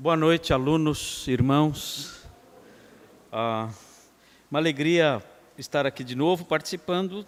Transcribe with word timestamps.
Boa 0.00 0.16
noite, 0.16 0.52
alunos, 0.52 1.26
irmãos. 1.26 2.22
Ah, 3.32 3.68
uma 4.48 4.60
alegria 4.60 5.20
estar 5.58 5.86
aqui 5.86 6.04
de 6.04 6.14
novo 6.14 6.44
participando 6.44 7.26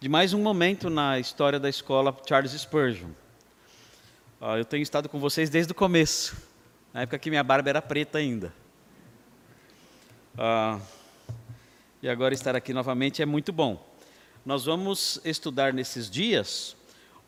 de 0.00 0.08
mais 0.08 0.34
um 0.34 0.42
momento 0.42 0.90
na 0.90 1.20
história 1.20 1.60
da 1.60 1.68
escola 1.68 2.12
Charles 2.28 2.50
Spurgeon. 2.50 3.10
Ah, 4.40 4.58
eu 4.58 4.64
tenho 4.64 4.82
estado 4.82 5.08
com 5.08 5.20
vocês 5.20 5.48
desde 5.48 5.70
o 5.70 5.74
começo, 5.74 6.36
na 6.92 7.02
época 7.02 7.16
que 7.16 7.30
minha 7.30 7.44
barba 7.44 7.68
era 7.68 7.80
preta 7.80 8.18
ainda. 8.18 8.52
Ah, 10.36 10.80
e 12.02 12.08
agora 12.08 12.34
estar 12.34 12.56
aqui 12.56 12.74
novamente 12.74 13.22
é 13.22 13.24
muito 13.24 13.52
bom. 13.52 13.88
Nós 14.44 14.64
vamos 14.64 15.20
estudar 15.24 15.72
nesses 15.72 16.10
dias 16.10 16.76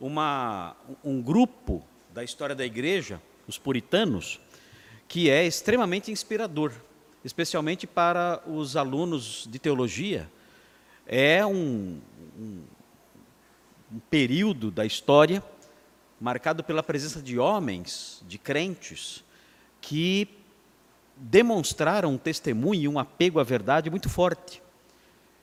uma, 0.01 0.75
um 1.05 1.23
grupo 1.23 1.87
da 2.13 2.25
história 2.25 2.57
da 2.57 2.67
igreja, 2.67 3.23
os 3.47 3.59
puritanos, 3.59 4.41
que 5.09 5.31
é 5.31 5.47
extremamente 5.47 6.11
inspirador, 6.11 6.73
especialmente 7.25 7.87
para 7.87 8.43
os 8.47 8.77
alunos 8.77 9.47
de 9.51 9.59
teologia. 9.59 10.31
É 11.07 11.45
um, 11.47 12.01
um, 12.39 12.63
um 13.93 13.99
período 14.11 14.71
da 14.71 14.85
história 14.85 15.43
marcado 16.21 16.65
pela 16.65 16.83
presença 16.83 17.21
de 17.21 17.39
homens, 17.39 18.23
de 18.27 18.39
crentes, 18.39 19.23
que 19.81 20.29
demonstraram 21.17 22.13
um 22.15 22.19
testemunho 22.19 22.83
e 22.83 22.89
um 22.89 22.99
apego 22.99 23.39
à 23.39 23.45
verdade 23.45 23.91
muito 23.91 24.09
forte. 24.09 24.63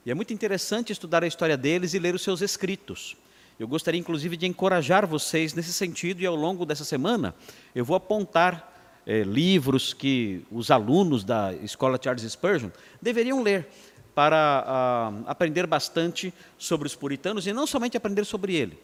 E 0.04 0.10
é 0.10 0.14
muito 0.14 0.34
interessante 0.34 0.92
estudar 0.92 1.24
a 1.24 1.26
história 1.26 1.56
deles 1.56 1.94
e 1.94 1.98
ler 1.98 2.14
os 2.14 2.22
seus 2.22 2.42
escritos. 2.42 3.16
Eu 3.58 3.66
gostaria, 3.66 4.00
inclusive, 4.00 4.36
de 4.36 4.46
encorajar 4.46 5.06
vocês 5.06 5.54
nesse 5.54 5.72
sentido, 5.72 6.20
e 6.20 6.26
ao 6.26 6.34
longo 6.34 6.66
dessa 6.66 6.84
semana 6.84 7.34
eu 7.74 7.84
vou 7.84 7.96
apontar 7.96 8.73
é, 9.06 9.22
livros 9.22 9.92
que 9.92 10.44
os 10.50 10.70
alunos 10.70 11.24
da 11.24 11.52
escola 11.54 11.98
Charles 12.02 12.30
Spurgeon 12.30 12.70
deveriam 13.00 13.42
ler 13.42 13.68
para 14.14 14.64
ah, 14.66 15.12
aprender 15.26 15.66
bastante 15.66 16.32
sobre 16.56 16.86
os 16.86 16.94
puritanos 16.94 17.46
e 17.46 17.52
não 17.52 17.66
somente 17.66 17.96
aprender 17.96 18.24
sobre 18.24 18.54
ele, 18.54 18.78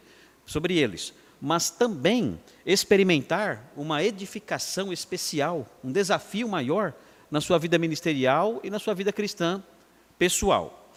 sobre 0.44 0.76
eles, 0.76 1.14
mas 1.40 1.70
também 1.70 2.38
experimentar 2.66 3.72
uma 3.76 4.02
edificação 4.02 4.92
especial, 4.92 5.66
um 5.84 5.92
desafio 5.92 6.48
maior 6.48 6.92
na 7.30 7.40
sua 7.40 7.58
vida 7.58 7.78
ministerial 7.78 8.60
e 8.64 8.70
na 8.70 8.78
sua 8.78 8.92
vida 8.92 9.12
cristã 9.12 9.62
pessoal. 10.18 10.92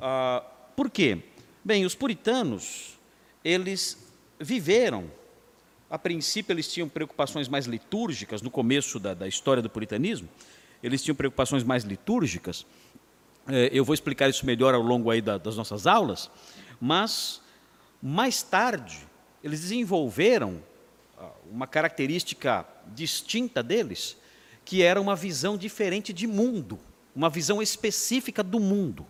Ah, 0.00 0.42
por 0.74 0.90
quê? 0.90 1.18
Bem, 1.62 1.84
os 1.84 1.94
puritanos, 1.94 2.98
eles 3.44 3.98
viveram 4.40 5.10
a 5.88 5.98
princípio, 5.98 6.52
eles 6.52 6.72
tinham 6.72 6.88
preocupações 6.88 7.48
mais 7.48 7.66
litúrgicas, 7.66 8.42
no 8.42 8.50
começo 8.50 8.98
da, 8.98 9.14
da 9.14 9.28
história 9.28 9.62
do 9.62 9.70
puritanismo, 9.70 10.28
eles 10.82 11.02
tinham 11.02 11.14
preocupações 11.14 11.62
mais 11.62 11.84
litúrgicas. 11.84 12.66
É, 13.48 13.70
eu 13.72 13.84
vou 13.84 13.94
explicar 13.94 14.28
isso 14.28 14.44
melhor 14.44 14.74
ao 14.74 14.82
longo 14.82 15.10
aí 15.10 15.20
da, 15.22 15.38
das 15.38 15.56
nossas 15.56 15.86
aulas, 15.86 16.30
mas 16.80 17.40
mais 18.02 18.42
tarde 18.42 18.98
eles 19.42 19.60
desenvolveram 19.60 20.60
ah, 21.16 21.30
uma 21.50 21.66
característica 21.66 22.66
distinta 22.88 23.62
deles, 23.62 24.16
que 24.64 24.82
era 24.82 25.00
uma 25.00 25.14
visão 25.14 25.56
diferente 25.56 26.12
de 26.12 26.26
mundo, 26.26 26.78
uma 27.14 27.30
visão 27.30 27.62
específica 27.62 28.42
do 28.42 28.58
mundo, 28.58 29.06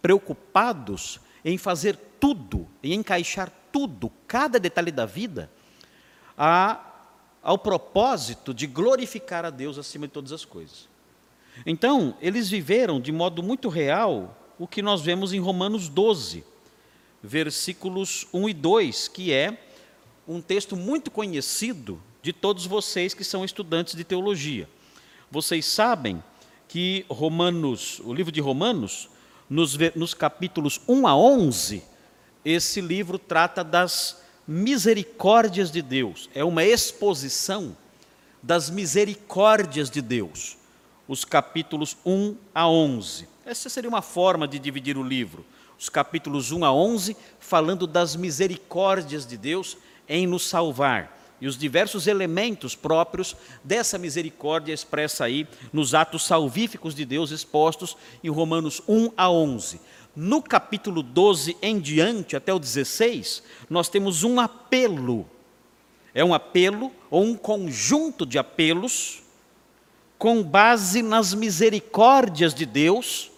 preocupados 0.00 1.20
em 1.44 1.58
fazer 1.58 1.96
tudo, 2.20 2.68
em 2.82 2.92
encaixar 2.94 3.52
tudo, 3.72 4.10
cada 4.28 4.60
detalhe 4.60 4.92
da 4.92 5.04
vida, 5.04 5.50
a, 6.36 6.80
ao 7.42 7.58
propósito 7.58 8.52
de 8.52 8.66
glorificar 8.66 9.44
a 9.44 9.50
Deus 9.50 9.78
acima 9.78 10.06
de 10.06 10.12
todas 10.12 10.32
as 10.32 10.44
coisas. 10.44 10.88
Então, 11.64 12.16
eles 12.20 12.48
viveram 12.48 13.00
de 13.00 13.12
modo 13.12 13.42
muito 13.42 13.68
real 13.68 14.36
o 14.58 14.66
que 14.66 14.82
nós 14.82 15.00
vemos 15.02 15.32
em 15.32 15.40
Romanos 15.40 15.88
12, 15.88 16.44
versículos 17.22 18.26
1 18.32 18.48
e 18.48 18.54
2, 18.54 19.08
que 19.08 19.32
é 19.32 19.58
um 20.26 20.40
texto 20.40 20.76
muito 20.76 21.10
conhecido 21.10 22.00
de 22.22 22.32
todos 22.32 22.66
vocês 22.66 23.14
que 23.14 23.24
são 23.24 23.44
estudantes 23.44 23.94
de 23.94 24.04
teologia. 24.04 24.68
Vocês 25.30 25.66
sabem 25.66 26.22
que 26.68 27.04
Romanos, 27.08 28.00
o 28.00 28.12
livro 28.12 28.32
de 28.32 28.40
Romanos, 28.40 29.08
nos, 29.48 29.76
nos 29.94 30.14
capítulos 30.14 30.80
1 30.88 31.06
a 31.06 31.16
11, 31.16 31.82
esse 32.44 32.80
livro 32.80 33.18
trata 33.18 33.62
das 33.62 34.23
misericórdias 34.46 35.70
de 35.70 35.80
Deus, 35.80 36.28
é 36.34 36.44
uma 36.44 36.64
exposição 36.64 37.76
das 38.42 38.68
misericórdias 38.68 39.90
de 39.90 40.02
Deus, 40.02 40.56
os 41.08 41.24
capítulos 41.24 41.96
1 42.04 42.36
a 42.54 42.68
11. 42.68 43.28
Essa 43.46 43.68
seria 43.68 43.88
uma 43.88 44.02
forma 44.02 44.46
de 44.46 44.58
dividir 44.58 44.96
o 44.98 45.02
livro. 45.02 45.44
Os 45.78 45.88
capítulos 45.88 46.52
1 46.52 46.64
a 46.64 46.72
11 46.72 47.16
falando 47.38 47.86
das 47.86 48.16
misericórdias 48.16 49.26
de 49.26 49.36
Deus 49.36 49.76
em 50.08 50.26
nos 50.26 50.46
salvar 50.46 51.14
e 51.44 51.46
os 51.46 51.58
diversos 51.58 52.06
elementos 52.06 52.74
próprios 52.74 53.36
dessa 53.62 53.98
misericórdia 53.98 54.72
expressa 54.72 55.24
aí 55.24 55.46
nos 55.72 55.94
atos 55.94 56.24
salvíficos 56.24 56.94
de 56.94 57.04
Deus 57.04 57.30
expostos 57.30 57.96
em 58.22 58.30
Romanos 58.30 58.80
1 58.88 59.10
a 59.14 59.30
11. 59.30 59.78
No 60.16 60.40
capítulo 60.40 61.02
12 61.02 61.56
em 61.60 61.80
diante, 61.80 62.36
até 62.36 62.54
o 62.54 62.58
16, 62.58 63.42
nós 63.68 63.88
temos 63.88 64.22
um 64.22 64.38
apelo. 64.38 65.28
É 66.14 66.24
um 66.24 66.32
apelo 66.32 66.92
ou 67.10 67.24
um 67.24 67.36
conjunto 67.36 68.24
de 68.24 68.38
apelos 68.38 69.22
com 70.16 70.42
base 70.42 71.02
nas 71.02 71.34
misericórdias 71.34 72.54
de 72.54 72.64
Deus, 72.64 73.30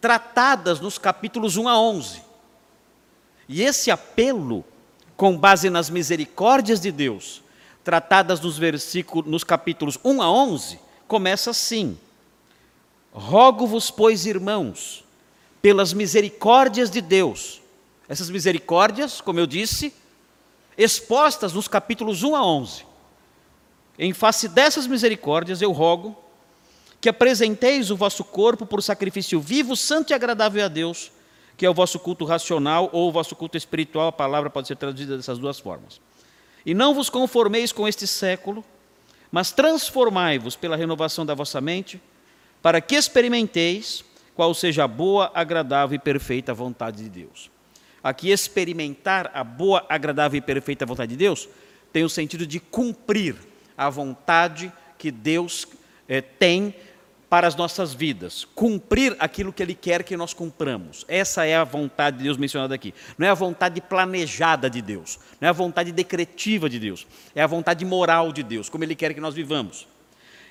tratadas 0.00 0.80
nos 0.80 0.98
capítulos 0.98 1.56
1 1.56 1.68
a 1.68 1.78
11. 1.78 2.22
E 3.48 3.62
esse 3.62 3.90
apelo, 3.90 4.64
com 5.16 5.36
base 5.36 5.68
nas 5.68 5.90
misericórdias 5.90 6.80
de 6.80 6.90
Deus, 6.90 7.42
tratadas 7.84 8.40
nos 8.40 8.56
versículos, 8.56 9.30
nos 9.30 9.44
capítulos 9.44 9.98
1 10.02 10.22
a 10.22 10.30
11, 10.30 10.80
começa 11.06 11.50
assim: 11.50 11.98
Rogo-vos, 13.12 13.90
pois, 13.90 14.24
irmãos, 14.24 15.04
pelas 15.62 15.92
misericórdias 15.92 16.90
de 16.90 17.00
Deus. 17.00 17.62
Essas 18.08 18.28
misericórdias, 18.28 19.20
como 19.20 19.38
eu 19.38 19.46
disse, 19.46 19.94
expostas 20.76 21.52
nos 21.52 21.68
capítulos 21.68 22.24
1 22.24 22.34
a 22.34 22.44
11. 22.44 22.84
Em 23.98 24.12
face 24.12 24.48
dessas 24.48 24.86
misericórdias, 24.88 25.62
eu 25.62 25.70
rogo 25.70 26.18
que 27.00 27.08
apresenteis 27.08 27.90
o 27.90 27.96
vosso 27.96 28.24
corpo 28.24 28.66
por 28.66 28.82
sacrifício 28.82 29.40
vivo, 29.40 29.76
santo 29.76 30.10
e 30.10 30.14
agradável 30.14 30.64
a 30.64 30.68
Deus, 30.68 31.10
que 31.56 31.64
é 31.64 31.70
o 31.70 31.74
vosso 31.74 31.98
culto 31.98 32.24
racional 32.24 32.90
ou 32.92 33.08
o 33.08 33.12
vosso 33.12 33.36
culto 33.36 33.56
espiritual, 33.56 34.08
a 34.08 34.12
palavra 34.12 34.50
pode 34.50 34.68
ser 34.68 34.76
traduzida 34.76 35.16
dessas 35.16 35.38
duas 35.38 35.58
formas. 35.58 36.00
E 36.64 36.74
não 36.74 36.94
vos 36.94 37.10
conformeis 37.10 37.72
com 37.72 37.86
este 37.86 38.06
século, 38.06 38.64
mas 39.30 39.52
transformai-vos 39.52 40.56
pela 40.56 40.76
renovação 40.76 41.24
da 41.26 41.34
vossa 41.34 41.60
mente, 41.60 42.00
para 42.60 42.80
que 42.80 42.94
experimenteis 42.94 44.04
qual 44.34 44.54
seja 44.54 44.84
a 44.84 44.88
boa, 44.88 45.30
agradável 45.34 45.94
e 45.94 45.98
perfeita 45.98 46.54
vontade 46.54 47.02
de 47.02 47.08
Deus. 47.08 47.50
Aqui, 48.02 48.30
experimentar 48.30 49.30
a 49.32 49.44
boa, 49.44 49.84
agradável 49.88 50.38
e 50.38 50.40
perfeita 50.40 50.84
vontade 50.84 51.10
de 51.10 51.16
Deus 51.16 51.48
tem 51.92 52.04
o 52.04 52.08
sentido 52.08 52.46
de 52.46 52.58
cumprir 52.58 53.36
a 53.76 53.90
vontade 53.90 54.72
que 54.96 55.10
Deus 55.10 55.68
é, 56.08 56.20
tem 56.20 56.74
para 57.28 57.46
as 57.46 57.56
nossas 57.56 57.94
vidas, 57.94 58.46
cumprir 58.54 59.16
aquilo 59.18 59.52
que 59.52 59.62
Ele 59.62 59.74
quer 59.74 60.02
que 60.02 60.16
nós 60.16 60.34
cumpramos. 60.34 61.04
Essa 61.08 61.46
é 61.46 61.56
a 61.56 61.64
vontade 61.64 62.18
de 62.18 62.24
Deus 62.24 62.36
mencionada 62.36 62.74
aqui. 62.74 62.92
Não 63.16 63.26
é 63.26 63.30
a 63.30 63.34
vontade 63.34 63.80
planejada 63.80 64.68
de 64.68 64.82
Deus, 64.82 65.18
não 65.40 65.46
é 65.46 65.48
a 65.48 65.54
vontade 65.54 65.92
decretiva 65.92 66.68
de 66.68 66.78
Deus, 66.78 67.06
é 67.34 67.42
a 67.42 67.46
vontade 67.46 67.84
moral 67.84 68.32
de 68.32 68.42
Deus, 68.42 68.68
como 68.68 68.84
Ele 68.84 68.94
quer 68.94 69.14
que 69.14 69.20
nós 69.20 69.34
vivamos. 69.34 69.88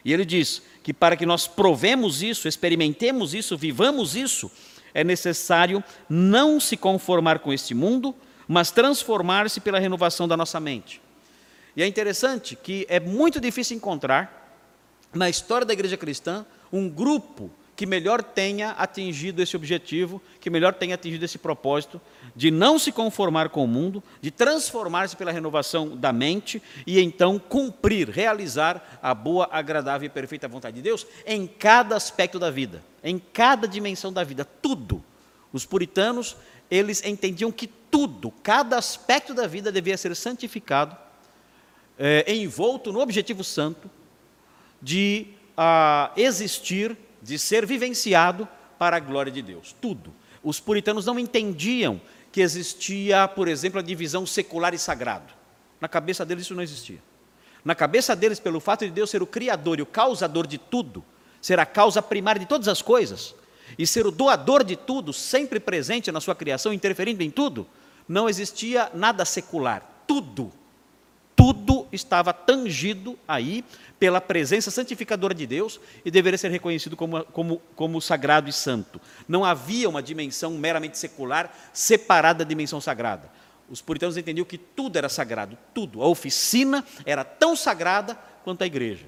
E 0.03 0.11
ele 0.11 0.25
diz 0.25 0.61
que 0.83 0.93
para 0.93 1.15
que 1.15 1.25
nós 1.25 1.47
provemos 1.47 2.23
isso, 2.23 2.47
experimentemos 2.47 3.33
isso, 3.33 3.57
vivamos 3.57 4.15
isso, 4.15 4.51
é 4.93 5.03
necessário 5.03 5.83
não 6.09 6.59
se 6.59 6.75
conformar 6.75 7.39
com 7.39 7.53
este 7.53 7.73
mundo, 7.73 8.15
mas 8.47 8.71
transformar-se 8.71 9.59
pela 9.61 9.79
renovação 9.79 10.27
da 10.27 10.35
nossa 10.35 10.59
mente. 10.59 11.01
E 11.75 11.81
é 11.81 11.87
interessante 11.87 12.55
que 12.55 12.85
é 12.89 12.99
muito 12.99 13.39
difícil 13.39 13.77
encontrar 13.77 14.59
na 15.13 15.29
história 15.29 15.65
da 15.65 15.73
igreja 15.73 15.95
cristã 15.95 16.45
um 16.71 16.89
grupo 16.89 17.49
que 17.81 17.85
melhor 17.87 18.21
tenha 18.21 18.73
atingido 18.73 19.41
esse 19.41 19.55
objetivo, 19.55 20.21
que 20.39 20.51
melhor 20.51 20.71
tenha 20.71 20.93
atingido 20.93 21.25
esse 21.25 21.39
propósito 21.39 21.99
de 22.35 22.51
não 22.51 22.77
se 22.77 22.91
conformar 22.91 23.49
com 23.49 23.63
o 23.63 23.67
mundo, 23.67 24.03
de 24.21 24.29
transformar-se 24.29 25.17
pela 25.17 25.31
renovação 25.31 25.97
da 25.97 26.13
mente 26.13 26.61
e 26.85 26.99
então 26.99 27.39
cumprir, 27.39 28.07
realizar 28.07 28.99
a 29.01 29.15
boa, 29.15 29.49
agradável 29.51 30.05
e 30.05 30.09
perfeita 30.09 30.47
vontade 30.47 30.75
de 30.75 30.83
Deus 30.83 31.07
em 31.25 31.47
cada 31.47 31.95
aspecto 31.95 32.37
da 32.37 32.51
vida, 32.51 32.83
em 33.03 33.17
cada 33.17 33.67
dimensão 33.67 34.13
da 34.13 34.23
vida, 34.23 34.45
tudo. 34.45 35.03
Os 35.51 35.65
puritanos, 35.65 36.37
eles 36.69 37.03
entendiam 37.03 37.51
que 37.51 37.65
tudo, 37.65 38.29
cada 38.43 38.77
aspecto 38.77 39.33
da 39.33 39.47
vida 39.47 39.71
devia 39.71 39.97
ser 39.97 40.15
santificado, 40.15 40.95
é, 41.97 42.31
envolto 42.31 42.93
no 42.93 42.99
objetivo 42.99 43.43
santo, 43.43 43.89
de 44.79 45.29
ah, 45.57 46.11
existir, 46.15 46.95
de 47.21 47.37
ser 47.37 47.65
vivenciado 47.65 48.47
para 48.77 48.97
a 48.97 48.99
glória 48.99 49.31
de 49.31 49.41
Deus. 49.41 49.75
Tudo. 49.79 50.13
Os 50.43 50.59
puritanos 50.59 51.05
não 51.05 51.19
entendiam 51.19 52.01
que 52.31 52.41
existia, 52.41 53.27
por 53.27 53.47
exemplo, 53.47 53.79
a 53.79 53.83
divisão 53.83 54.25
secular 54.25 54.73
e 54.73 54.77
sagrado. 54.77 55.33
Na 55.79 55.87
cabeça 55.87 56.25
deles 56.25 56.45
isso 56.45 56.55
não 56.55 56.63
existia. 56.63 56.99
Na 57.63 57.75
cabeça 57.75 58.15
deles, 58.15 58.39
pelo 58.39 58.59
fato 58.59 58.85
de 58.85 58.91
Deus 58.91 59.09
ser 59.09 59.21
o 59.21 59.27
criador 59.27 59.79
e 59.79 59.81
o 59.81 59.85
causador 59.85 60.47
de 60.47 60.57
tudo, 60.57 61.03
ser 61.41 61.59
a 61.59 61.65
causa 61.65 62.01
primária 62.01 62.39
de 62.39 62.45
todas 62.47 62.67
as 62.67 62.81
coisas, 62.81 63.35
e 63.77 63.85
ser 63.85 64.05
o 64.05 64.11
doador 64.11 64.63
de 64.63 64.75
tudo, 64.75 65.13
sempre 65.13 65.59
presente 65.59 66.11
na 66.11 66.19
sua 66.19 66.35
criação, 66.35 66.73
interferindo 66.73 67.23
em 67.23 67.29
tudo, 67.29 67.67
não 68.07 68.27
existia 68.27 68.91
nada 68.93 69.25
secular. 69.25 70.03
Tudo, 70.07 70.51
tudo 71.41 71.87
estava 71.91 72.31
tangido 72.31 73.17
aí 73.27 73.65
pela 73.99 74.21
presença 74.21 74.69
santificadora 74.69 75.33
de 75.33 75.47
Deus 75.47 75.79
e 76.05 76.11
deveria 76.11 76.37
ser 76.37 76.51
reconhecido 76.51 76.95
como, 76.95 77.23
como, 77.25 77.59
como 77.75 77.99
sagrado 77.99 78.47
e 78.47 78.53
santo. 78.53 79.01
Não 79.27 79.43
havia 79.43 79.89
uma 79.89 80.03
dimensão 80.03 80.51
meramente 80.51 80.99
secular 80.99 81.51
separada 81.73 82.45
da 82.45 82.47
dimensão 82.47 82.79
sagrada. 82.79 83.27
Os 83.67 83.81
puritanos 83.81 84.17
entendiam 84.17 84.45
que 84.45 84.57
tudo 84.59 84.97
era 84.97 85.09
sagrado, 85.09 85.57
tudo. 85.73 86.03
A 86.03 86.07
oficina 86.07 86.85
era 87.07 87.23
tão 87.23 87.55
sagrada 87.55 88.15
quanto 88.43 88.61
a 88.61 88.67
igreja. 88.67 89.07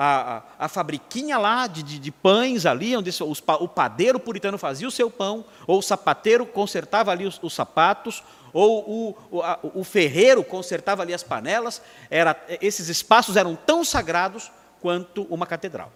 A, 0.00 0.36
a, 0.58 0.66
a 0.66 0.68
fabriquinha 0.68 1.36
lá 1.38 1.66
de, 1.66 1.82
de, 1.82 1.98
de, 1.98 2.12
pães 2.12 2.64
ali, 2.64 2.96
onde 2.96 3.10
os, 3.10 3.20
o 3.20 3.66
padeiro 3.66 4.20
puritano 4.20 4.56
fazia 4.56 4.86
o 4.86 4.92
seu 4.92 5.10
pão, 5.10 5.44
ou 5.66 5.80
o 5.80 5.82
sapateiro 5.82 6.46
consertava 6.46 7.10
ali 7.10 7.26
os, 7.26 7.40
os 7.42 7.52
sapatos, 7.52 8.22
ou 8.52 8.88
o, 8.88 9.18
o, 9.30 9.42
a, 9.42 9.58
o, 9.62 9.82
ferreiro 9.82 10.44
consertava 10.44 11.02
ali 11.02 11.12
as 11.12 11.24
panelas, 11.24 11.82
era, 12.08 12.40
esses 12.60 12.88
espaços 12.88 13.36
eram 13.36 13.56
tão 13.56 13.84
sagrados 13.84 14.52
quanto 14.80 15.22
uma 15.24 15.46
catedral. 15.46 15.92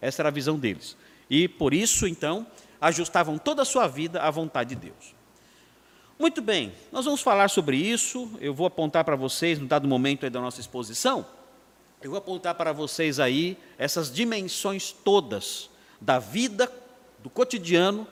Essa 0.00 0.22
era 0.22 0.30
a 0.30 0.32
visão 0.32 0.58
deles. 0.58 0.96
E 1.30 1.48
por 1.48 1.72
isso, 1.72 2.08
então, 2.08 2.46
ajustavam 2.80 3.38
toda 3.38 3.62
a 3.62 3.64
sua 3.64 3.86
vida 3.86 4.20
à 4.20 4.30
vontade 4.30 4.74
de 4.74 4.86
Deus. 4.86 5.14
Muito 6.18 6.40
bem, 6.40 6.72
nós 6.92 7.04
vamos 7.04 7.20
falar 7.20 7.48
sobre 7.48 7.76
isso. 7.76 8.30
Eu 8.40 8.54
vou 8.54 8.66
apontar 8.66 9.04
para 9.04 9.16
vocês, 9.16 9.58
no 9.58 9.66
dado 9.66 9.88
momento 9.88 10.28
da 10.28 10.40
nossa 10.40 10.60
exposição, 10.60 11.26
eu 12.04 12.10
vou 12.10 12.18
apontar 12.18 12.54
para 12.54 12.70
vocês 12.70 13.18
aí 13.18 13.56
essas 13.78 14.12
dimensões 14.12 14.92
todas 14.92 15.70
da 15.98 16.18
vida, 16.18 16.70
do 17.20 17.30
cotidiano, 17.30 18.06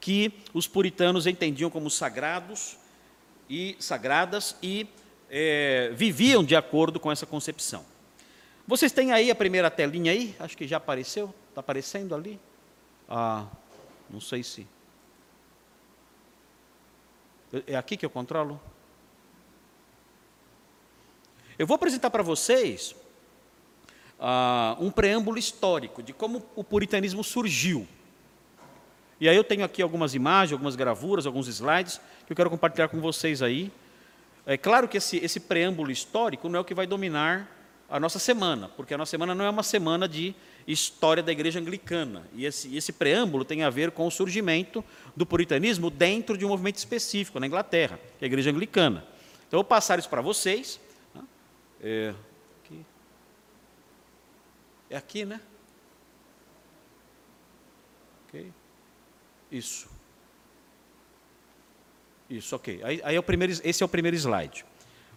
que 0.00 0.32
os 0.52 0.66
puritanos 0.66 1.24
entendiam 1.24 1.70
como 1.70 1.88
sagrados 1.88 2.76
e 3.48 3.76
sagradas 3.78 4.56
e 4.60 4.88
é, 5.30 5.92
viviam 5.94 6.42
de 6.42 6.56
acordo 6.56 6.98
com 6.98 7.12
essa 7.12 7.24
concepção. 7.26 7.86
Vocês 8.66 8.90
têm 8.90 9.12
aí 9.12 9.30
a 9.30 9.36
primeira 9.36 9.70
telinha 9.70 10.10
aí? 10.10 10.34
Acho 10.40 10.56
que 10.56 10.66
já 10.66 10.78
apareceu. 10.78 11.32
Está 11.50 11.60
aparecendo 11.60 12.16
ali? 12.16 12.40
Ah, 13.08 13.46
não 14.10 14.20
sei 14.20 14.42
se. 14.42 14.66
É 17.68 17.76
aqui 17.76 17.96
que 17.96 18.04
eu 18.04 18.10
controlo? 18.10 18.60
Eu 21.56 21.68
vou 21.68 21.76
apresentar 21.76 22.10
para 22.10 22.24
vocês 22.24 22.96
ah, 24.18 24.76
um 24.80 24.90
preâmbulo 24.90 25.38
histórico 25.38 26.02
de 26.02 26.12
como 26.12 26.44
o 26.56 26.64
puritanismo 26.64 27.22
surgiu. 27.22 27.86
E 29.20 29.28
aí 29.28 29.36
eu 29.36 29.44
tenho 29.44 29.64
aqui 29.64 29.82
algumas 29.82 30.14
imagens, 30.14 30.52
algumas 30.52 30.76
gravuras, 30.76 31.26
alguns 31.26 31.48
slides 31.48 32.00
que 32.26 32.32
eu 32.32 32.36
quero 32.36 32.50
compartilhar 32.50 32.88
com 32.88 33.00
vocês 33.00 33.42
aí. 33.42 33.70
É 34.46 34.56
claro 34.56 34.88
que 34.88 34.96
esse, 34.96 35.16
esse 35.18 35.40
preâmbulo 35.40 35.90
histórico 35.90 36.48
não 36.48 36.58
é 36.58 36.60
o 36.60 36.64
que 36.64 36.74
vai 36.74 36.86
dominar 36.86 37.48
a 37.90 37.98
nossa 37.98 38.18
semana, 38.18 38.68
porque 38.76 38.94
a 38.94 38.98
nossa 38.98 39.10
semana 39.10 39.34
não 39.34 39.44
é 39.44 39.50
uma 39.50 39.62
semana 39.62 40.06
de 40.08 40.34
história 40.66 41.22
da 41.22 41.32
igreja 41.32 41.58
anglicana. 41.58 42.22
E 42.34 42.44
esse, 42.44 42.76
esse 42.76 42.92
preâmbulo 42.92 43.44
tem 43.44 43.62
a 43.62 43.70
ver 43.70 43.90
com 43.90 44.06
o 44.06 44.10
surgimento 44.10 44.84
do 45.16 45.24
puritanismo 45.24 45.90
dentro 45.90 46.36
de 46.36 46.44
um 46.44 46.48
movimento 46.48 46.76
específico 46.76 47.40
na 47.40 47.46
Inglaterra, 47.46 47.98
que 48.18 48.24
é 48.24 48.26
a 48.26 48.28
igreja 48.28 48.50
anglicana. 48.50 49.04
Então, 49.46 49.58
eu 49.58 49.62
vou 49.62 49.64
passar 49.64 49.98
isso 49.98 50.08
para 50.08 50.20
vocês. 50.20 50.78
Né? 51.14 51.22
É. 51.82 52.14
é 54.90 54.96
aqui, 54.96 55.24
né? 55.24 55.40
Ok. 58.26 58.52
Isso. 59.50 59.88
Isso, 62.28 62.54
ok. 62.54 62.80
Aí, 62.82 63.00
aí 63.02 63.16
é 63.16 63.18
o 63.18 63.22
primeiro, 63.22 63.52
esse 63.64 63.82
é 63.82 63.86
o 63.86 63.88
primeiro 63.88 64.16
slide, 64.16 64.64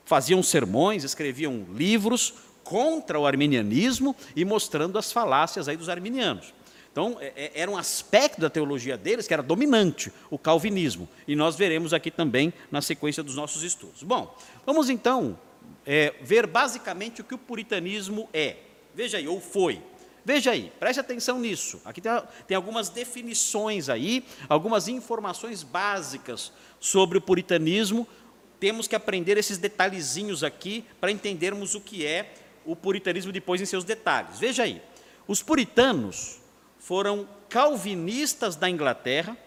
faziam 0.05 0.41
sermões, 0.43 1.03
escreviam 1.03 1.65
livros 1.73 2.33
contra 2.63 3.19
o 3.19 3.25
arminianismo 3.25 4.15
e 4.35 4.43
mostrando 4.43 4.97
as 4.97 5.11
falácias 5.11 5.67
aí 5.67 5.77
dos 5.77 5.89
arminianos. 5.89 6.53
Então, 6.91 7.17
é, 7.19 7.33
é, 7.35 7.51
era 7.55 7.69
um 7.69 7.77
aspecto 7.77 8.39
da 8.39 8.49
teologia 8.49 8.97
deles 8.97 9.27
que 9.27 9.33
era 9.33 9.43
dominante, 9.43 10.13
o 10.29 10.39
calvinismo. 10.39 11.09
E 11.27 11.35
nós 11.35 11.55
veremos 11.55 11.93
aqui 11.93 12.09
também 12.09 12.53
na 12.71 12.81
sequência 12.81 13.21
dos 13.21 13.35
nossos 13.35 13.63
estudos. 13.63 14.01
Bom, 14.01 14.33
vamos 14.65 14.89
então 14.89 15.37
é, 15.85 16.13
ver 16.21 16.47
basicamente 16.47 17.21
o 17.21 17.23
que 17.23 17.35
o 17.35 17.37
puritanismo 17.37 18.29
é. 18.33 18.57
Veja 18.93 19.17
aí, 19.17 19.27
ou 19.27 19.41
foi. 19.41 19.81
Veja 20.25 20.49
aí, 20.49 20.71
preste 20.79 20.99
atenção 20.99 21.39
nisso. 21.39 21.79
Aqui 21.85 22.01
tem, 22.01 22.11
tem 22.47 22.57
algumas 22.57 22.89
definições 22.89 23.89
aí, 23.89 24.25
algumas 24.49 24.87
informações 24.87 25.61
básicas 25.61 26.51
sobre 26.79 27.19
o 27.19 27.21
puritanismo. 27.21 28.07
Temos 28.59 28.87
que 28.87 28.95
aprender 28.95 29.37
esses 29.37 29.59
detalhezinhos 29.59 30.43
aqui 30.43 30.83
para 30.99 31.11
entendermos 31.11 31.75
o 31.75 31.79
que 31.79 32.03
é 32.03 32.33
o 32.65 32.75
puritanismo 32.75 33.31
depois 33.31 33.61
em 33.61 33.65
seus 33.65 33.83
detalhes. 33.83 34.39
Veja 34.39 34.63
aí, 34.63 34.81
os 35.27 35.43
puritanos 35.43 36.39
foram 36.79 37.29
calvinistas 37.47 38.55
da 38.55 38.67
Inglaterra 38.67 39.37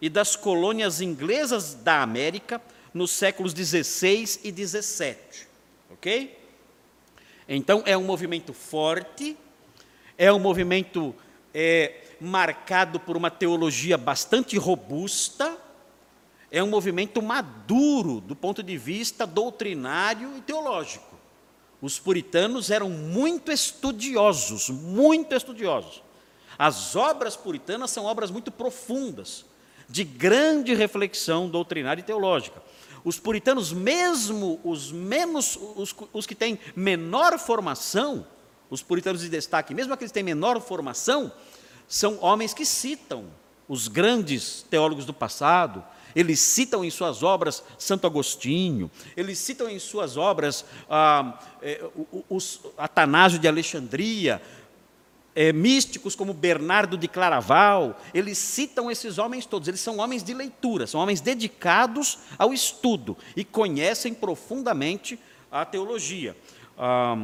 e 0.00 0.08
das 0.08 0.34
colônias 0.34 1.00
inglesas 1.00 1.74
da 1.74 2.02
América 2.02 2.60
nos 2.92 3.12
séculos 3.12 3.54
16 3.54 4.40
e 4.42 4.50
17, 4.50 5.46
ok? 5.90 6.38
Então 7.48 7.84
é 7.86 7.96
um 7.96 8.04
movimento 8.04 8.52
forte, 8.52 9.36
é 10.16 10.32
um 10.32 10.38
movimento 10.38 11.14
é, 11.52 12.02
marcado 12.20 12.98
por 12.98 13.16
uma 13.16 13.30
teologia 13.30 13.96
bastante 13.96 14.56
robusta, 14.56 15.56
é 16.50 16.62
um 16.62 16.68
movimento 16.68 17.20
maduro 17.20 18.20
do 18.20 18.36
ponto 18.36 18.62
de 18.62 18.76
vista 18.76 19.26
doutrinário 19.26 20.36
e 20.36 20.40
teológico. 20.40 21.14
Os 21.80 21.98
puritanos 21.98 22.70
eram 22.70 22.88
muito 22.88 23.50
estudiosos, 23.50 24.70
muito 24.70 25.34
estudiosos. 25.34 26.02
As 26.58 26.94
obras 26.94 27.36
puritanas 27.36 27.90
são 27.90 28.04
obras 28.04 28.30
muito 28.30 28.50
profundas, 28.50 29.44
de 29.88 30.04
grande 30.04 30.72
reflexão 30.74 31.48
doutrinária 31.48 32.00
e 32.00 32.04
teológica. 32.04 32.62
Os 33.04 33.18
puritanos, 33.18 33.72
mesmo 33.72 34.58
os 34.64 34.90
menos, 34.90 35.58
os, 35.76 35.94
os 36.12 36.26
que 36.26 36.34
têm 36.34 36.58
menor 36.74 37.38
formação, 37.38 38.26
os 38.74 38.82
puritanos 38.82 39.20
de 39.20 39.28
destaque, 39.28 39.72
mesmo 39.72 39.94
aqueles 39.94 40.10
que 40.10 40.14
têm 40.14 40.24
menor 40.24 40.60
formação, 40.60 41.32
são 41.86 42.18
homens 42.20 42.52
que 42.52 42.66
citam 42.66 43.26
os 43.68 43.86
grandes 43.86 44.66
teólogos 44.68 45.06
do 45.06 45.14
passado, 45.14 45.82
eles 46.14 46.40
citam 46.40 46.84
em 46.84 46.90
suas 46.90 47.22
obras 47.22 47.62
Santo 47.78 48.06
Agostinho, 48.06 48.90
eles 49.16 49.38
citam 49.38 49.68
em 49.68 49.78
suas 49.78 50.16
obras 50.16 50.64
ah, 50.90 51.38
é, 51.62 51.84
os, 52.28 52.60
Atanásio 52.76 53.38
de 53.38 53.46
Alexandria, 53.46 54.42
é, 55.36 55.52
místicos 55.52 56.16
como 56.16 56.34
Bernardo 56.34 56.98
de 56.98 57.06
Claraval, 57.06 58.00
eles 58.12 58.38
citam 58.38 58.90
esses 58.90 59.18
homens 59.18 59.46
todos, 59.46 59.68
eles 59.68 59.80
são 59.80 59.98
homens 59.98 60.22
de 60.22 60.34
leitura, 60.34 60.86
são 60.86 61.00
homens 61.00 61.20
dedicados 61.20 62.18
ao 62.36 62.52
estudo 62.52 63.16
e 63.36 63.44
conhecem 63.44 64.12
profundamente 64.12 65.18
a 65.50 65.64
teologia. 65.64 66.36
Ah, 66.76 67.16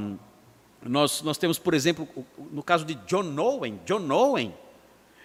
nós, 0.83 1.23
nós 1.23 1.37
temos, 1.37 1.59
por 1.59 1.75
exemplo, 1.75 2.09
no 2.51 2.63
caso 2.63 2.85
de 2.85 2.95
John 3.07 3.39
Owen, 3.39 3.81
John 3.85 4.11
Owen, 4.11 4.55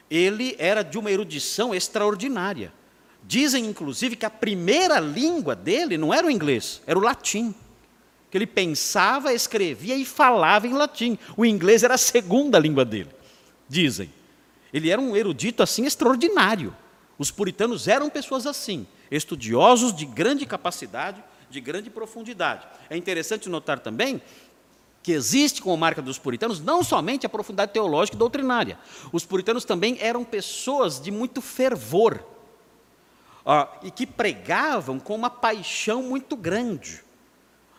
ele 0.10 0.56
era 0.60 0.84
de 0.84 0.98
uma 0.98 1.12
erudição 1.12 1.74
extraordinária. 1.74 2.74
Dizem, 3.24 3.66
inclusive, 3.66 4.16
que 4.16 4.26
a 4.26 4.30
primeira 4.30 5.00
língua 5.00 5.56
dele 5.56 5.98
não 5.98 6.14
era 6.14 6.28
o 6.28 6.32
inglês, 6.32 6.82
era 6.86 7.00
o 7.00 7.02
latim. 7.02 7.56
Que 8.30 8.38
ele 8.38 8.46
pensava, 8.46 9.34
escrevia 9.34 9.96
e 9.96 10.06
falava 10.06 10.68
em 10.68 10.74
latim. 10.74 11.18
O 11.36 11.46
inglês 11.46 11.84
era 11.84 11.96
a 11.96 11.98
segunda 11.98 12.60
língua 12.60 12.86
dele, 12.86 13.10
dizem. 13.68 14.12
Ele 14.74 14.90
era 14.90 15.02
um 15.02 15.16
erudito 15.16 15.64
assim 15.64 15.86
extraordinário. 15.86 16.76
Os 17.18 17.32
puritanos 17.32 17.88
eram 17.88 18.10
pessoas 18.10 18.46
assim, 18.46 18.86
estudiosos 19.10 19.96
de 19.96 20.06
grande 20.06 20.46
capacidade, 20.46 21.24
de 21.50 21.62
grande 21.62 21.90
profundidade. 21.90 22.68
É 22.90 22.98
interessante 22.98 23.48
notar 23.48 23.80
também 23.80 24.22
que 25.06 25.12
existe 25.12 25.62
como 25.62 25.78
marca 25.78 26.02
dos 26.02 26.18
puritanos 26.18 26.60
não 26.60 26.84
somente 26.84 27.28
a 27.28 27.30
profundidade 27.30 27.74
teológica 27.74 28.16
e 28.16 28.18
doutrinária. 28.18 28.80
Os 29.12 29.24
puritanos 29.24 29.64
também 29.64 30.00
eram 30.02 30.24
pessoas 30.24 31.00
de 31.00 31.12
muito 31.12 31.44
fervor 31.44 32.26
ah, 33.46 33.70
e 33.84 33.92
que 33.92 34.08
pregavam 34.08 35.00
com 35.00 35.14
uma 35.14 35.30
paixão 35.30 36.02
muito 36.02 36.36
grande. 36.36 37.04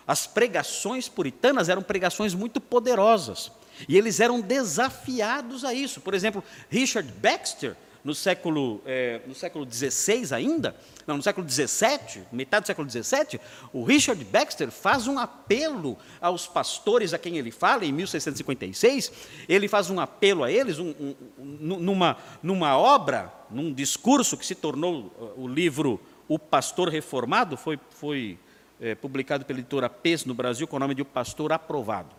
As 0.06 0.24
pregações 0.24 1.08
puritanas 1.08 1.68
eram 1.68 1.82
pregações 1.82 2.32
muito 2.32 2.60
poderosas. 2.60 3.50
E 3.88 3.98
eles 3.98 4.20
eram 4.20 4.40
desafiados 4.40 5.64
a 5.64 5.74
isso. 5.74 6.00
Por 6.00 6.14
exemplo, 6.14 6.44
Richard 6.70 7.10
Baxter, 7.14 7.76
no 8.06 8.14
século, 8.14 8.80
é, 8.86 9.20
no 9.26 9.34
século 9.34 9.66
XVI 9.68 10.32
ainda, 10.32 10.76
não, 11.04 11.16
no 11.16 11.22
século 11.24 11.44
XVII, 11.48 12.22
metade 12.30 12.62
do 12.62 12.66
século 12.68 12.88
XVII, 12.88 13.40
o 13.72 13.82
Richard 13.82 14.24
Baxter 14.24 14.70
faz 14.70 15.08
um 15.08 15.18
apelo 15.18 15.98
aos 16.20 16.46
pastores 16.46 17.12
a 17.12 17.18
quem 17.18 17.36
ele 17.36 17.50
fala, 17.50 17.84
em 17.84 17.90
1656, 17.90 19.10
ele 19.48 19.66
faz 19.66 19.90
um 19.90 19.98
apelo 19.98 20.44
a 20.44 20.52
eles, 20.52 20.78
um, 20.78 20.94
um, 21.00 21.16
numa, 21.36 22.16
numa 22.40 22.78
obra, 22.78 23.34
num 23.50 23.74
discurso 23.74 24.36
que 24.36 24.46
se 24.46 24.54
tornou 24.54 25.12
uh, 25.18 25.42
o 25.42 25.48
livro 25.48 26.00
O 26.28 26.38
Pastor 26.38 26.88
Reformado, 26.88 27.56
foi, 27.56 27.76
foi 27.90 28.38
é, 28.80 28.94
publicado 28.94 29.44
pela 29.44 29.58
editora 29.58 29.90
PES 29.90 30.26
no 30.26 30.32
Brasil 30.32 30.68
com 30.68 30.76
o 30.76 30.78
nome 30.78 30.94
de 30.94 31.02
O 31.02 31.04
Pastor 31.04 31.52
Aprovado. 31.52 32.14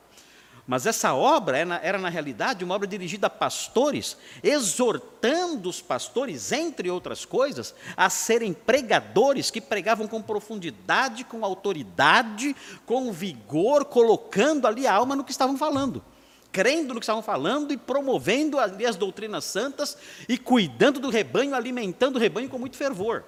Mas 0.68 0.86
essa 0.86 1.14
obra 1.14 1.58
era, 1.58 1.80
era, 1.82 1.98
na 1.98 2.10
realidade, 2.10 2.66
uma 2.66 2.76
obra 2.76 2.86
dirigida 2.86 3.28
a 3.28 3.30
pastores, 3.30 4.18
exortando 4.44 5.70
os 5.70 5.82
pastores, 5.82 6.52
entre 6.52 6.92
outras 6.92 7.24
coisas, 7.24 7.74
a 7.96 8.10
serem 8.10 8.52
pregadores 8.52 9.50
que 9.50 9.62
pregavam 9.62 10.10
com 10.10 10.22
profundidade, 10.22 11.24
com 11.24 11.46
autoridade, 11.46 12.54
com 12.86 13.14
vigor, 13.14 13.86
colocando 13.86 14.68
ali 14.68 14.86
a 14.86 14.94
alma 14.94 15.16
no 15.16 15.24
que 15.24 15.32
estavam 15.32 15.58
falando. 15.58 16.04
Crendo 16.52 16.94
no 16.94 17.00
que 17.00 17.06
estavam 17.06 17.24
falando 17.24 17.72
e 17.72 17.78
promovendo 17.78 18.60
ali 18.60 18.86
as 18.86 18.98
doutrinas 18.98 19.46
santas 19.46 19.98
e 20.28 20.38
cuidando 20.38 21.00
do 21.00 21.10
rebanho, 21.10 21.56
alimentando 21.56 22.18
o 22.18 22.20
rebanho 22.20 22.50
com 22.50 22.60
muito 22.60 22.76
fervor. 22.76 23.24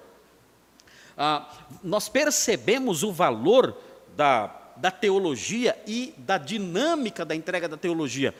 Ah, 1.16 1.48
nós 1.82 2.06
percebemos 2.06 3.02
o 3.02 3.12
valor 3.12 3.78
da 4.14 4.59
da 4.80 4.90
teologia 4.90 5.76
e 5.86 6.14
da 6.18 6.38
dinâmica 6.38 7.24
da 7.24 7.34
entrega 7.34 7.68
da 7.68 7.76
teologia 7.76 8.34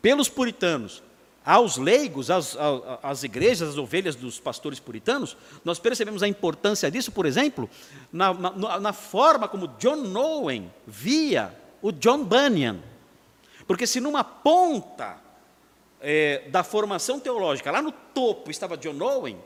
pelos 0.00 0.28
puritanos 0.28 1.02
aos 1.44 1.76
leigos, 1.76 2.30
às, 2.30 2.56
às 3.02 3.24
igrejas, 3.24 3.70
às 3.70 3.78
ovelhas 3.78 4.14
dos 4.14 4.38
pastores 4.38 4.78
puritanos, 4.78 5.36
nós 5.64 5.78
percebemos 5.78 6.22
a 6.22 6.28
importância 6.28 6.90
disso, 6.90 7.10
por 7.10 7.26
exemplo, 7.26 7.68
na, 8.12 8.32
na, 8.32 8.80
na 8.80 8.92
forma 8.92 9.48
como 9.48 9.68
John 9.78 10.16
Owen 10.16 10.72
via 10.86 11.52
o 11.80 11.90
John 11.90 12.24
Bunyan. 12.24 12.78
Porque 13.66 13.86
se 13.86 14.00
numa 14.00 14.22
ponta 14.22 15.16
é, 16.00 16.48
da 16.48 16.62
formação 16.62 17.18
teológica, 17.18 17.70
lá 17.70 17.82
no 17.82 17.90
topo 17.90 18.50
estava 18.50 18.76
John 18.76 19.00
Owen, 19.02 19.36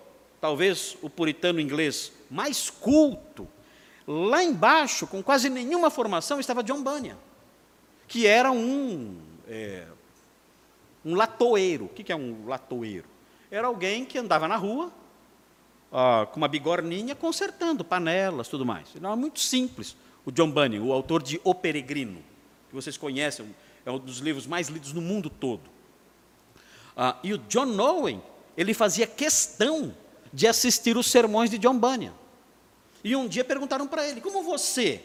talvez 0.41 0.97
o 1.01 1.09
puritano 1.09 1.61
inglês 1.61 2.13
mais 2.31 2.69
culto, 2.69 3.49
Lá 4.07 4.43
embaixo, 4.43 5.07
com 5.07 5.23
quase 5.23 5.49
nenhuma 5.49 5.91
formação, 5.91 6.39
estava 6.39 6.63
John 6.63 6.83
Bunyan, 6.83 7.17
que 8.07 8.27
era 8.27 8.53
um, 8.53 9.17
é, 9.49 9.87
um 11.05 11.15
latoeiro. 11.15 11.87
O 11.87 11.89
que 11.89 12.13
é 12.13 12.17
um 12.17 12.47
latoeiro? 12.47 13.09
Era 13.51 13.67
alguém 13.67 14.05
que 14.05 14.17
andava 14.17 14.47
na 14.47 14.57
rua, 14.57 14.93
ó, 15.91 16.27
com 16.27 16.37
uma 16.37 16.47
bigorninha, 16.47 17.15
consertando 17.17 17.85
panelas, 17.85 18.49
tudo 18.49 18.65
mais. 18.65 18.89
Ele 18.95 19.05
era 19.05 19.17
muito 19.17 19.41
simples. 19.41 19.97
O 20.25 20.31
John 20.31 20.51
Bunyan, 20.51 20.83
o 20.83 20.93
autor 20.93 21.23
de 21.23 21.41
O 21.43 21.55
Peregrino, 21.55 22.23
que 22.69 22.75
vocês 22.75 22.97
conhecem, 22.97 23.55
é 23.85 23.91
um 23.91 23.99
dos 23.99 24.19
livros 24.19 24.47
mais 24.47 24.69
lidos 24.69 24.93
no 24.93 25.01
mundo 25.01 25.31
todo. 25.31 25.63
Ah, 26.97 27.17
e 27.23 27.33
o 27.33 27.39
John 27.39 27.79
Owen, 27.79 28.23
ele 28.57 28.73
fazia 28.73 29.07
questão 29.07 29.95
de 30.33 30.47
assistir 30.47 30.97
os 30.97 31.07
sermões 31.07 31.51
de 31.51 31.59
John 31.59 31.79
Bunyan. 31.79 32.13
E 33.07 33.15
um 33.15 33.29
dia 33.29 33.45
perguntaram 33.45 33.87
para 33.87 34.05
ele: 34.05 34.21
como 34.21 34.43
você, 34.43 35.01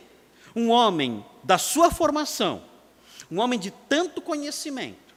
um 0.56 0.72
homem 0.72 1.24
da 1.44 1.60
sua 1.60 1.92
formação, 1.92 2.64
um 3.30 3.40
homem 3.40 3.60
de 3.60 3.70
tanto 3.70 4.20
conhecimento, 4.20 5.14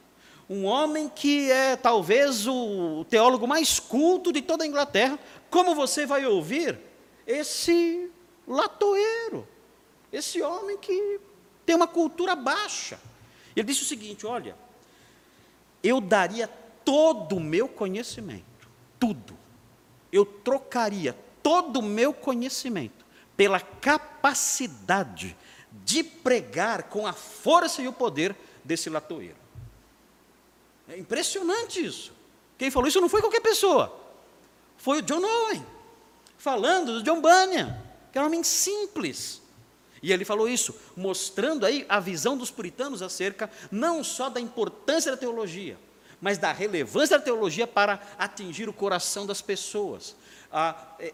um 0.47 0.65
homem 0.65 1.09
que 1.09 1.49
é 1.49 1.75
talvez 1.75 2.45
o 2.45 3.03
teólogo 3.09 3.47
mais 3.47 3.79
culto 3.79 4.31
de 4.31 4.39
toda 4.39 4.63
a 4.63 4.67
Inglaterra, 4.67 5.17
como 5.49 5.73
você 5.73 6.05
vai 6.05 6.27
ouvir 6.27 6.79
esse 7.25 8.07
latoeiro, 8.47 9.47
esse 10.13 10.39
homem 10.43 10.77
que 10.77 11.19
tem 11.65 11.75
uma 11.75 11.87
cultura 11.87 12.35
baixa? 12.35 12.99
Ele 13.55 13.65
disse 13.65 13.81
o 13.81 13.87
seguinte: 13.87 14.27
olha, 14.27 14.55
eu 15.81 15.99
daria 15.99 16.47
todo 16.85 17.37
o 17.37 17.39
meu 17.39 17.67
conhecimento, 17.67 18.69
tudo, 18.99 19.35
eu 20.11 20.23
trocaria 20.23 21.24
todo 21.45 21.77
o 21.77 21.83
meu 21.83 22.11
conhecimento, 22.11 23.05
pela 23.37 23.59
capacidade 23.59 25.37
de 25.71 26.03
pregar 26.03 26.89
com 26.89 27.05
a 27.05 27.13
força 27.13 27.83
e 27.83 27.87
o 27.87 27.93
poder 27.93 28.35
desse 28.63 28.89
latoeiro. 28.89 29.35
É 30.89 30.97
impressionante 30.97 31.85
isso. 31.85 32.11
Quem 32.57 32.71
falou 32.71 32.87
isso 32.87 32.99
não 32.99 33.07
foi 33.07 33.21
qualquer 33.21 33.41
pessoa, 33.41 33.95
foi 34.75 34.99
o 34.99 35.01
John 35.03 35.23
Owen, 35.23 35.63
falando 36.35 36.93
do 36.93 37.03
John 37.03 37.21
Bunyan, 37.21 37.79
que 38.11 38.17
era 38.17 38.25
um 38.25 38.27
homem 38.27 38.43
simples. 38.43 39.39
E 40.01 40.11
ele 40.11 40.25
falou 40.25 40.49
isso, 40.49 40.73
mostrando 40.97 41.63
aí 41.63 41.85
a 41.87 41.99
visão 41.99 42.35
dos 42.35 42.49
puritanos 42.49 43.03
acerca 43.03 43.51
não 43.69 44.03
só 44.03 44.31
da 44.31 44.39
importância 44.39 45.11
da 45.11 45.17
teologia, 45.17 45.77
mas 46.19 46.39
da 46.39 46.51
relevância 46.51 47.19
da 47.19 47.23
teologia 47.23 47.67
para 47.67 48.01
atingir 48.17 48.67
o 48.67 48.73
coração 48.73 49.27
das 49.27 49.43
pessoas. 49.43 50.15
Ah, 50.51 50.95
é, 50.99 51.13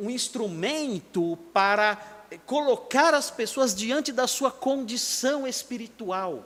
um 0.00 0.10
instrumento 0.10 1.38
para 1.52 1.96
colocar 2.44 3.14
as 3.14 3.30
pessoas 3.30 3.74
diante 3.74 4.12
da 4.12 4.26
sua 4.26 4.50
condição 4.50 5.46
espiritual. 5.46 6.44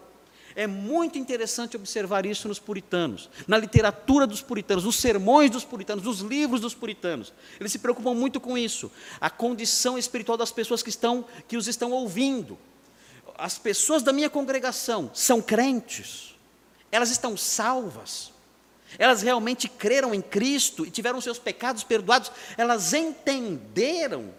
É 0.54 0.66
muito 0.66 1.16
interessante 1.16 1.76
observar 1.76 2.26
isso 2.26 2.48
nos 2.48 2.58
puritanos, 2.58 3.30
na 3.46 3.56
literatura 3.56 4.26
dos 4.26 4.42
puritanos, 4.42 4.84
nos 4.84 4.96
sermões 4.96 5.50
dos 5.50 5.64
puritanos, 5.64 6.04
nos 6.04 6.20
livros 6.20 6.60
dos 6.60 6.74
puritanos. 6.74 7.32
Eles 7.58 7.70
se 7.70 7.78
preocupam 7.78 8.14
muito 8.14 8.40
com 8.40 8.58
isso, 8.58 8.90
a 9.20 9.30
condição 9.30 9.96
espiritual 9.96 10.36
das 10.36 10.50
pessoas 10.50 10.82
que 10.82 10.90
estão 10.90 11.24
que 11.46 11.56
os 11.56 11.68
estão 11.68 11.92
ouvindo. 11.92 12.58
As 13.38 13.58
pessoas 13.58 14.02
da 14.02 14.12
minha 14.12 14.28
congregação 14.28 15.10
são 15.14 15.40
crentes. 15.40 16.34
Elas 16.90 17.10
estão 17.10 17.36
salvas. 17.36 18.29
Elas 18.98 19.22
realmente 19.22 19.68
creram 19.68 20.14
em 20.14 20.20
Cristo 20.20 20.84
e 20.84 20.90
tiveram 20.90 21.20
seus 21.20 21.38
pecados 21.38 21.84
perdoados. 21.84 22.30
Elas 22.56 22.92
entenderam 22.92 24.34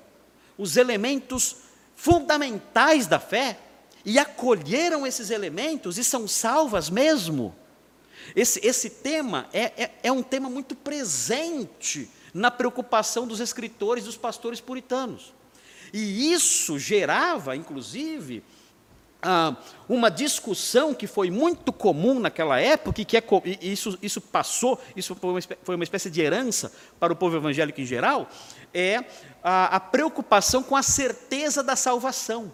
os 0.57 0.77
elementos 0.77 1.57
fundamentais 1.95 3.07
da 3.07 3.19
fé 3.19 3.57
e 4.03 4.17
acolheram 4.19 5.05
esses 5.05 5.29
elementos 5.29 5.97
e 5.97 6.03
são 6.03 6.27
salvas 6.27 6.89
mesmo. 6.89 7.55
Esse, 8.35 8.59
esse 8.65 8.89
tema 8.89 9.47
é, 9.53 9.83
é, 9.83 9.91
é 10.03 10.11
um 10.11 10.23
tema 10.23 10.49
muito 10.49 10.75
presente 10.75 12.09
na 12.33 12.49
preocupação 12.49 13.27
dos 13.27 13.39
escritores, 13.39 14.05
dos 14.05 14.17
pastores 14.17 14.61
puritanos. 14.61 15.33
E 15.93 16.31
isso 16.31 16.79
gerava, 16.79 17.55
inclusive, 17.55 18.43
ah, 19.21 19.55
uma 19.87 20.09
discussão 20.09 20.93
que 20.93 21.05
foi 21.05 21.29
muito 21.29 21.71
comum 21.71 22.19
naquela 22.19 22.59
época, 22.59 23.01
e 23.01 23.05
que 23.05 23.17
é, 23.17 23.23
e 23.61 23.71
isso, 23.71 23.97
isso 24.01 24.19
passou, 24.19 24.79
isso 24.95 25.13
foi 25.15 25.29
uma, 25.29 25.39
foi 25.63 25.75
uma, 25.75 25.83
espécie 25.83 26.09
de 26.09 26.21
herança 26.21 26.71
para 26.99 27.13
o 27.13 27.15
povo 27.15 27.37
evangélico 27.37 27.79
em 27.79 27.85
geral, 27.85 28.27
é 28.73 29.03
a, 29.43 29.75
a 29.75 29.79
preocupação 29.79 30.63
com 30.63 30.75
a 30.75 30.83
certeza 30.83 31.61
da 31.61 31.75
salvação. 31.75 32.51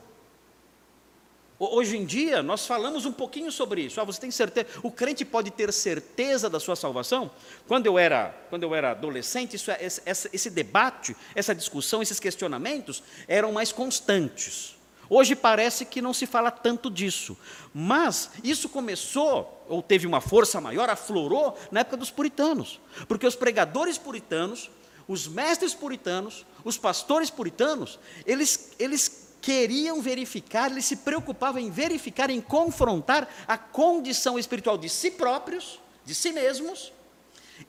Hoje 1.59 1.97
em 1.97 2.05
dia, 2.05 2.43
nós 2.43 2.67
falamos 2.67 3.05
um 3.07 3.11
pouquinho 3.11 3.51
sobre 3.51 3.81
isso. 3.81 3.99
Ah, 3.99 4.03
você 4.03 4.21
tem 4.21 4.29
certeza? 4.29 4.67
O 4.83 4.91
crente 4.91 5.25
pode 5.25 5.49
ter 5.49 5.73
certeza 5.73 6.47
da 6.47 6.59
sua 6.59 6.75
salvação? 6.75 7.31
Quando 7.67 7.87
eu 7.87 7.97
era, 7.97 8.29
quando 8.51 8.61
eu 8.61 8.75
era 8.75 8.91
adolescente, 8.91 9.55
isso, 9.55 9.71
é, 9.71 9.79
esse, 9.81 10.29
esse 10.31 10.49
debate, 10.51 11.17
essa 11.33 11.55
discussão, 11.55 12.03
esses 12.03 12.19
questionamentos 12.19 13.01
eram 13.27 13.51
mais 13.51 13.71
constantes. 13.71 14.76
Hoje 15.09 15.35
parece 15.35 15.85
que 15.85 16.01
não 16.01 16.13
se 16.13 16.25
fala 16.25 16.51
tanto 16.51 16.89
disso, 16.89 17.37
mas 17.73 18.31
isso 18.43 18.67
começou, 18.67 19.65
ou 19.69 19.81
teve 19.81 20.05
uma 20.05 20.19
força 20.19 20.59
maior, 20.59 20.89
aflorou 20.89 21.57
na 21.71 21.81
época 21.81 21.97
dos 21.97 22.11
puritanos, 22.11 22.79
porque 23.07 23.25
os 23.25 23.35
pregadores 23.35 23.97
puritanos, 23.97 24.69
os 25.07 25.27
mestres 25.27 25.73
puritanos, 25.73 26.45
os 26.63 26.77
pastores 26.77 27.29
puritanos, 27.29 27.99
eles, 28.25 28.73
eles 28.77 29.27
queriam 29.41 30.01
verificar, 30.01 30.69
eles 30.69 30.85
se 30.85 30.97
preocupavam 30.97 31.61
em 31.61 31.71
verificar, 31.71 32.29
em 32.29 32.41
confrontar 32.41 33.29
a 33.47 33.57
condição 33.57 34.37
espiritual 34.37 34.77
de 34.77 34.89
si 34.89 35.11
próprios, 35.11 35.79
de 36.05 36.13
si 36.13 36.33
mesmos, 36.33 36.91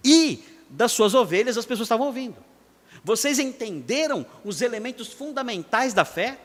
e 0.02 0.42
das 0.68 0.92
suas 0.92 1.14
ovelhas, 1.14 1.56
as 1.56 1.64
pessoas 1.64 1.86
estavam 1.86 2.08
ouvindo. 2.08 2.36
Vocês 3.04 3.38
entenderam 3.38 4.26
os 4.44 4.60
elementos 4.60 5.12
fundamentais 5.12 5.94
da 5.94 6.04
fé? 6.04 6.38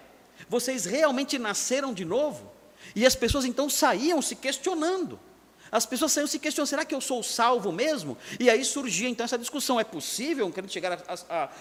Vocês 0.49 0.85
realmente 0.85 1.37
nasceram 1.37 1.93
de 1.93 2.05
novo? 2.05 2.51
E 2.95 3.05
as 3.05 3.15
pessoas 3.15 3.45
então 3.45 3.69
saíam 3.69 4.21
se 4.21 4.35
questionando. 4.35 5.19
As 5.71 5.85
pessoas 5.85 6.11
saíam 6.11 6.27
se 6.27 6.37
questionando: 6.37 6.69
será 6.69 6.85
que 6.85 6.93
eu 6.93 7.01
sou 7.01 7.23
salvo 7.23 7.71
mesmo? 7.71 8.17
E 8.39 8.49
aí 8.49 8.63
surgia 8.63 9.09
então 9.09 9.23
essa 9.23 9.37
discussão: 9.37 9.79
é 9.79 9.83
possível 9.83 10.45
um 10.45 10.51
crente 10.51 10.71
chegar 10.71 11.01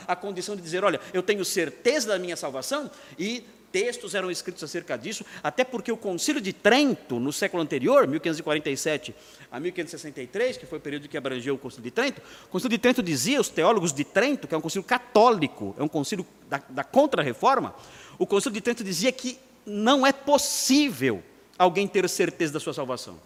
à 0.06 0.14
condição 0.14 0.54
de 0.54 0.60
dizer, 0.62 0.84
olha, 0.84 1.00
eu 1.14 1.22
tenho 1.22 1.44
certeza 1.44 2.08
da 2.08 2.18
minha 2.18 2.36
salvação? 2.36 2.90
E 3.18 3.44
textos 3.72 4.14
eram 4.14 4.30
escritos 4.30 4.62
acerca 4.62 4.96
disso, 4.96 5.24
até 5.42 5.64
porque 5.64 5.90
o 5.90 5.96
Concílio 5.96 6.40
de 6.40 6.52
Trento, 6.52 7.18
no 7.18 7.32
século 7.32 7.62
anterior, 7.62 8.06
1547 8.06 9.14
a 9.50 9.58
1563, 9.58 10.58
que 10.58 10.66
foi 10.66 10.78
o 10.78 10.80
período 10.80 11.08
que 11.08 11.16
abrangeu 11.16 11.54
o 11.54 11.58
Concílio 11.58 11.84
de 11.84 11.90
Trento, 11.90 12.20
o 12.44 12.48
Concílio 12.48 12.76
de 12.76 12.78
Trento 12.78 13.02
dizia, 13.02 13.40
os 13.40 13.48
teólogos 13.48 13.92
de 13.92 14.04
Trento, 14.04 14.46
que 14.46 14.54
é 14.54 14.58
um 14.58 14.60
concílio 14.60 14.84
católico, 14.84 15.74
é 15.78 15.82
um 15.82 15.88
concílio 15.88 16.26
da, 16.48 16.62
da 16.68 16.84
contra-reforma, 16.84 17.74
o 18.18 18.26
Concílio 18.26 18.54
de 18.54 18.60
Trento 18.60 18.84
dizia 18.84 19.10
que 19.10 19.38
não 19.64 20.06
é 20.06 20.12
possível 20.12 21.22
alguém 21.58 21.88
ter 21.88 22.08
certeza 22.08 22.52
da 22.52 22.60
sua 22.60 22.74
salvação. 22.74 23.18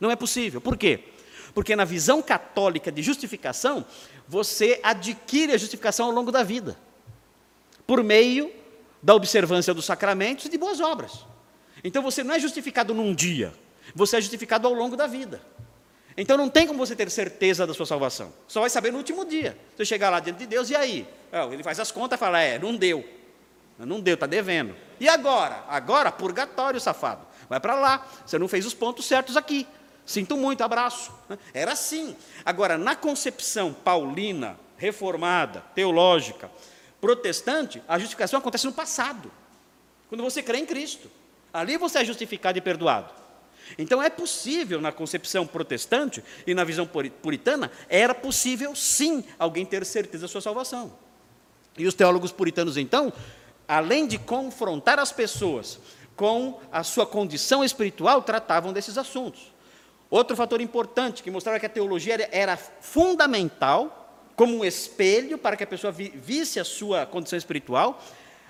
Não 0.00 0.10
é 0.10 0.16
possível. 0.16 0.60
Por 0.60 0.76
quê? 0.76 1.04
Porque 1.54 1.76
na 1.76 1.84
visão 1.84 2.20
católica 2.22 2.90
de 2.90 3.02
justificação, 3.02 3.84
você 4.26 4.80
adquire 4.82 5.52
a 5.52 5.58
justificação 5.58 6.06
ao 6.06 6.12
longo 6.12 6.32
da 6.32 6.42
vida, 6.42 6.76
por 7.86 8.02
meio 8.02 8.50
da 9.02 9.14
observância 9.14 9.74
dos 9.74 9.84
sacramentos 9.84 10.44
e 10.44 10.48
de 10.48 10.56
boas 10.56 10.80
obras. 10.80 11.26
Então 11.82 12.02
você 12.02 12.22
não 12.22 12.34
é 12.34 12.38
justificado 12.38 12.94
num 12.94 13.14
dia, 13.14 13.52
você 13.94 14.16
é 14.16 14.20
justificado 14.20 14.68
ao 14.68 14.74
longo 14.74 14.96
da 14.96 15.06
vida. 15.06 15.42
Então 16.16 16.36
não 16.36 16.48
tem 16.48 16.66
como 16.66 16.78
você 16.78 16.94
ter 16.94 17.10
certeza 17.10 17.66
da 17.66 17.74
sua 17.74 17.86
salvação. 17.86 18.32
Só 18.46 18.60
vai 18.60 18.70
saber 18.70 18.92
no 18.92 18.98
último 18.98 19.24
dia. 19.24 19.56
Você 19.76 19.84
chegar 19.84 20.10
lá 20.10 20.20
diante 20.20 20.38
de 20.38 20.46
Deus 20.46 20.68
e 20.70 20.76
aí? 20.76 21.08
Ele 21.50 21.62
faz 21.62 21.80
as 21.80 21.90
contas 21.90 22.18
e 22.18 22.20
fala: 22.20 22.40
é, 22.40 22.58
não 22.58 22.76
deu. 22.76 23.02
Não 23.78 24.00
deu, 24.00 24.14
está 24.14 24.26
devendo. 24.26 24.76
E 25.00 25.08
agora? 25.08 25.64
Agora, 25.68 26.12
purgatório, 26.12 26.78
safado. 26.78 27.26
Vai 27.48 27.58
para 27.58 27.74
lá. 27.74 28.06
Você 28.24 28.38
não 28.38 28.46
fez 28.46 28.66
os 28.66 28.74
pontos 28.74 29.06
certos 29.06 29.36
aqui. 29.36 29.66
Sinto 30.04 30.36
muito, 30.36 30.62
abraço. 30.62 31.12
Era 31.54 31.72
assim. 31.72 32.14
Agora, 32.44 32.76
na 32.76 32.94
concepção 32.94 33.72
paulina, 33.72 34.58
reformada, 34.76 35.64
teológica, 35.74 36.50
protestante, 37.02 37.82
a 37.88 37.98
justificação 37.98 38.38
acontece 38.38 38.64
no 38.64 38.72
passado. 38.72 39.28
Quando 40.08 40.22
você 40.22 40.40
crê 40.40 40.58
em 40.58 40.64
Cristo. 40.64 41.10
Ali 41.52 41.76
você 41.76 41.98
é 41.98 42.04
justificado 42.04 42.56
e 42.56 42.60
perdoado. 42.60 43.12
Então 43.76 44.00
é 44.00 44.08
possível, 44.08 44.80
na 44.80 44.92
concepção 44.92 45.46
protestante 45.46 46.22
e 46.46 46.54
na 46.54 46.62
visão 46.62 46.86
puritana, 46.86 47.70
era 47.88 48.14
possível 48.14 48.74
sim 48.76 49.24
alguém 49.36 49.66
ter 49.66 49.84
certeza 49.84 50.22
da 50.22 50.28
sua 50.28 50.40
salvação. 50.40 50.92
E 51.76 51.86
os 51.86 51.94
teólogos 51.94 52.30
puritanos, 52.30 52.76
então, 52.76 53.12
além 53.66 54.06
de 54.06 54.16
confrontar 54.16 54.98
as 54.98 55.10
pessoas 55.10 55.80
com 56.14 56.60
a 56.70 56.84
sua 56.84 57.06
condição 57.06 57.64
espiritual, 57.64 58.22
tratavam 58.22 58.72
desses 58.72 58.96
assuntos. 58.96 59.52
Outro 60.08 60.36
fator 60.36 60.60
importante 60.60 61.22
que 61.22 61.30
mostrava 61.30 61.58
que 61.58 61.66
a 61.66 61.70
teologia 61.70 62.28
era 62.30 62.56
fundamental, 62.56 64.01
como 64.42 64.58
um 64.58 64.64
espelho 64.64 65.38
para 65.38 65.56
que 65.56 65.62
a 65.62 65.66
pessoa 65.68 65.92
visse 65.92 66.58
a 66.58 66.64
sua 66.64 67.06
condição 67.06 67.38
espiritual, 67.38 68.02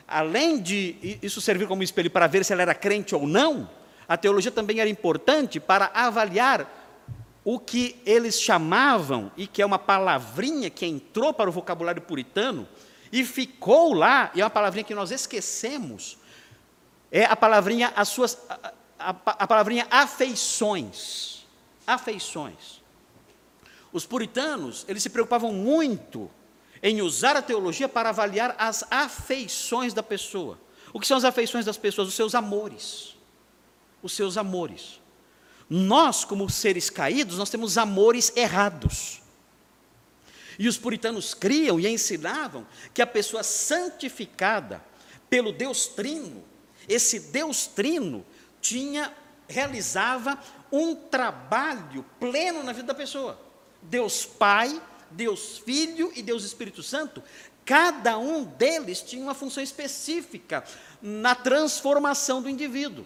além 0.08 0.58
de 0.58 1.18
isso 1.20 1.38
servir 1.38 1.68
como 1.68 1.82
espelho 1.82 2.10
para 2.10 2.26
ver 2.26 2.46
se 2.46 2.52
ela 2.54 2.62
era 2.62 2.74
crente 2.74 3.14
ou 3.14 3.26
não, 3.26 3.68
a 4.08 4.16
teologia 4.16 4.50
também 4.50 4.80
era 4.80 4.88
importante 4.88 5.60
para 5.60 5.90
avaliar 5.92 6.66
o 7.44 7.58
que 7.58 8.00
eles 8.06 8.40
chamavam, 8.40 9.30
e 9.36 9.46
que 9.46 9.60
é 9.60 9.66
uma 9.66 9.78
palavrinha 9.78 10.70
que 10.70 10.86
entrou 10.86 11.34
para 11.34 11.50
o 11.50 11.52
vocabulário 11.52 12.00
puritano, 12.00 12.66
e 13.12 13.22
ficou 13.22 13.92
lá, 13.92 14.30
e 14.34 14.40
é 14.40 14.44
uma 14.44 14.48
palavrinha 14.48 14.84
que 14.84 14.94
nós 14.94 15.10
esquecemos, 15.10 16.16
é 17.10 17.26
a 17.26 17.36
palavrinha, 17.36 17.92
as 17.94 18.08
suas, 18.08 18.38
a, 18.48 19.10
a, 19.10 19.10
a 19.10 19.46
palavrinha 19.46 19.86
afeições. 19.90 21.44
Afeições. 21.86 22.81
Os 23.92 24.06
puritanos, 24.06 24.84
eles 24.88 25.02
se 25.02 25.10
preocupavam 25.10 25.52
muito 25.52 26.30
em 26.82 27.02
usar 27.02 27.36
a 27.36 27.42
teologia 27.42 27.88
para 27.88 28.08
avaliar 28.08 28.56
as 28.58 28.84
afeições 28.90 29.92
da 29.92 30.02
pessoa. 30.02 30.58
O 30.92 30.98
que 30.98 31.06
são 31.06 31.16
as 31.16 31.24
afeições 31.24 31.64
das 31.64 31.76
pessoas? 31.76 32.08
Os 32.08 32.14
seus 32.14 32.34
amores. 32.34 33.16
Os 34.02 34.12
seus 34.12 34.36
amores. 34.36 35.00
Nós, 35.68 36.24
como 36.24 36.50
seres 36.50 36.90
caídos, 36.90 37.38
nós 37.38 37.50
temos 37.50 37.78
amores 37.78 38.32
errados. 38.36 39.20
E 40.58 40.68
os 40.68 40.76
puritanos 40.76 41.34
criam 41.34 41.78
e 41.78 41.86
ensinavam 41.86 42.66
que 42.92 43.00
a 43.00 43.06
pessoa 43.06 43.42
santificada 43.42 44.82
pelo 45.30 45.52
Deus 45.52 45.86
Trino, 45.86 46.44
esse 46.88 47.18
Deus 47.18 47.66
Trino 47.66 48.24
tinha 48.60 49.12
realizava 49.48 50.38
um 50.70 50.94
trabalho 50.94 52.04
pleno 52.18 52.62
na 52.62 52.72
vida 52.72 52.88
da 52.88 52.94
pessoa. 52.94 53.38
Deus 53.82 54.24
Pai, 54.24 54.80
Deus 55.10 55.58
Filho 55.58 56.12
e 56.14 56.22
Deus 56.22 56.44
Espírito 56.44 56.82
Santo, 56.82 57.22
cada 57.64 58.18
um 58.18 58.44
deles 58.44 59.02
tinha 59.02 59.22
uma 59.22 59.34
função 59.34 59.62
específica 59.62 60.64
na 61.00 61.34
transformação 61.34 62.40
do 62.40 62.48
indivíduo. 62.48 63.04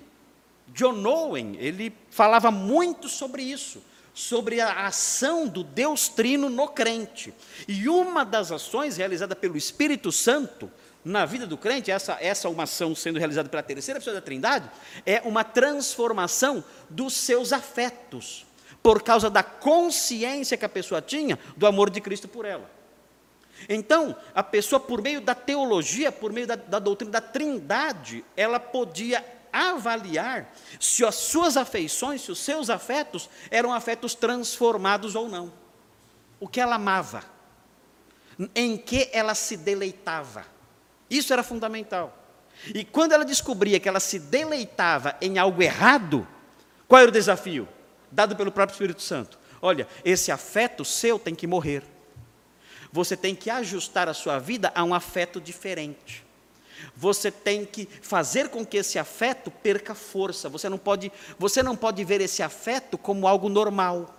John 0.68 1.04
Owen, 1.04 1.56
ele 1.58 1.92
falava 2.10 2.50
muito 2.50 3.08
sobre 3.08 3.42
isso 3.42 3.82
sobre 4.16 4.62
a 4.62 4.86
ação 4.86 5.46
do 5.46 5.62
Deus 5.62 6.08
Trino 6.08 6.48
no 6.48 6.68
crente. 6.68 7.34
E 7.68 7.86
uma 7.86 8.24
das 8.24 8.50
ações 8.50 8.96
realizada 8.96 9.36
pelo 9.36 9.58
Espírito 9.58 10.10
Santo 10.10 10.72
na 11.04 11.26
vida 11.26 11.46
do 11.46 11.58
crente, 11.58 11.90
essa, 11.90 12.16
essa 12.18 12.48
uma 12.48 12.62
ação 12.62 12.94
sendo 12.94 13.18
realizada 13.18 13.46
pela 13.50 13.62
terceira 13.62 14.00
pessoa 14.00 14.14
da 14.14 14.22
Trindade, 14.22 14.70
é 15.04 15.20
uma 15.22 15.44
transformação 15.44 16.64
dos 16.88 17.12
seus 17.12 17.52
afetos, 17.52 18.45
por 18.86 19.02
causa 19.02 19.28
da 19.28 19.42
consciência 19.42 20.56
que 20.56 20.64
a 20.64 20.68
pessoa 20.68 21.02
tinha 21.02 21.36
do 21.56 21.66
amor 21.66 21.90
de 21.90 22.00
Cristo 22.00 22.28
por 22.28 22.44
ela. 22.44 22.70
Então, 23.68 24.14
a 24.32 24.44
pessoa, 24.44 24.78
por 24.78 25.02
meio 25.02 25.20
da 25.20 25.34
teologia, 25.34 26.12
por 26.12 26.32
meio 26.32 26.46
da, 26.46 26.54
da 26.54 26.78
doutrina 26.78 27.10
da 27.10 27.20
Trindade, 27.20 28.24
ela 28.36 28.60
podia 28.60 29.26
avaliar 29.52 30.54
se 30.78 31.04
as 31.04 31.16
suas 31.16 31.56
afeições, 31.56 32.22
se 32.22 32.30
os 32.30 32.38
seus 32.38 32.70
afetos 32.70 33.28
eram 33.50 33.74
afetos 33.74 34.14
transformados 34.14 35.16
ou 35.16 35.28
não. 35.28 35.52
O 36.38 36.46
que 36.46 36.60
ela 36.60 36.76
amava, 36.76 37.24
em 38.54 38.76
que 38.76 39.10
ela 39.12 39.34
se 39.34 39.56
deleitava. 39.56 40.46
Isso 41.10 41.32
era 41.32 41.42
fundamental. 41.42 42.16
E 42.72 42.84
quando 42.84 43.14
ela 43.14 43.24
descobria 43.24 43.80
que 43.80 43.88
ela 43.88 43.98
se 43.98 44.20
deleitava 44.20 45.16
em 45.20 45.38
algo 45.38 45.60
errado, 45.60 46.24
qual 46.86 47.00
era 47.00 47.08
o 47.08 47.12
desafio? 47.12 47.66
Dado 48.10 48.36
pelo 48.36 48.52
próprio 48.52 48.74
Espírito 48.74 49.02
Santo. 49.02 49.38
Olha, 49.60 49.88
esse 50.04 50.30
afeto 50.30 50.84
seu 50.84 51.18
tem 51.18 51.34
que 51.34 51.46
morrer. 51.46 51.82
Você 52.92 53.16
tem 53.16 53.34
que 53.34 53.50
ajustar 53.50 54.08
a 54.08 54.14
sua 54.14 54.38
vida 54.38 54.72
a 54.74 54.84
um 54.84 54.94
afeto 54.94 55.40
diferente. 55.40 56.24
Você 56.94 57.30
tem 57.30 57.64
que 57.64 57.88
fazer 58.00 58.48
com 58.48 58.64
que 58.64 58.76
esse 58.76 58.98
afeto 58.98 59.50
perca 59.50 59.94
força. 59.94 60.48
Você 60.48 60.68
não 60.68 60.78
pode, 60.78 61.10
você 61.38 61.62
não 61.62 61.76
pode 61.76 62.04
ver 62.04 62.20
esse 62.20 62.42
afeto 62.42 62.96
como 62.96 63.26
algo 63.26 63.48
normal. 63.48 64.14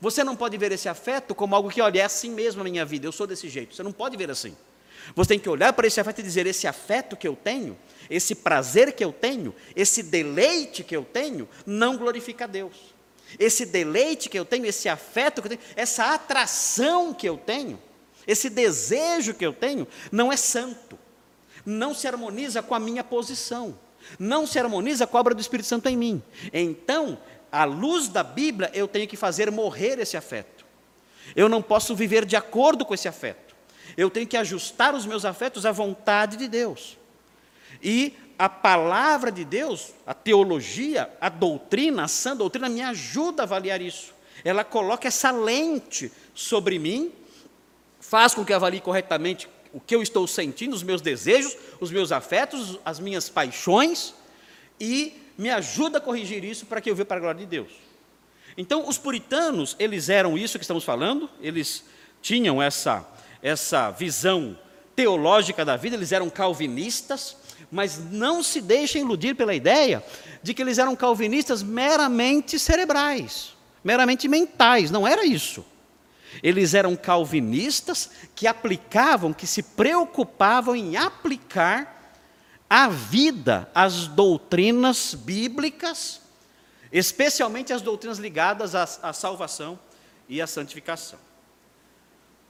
Você 0.00 0.22
não 0.22 0.36
pode 0.36 0.56
ver 0.56 0.72
esse 0.72 0.88
afeto 0.88 1.34
como 1.34 1.54
algo 1.54 1.70
que, 1.70 1.80
olha, 1.80 2.00
é 2.00 2.04
assim 2.04 2.30
mesmo 2.30 2.60
a 2.60 2.64
minha 2.64 2.84
vida, 2.84 3.06
eu 3.06 3.12
sou 3.12 3.26
desse 3.26 3.48
jeito. 3.48 3.74
Você 3.74 3.82
não 3.82 3.92
pode 3.92 4.16
ver 4.16 4.30
assim. 4.30 4.56
Você 5.14 5.30
tem 5.30 5.38
que 5.38 5.48
olhar 5.48 5.72
para 5.72 5.86
esse 5.86 6.00
afeto 6.00 6.20
e 6.20 6.22
dizer: 6.22 6.46
esse 6.46 6.66
afeto 6.66 7.16
que 7.16 7.26
eu 7.26 7.34
tenho, 7.34 7.76
esse 8.08 8.34
prazer 8.34 8.92
que 8.92 9.04
eu 9.04 9.12
tenho, 9.12 9.54
esse 9.74 10.02
deleite 10.02 10.84
que 10.84 10.96
eu 10.96 11.04
tenho, 11.04 11.48
não 11.66 11.96
glorifica 11.96 12.44
a 12.44 12.46
Deus. 12.46 12.94
Esse 13.38 13.64
deleite 13.64 14.28
que 14.28 14.38
eu 14.38 14.44
tenho, 14.44 14.66
esse 14.66 14.88
afeto 14.88 15.40
que 15.40 15.48
eu 15.48 15.56
tenho, 15.56 15.74
essa 15.76 16.14
atração 16.14 17.14
que 17.14 17.28
eu 17.28 17.36
tenho, 17.36 17.80
esse 18.26 18.50
desejo 18.50 19.34
que 19.34 19.44
eu 19.44 19.52
tenho, 19.52 19.86
não 20.10 20.32
é 20.32 20.36
santo, 20.36 20.98
não 21.64 21.94
se 21.94 22.06
harmoniza 22.06 22.62
com 22.62 22.74
a 22.74 22.80
minha 22.80 23.04
posição, 23.04 23.78
não 24.18 24.46
se 24.46 24.58
harmoniza 24.58 25.06
com 25.06 25.16
a 25.16 25.20
obra 25.20 25.34
do 25.34 25.40
Espírito 25.40 25.66
Santo 25.66 25.88
em 25.88 25.96
mim. 25.96 26.22
Então, 26.52 27.18
à 27.50 27.64
luz 27.64 28.08
da 28.08 28.22
Bíblia, 28.22 28.70
eu 28.74 28.88
tenho 28.88 29.08
que 29.08 29.16
fazer 29.16 29.50
morrer 29.50 29.98
esse 29.98 30.16
afeto. 30.16 30.64
Eu 31.34 31.48
não 31.48 31.62
posso 31.62 31.94
viver 31.94 32.24
de 32.24 32.36
acordo 32.36 32.84
com 32.84 32.94
esse 32.94 33.08
afeto. 33.08 33.54
Eu 33.96 34.10
tenho 34.10 34.26
que 34.26 34.36
ajustar 34.36 34.94
os 34.94 35.06
meus 35.06 35.24
afetos 35.24 35.66
à 35.66 35.72
vontade 35.72 36.36
de 36.36 36.48
Deus. 36.48 36.96
E 37.82 38.14
a 38.40 38.48
palavra 38.48 39.30
de 39.30 39.44
Deus, 39.44 39.92
a 40.06 40.14
teologia, 40.14 41.10
a 41.20 41.28
doutrina, 41.28 42.04
a 42.04 42.08
sã 42.08 42.34
doutrina 42.34 42.70
me 42.70 42.80
ajuda 42.80 43.42
a 43.42 43.44
avaliar 43.44 43.82
isso. 43.82 44.14
Ela 44.42 44.64
coloca 44.64 45.06
essa 45.06 45.30
lente 45.30 46.10
sobre 46.34 46.78
mim, 46.78 47.12
faz 48.00 48.32
com 48.32 48.42
que 48.42 48.50
eu 48.50 48.56
avalie 48.56 48.80
corretamente 48.80 49.46
o 49.74 49.78
que 49.78 49.94
eu 49.94 50.00
estou 50.00 50.26
sentindo, 50.26 50.74
os 50.74 50.82
meus 50.82 51.02
desejos, 51.02 51.54
os 51.80 51.90
meus 51.90 52.10
afetos, 52.12 52.80
as 52.82 52.98
minhas 52.98 53.28
paixões, 53.28 54.14
e 54.80 55.20
me 55.36 55.50
ajuda 55.50 55.98
a 55.98 56.00
corrigir 56.00 56.42
isso 56.42 56.64
para 56.64 56.80
que 56.80 56.90
eu 56.90 56.94
veja 56.94 57.04
para 57.04 57.18
a 57.18 57.20
glória 57.20 57.40
de 57.40 57.46
Deus. 57.46 57.70
Então, 58.56 58.88
os 58.88 58.96
puritanos, 58.96 59.76
eles 59.78 60.08
eram 60.08 60.38
isso 60.38 60.58
que 60.58 60.64
estamos 60.64 60.82
falando, 60.82 61.28
eles 61.42 61.84
tinham 62.22 62.62
essa, 62.62 63.06
essa 63.42 63.90
visão 63.90 64.58
teológica 64.96 65.62
da 65.62 65.76
vida, 65.76 65.94
eles 65.94 66.10
eram 66.10 66.30
calvinistas, 66.30 67.36
mas 67.70 67.98
não 68.10 68.42
se 68.42 68.60
deixem 68.60 69.02
iludir 69.02 69.34
pela 69.34 69.54
ideia 69.54 70.04
de 70.42 70.52
que 70.52 70.62
eles 70.62 70.78
eram 70.78 70.96
calvinistas 70.96 71.62
meramente 71.62 72.58
cerebrais, 72.58 73.56
meramente 73.84 74.28
mentais, 74.28 74.90
não 74.90 75.06
era 75.06 75.24
isso. 75.24 75.64
Eles 76.42 76.74
eram 76.74 76.96
calvinistas 76.96 78.10
que 78.34 78.46
aplicavam, 78.46 79.32
que 79.32 79.46
se 79.46 79.62
preocupavam 79.62 80.76
em 80.76 80.96
aplicar 80.96 82.14
à 82.68 82.88
vida 82.88 83.68
as 83.74 84.06
doutrinas 84.06 85.14
bíblicas, 85.14 86.20
especialmente 86.92 87.72
as 87.72 87.82
doutrinas 87.82 88.18
ligadas 88.18 88.74
à, 88.74 88.84
à 89.02 89.12
salvação 89.12 89.78
e 90.28 90.40
à 90.40 90.46
santificação. 90.46 91.18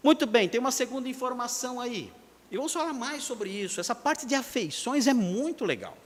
Muito 0.03 0.27
bem, 0.27 0.49
tem 0.49 0.61
uma 0.61 0.71
segunda 0.71 1.09
informação 1.09 1.81
aí. 1.81 2.13
E 2.51 2.57
vamos 2.57 2.73
falar 2.73 2.93
mais 2.93 3.23
sobre 3.23 3.51
isso. 3.51 3.81
Essa 3.81 3.95
parte 3.95 4.27
de 4.27 4.35
afeições 4.35 5.07
é 5.07 5.15
muito 5.15 5.65
legal. 5.65 5.97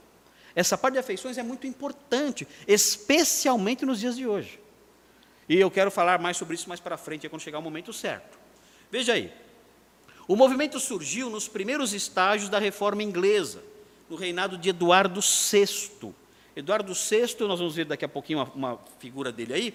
Essa 0.55 0.77
parte 0.77 0.93
de 0.93 0.99
afeições 0.99 1.37
é 1.37 1.43
muito 1.43 1.67
importante, 1.67 2.47
especialmente 2.67 3.85
nos 3.85 3.99
dias 3.99 4.15
de 4.15 4.25
hoje. 4.27 4.59
E 5.49 5.59
eu 5.59 5.69
quero 5.69 5.91
falar 5.91 6.19
mais 6.19 6.37
sobre 6.37 6.55
isso 6.55 6.69
mais 6.69 6.79
para 6.79 6.97
frente, 6.97 7.27
quando 7.27 7.41
chegar 7.41 7.59
o 7.59 7.61
momento 7.61 7.91
certo. 7.91 8.37
Veja 8.91 9.13
aí. 9.13 9.31
O 10.27 10.35
movimento 10.35 10.79
surgiu 10.79 11.29
nos 11.29 11.47
primeiros 11.47 11.93
estágios 11.93 12.49
da 12.49 12.57
reforma 12.57 13.03
inglesa, 13.03 13.61
no 14.09 14.15
reinado 14.15 14.57
de 14.57 14.69
Eduardo 14.69 15.19
VI. 15.21 16.13
Eduardo 16.55 16.93
VI, 16.93 17.35
nós 17.41 17.59
vamos 17.59 17.75
ver 17.75 17.85
daqui 17.85 18.05
a 18.05 18.09
pouquinho 18.09 18.39
uma, 18.39 18.51
uma 18.55 18.79
figura 18.97 19.31
dele 19.31 19.53
aí, 19.53 19.73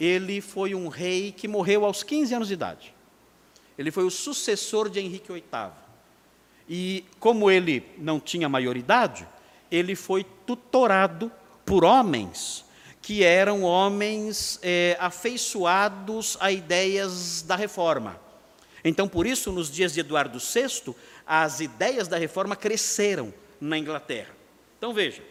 ele 0.00 0.40
foi 0.40 0.74
um 0.74 0.88
rei 0.88 1.32
que 1.32 1.46
morreu 1.46 1.84
aos 1.84 2.02
15 2.02 2.34
anos 2.34 2.48
de 2.48 2.54
idade. 2.54 2.94
Ele 3.76 3.90
foi 3.90 4.04
o 4.04 4.10
sucessor 4.10 4.88
de 4.88 5.00
Henrique 5.00 5.30
VIII. 5.32 5.83
E 6.68 7.04
como 7.20 7.50
ele 7.50 7.84
não 7.98 8.18
tinha 8.18 8.48
maioridade, 8.48 9.26
ele 9.70 9.94
foi 9.94 10.24
tutorado 10.46 11.30
por 11.64 11.84
homens 11.84 12.64
que 13.02 13.22
eram 13.22 13.62
homens 13.62 14.58
é, 14.62 14.96
afeiçoados 14.98 16.38
a 16.40 16.50
ideias 16.50 17.42
da 17.42 17.54
reforma. 17.54 18.18
Então, 18.82 19.06
por 19.06 19.26
isso, 19.26 19.52
nos 19.52 19.70
dias 19.70 19.92
de 19.92 20.00
Eduardo 20.00 20.38
VI, 20.38 20.94
as 21.26 21.60
ideias 21.60 22.08
da 22.08 22.16
reforma 22.16 22.56
cresceram 22.56 23.32
na 23.60 23.76
Inglaterra. 23.76 24.34
Então, 24.78 24.94
veja. 24.94 25.22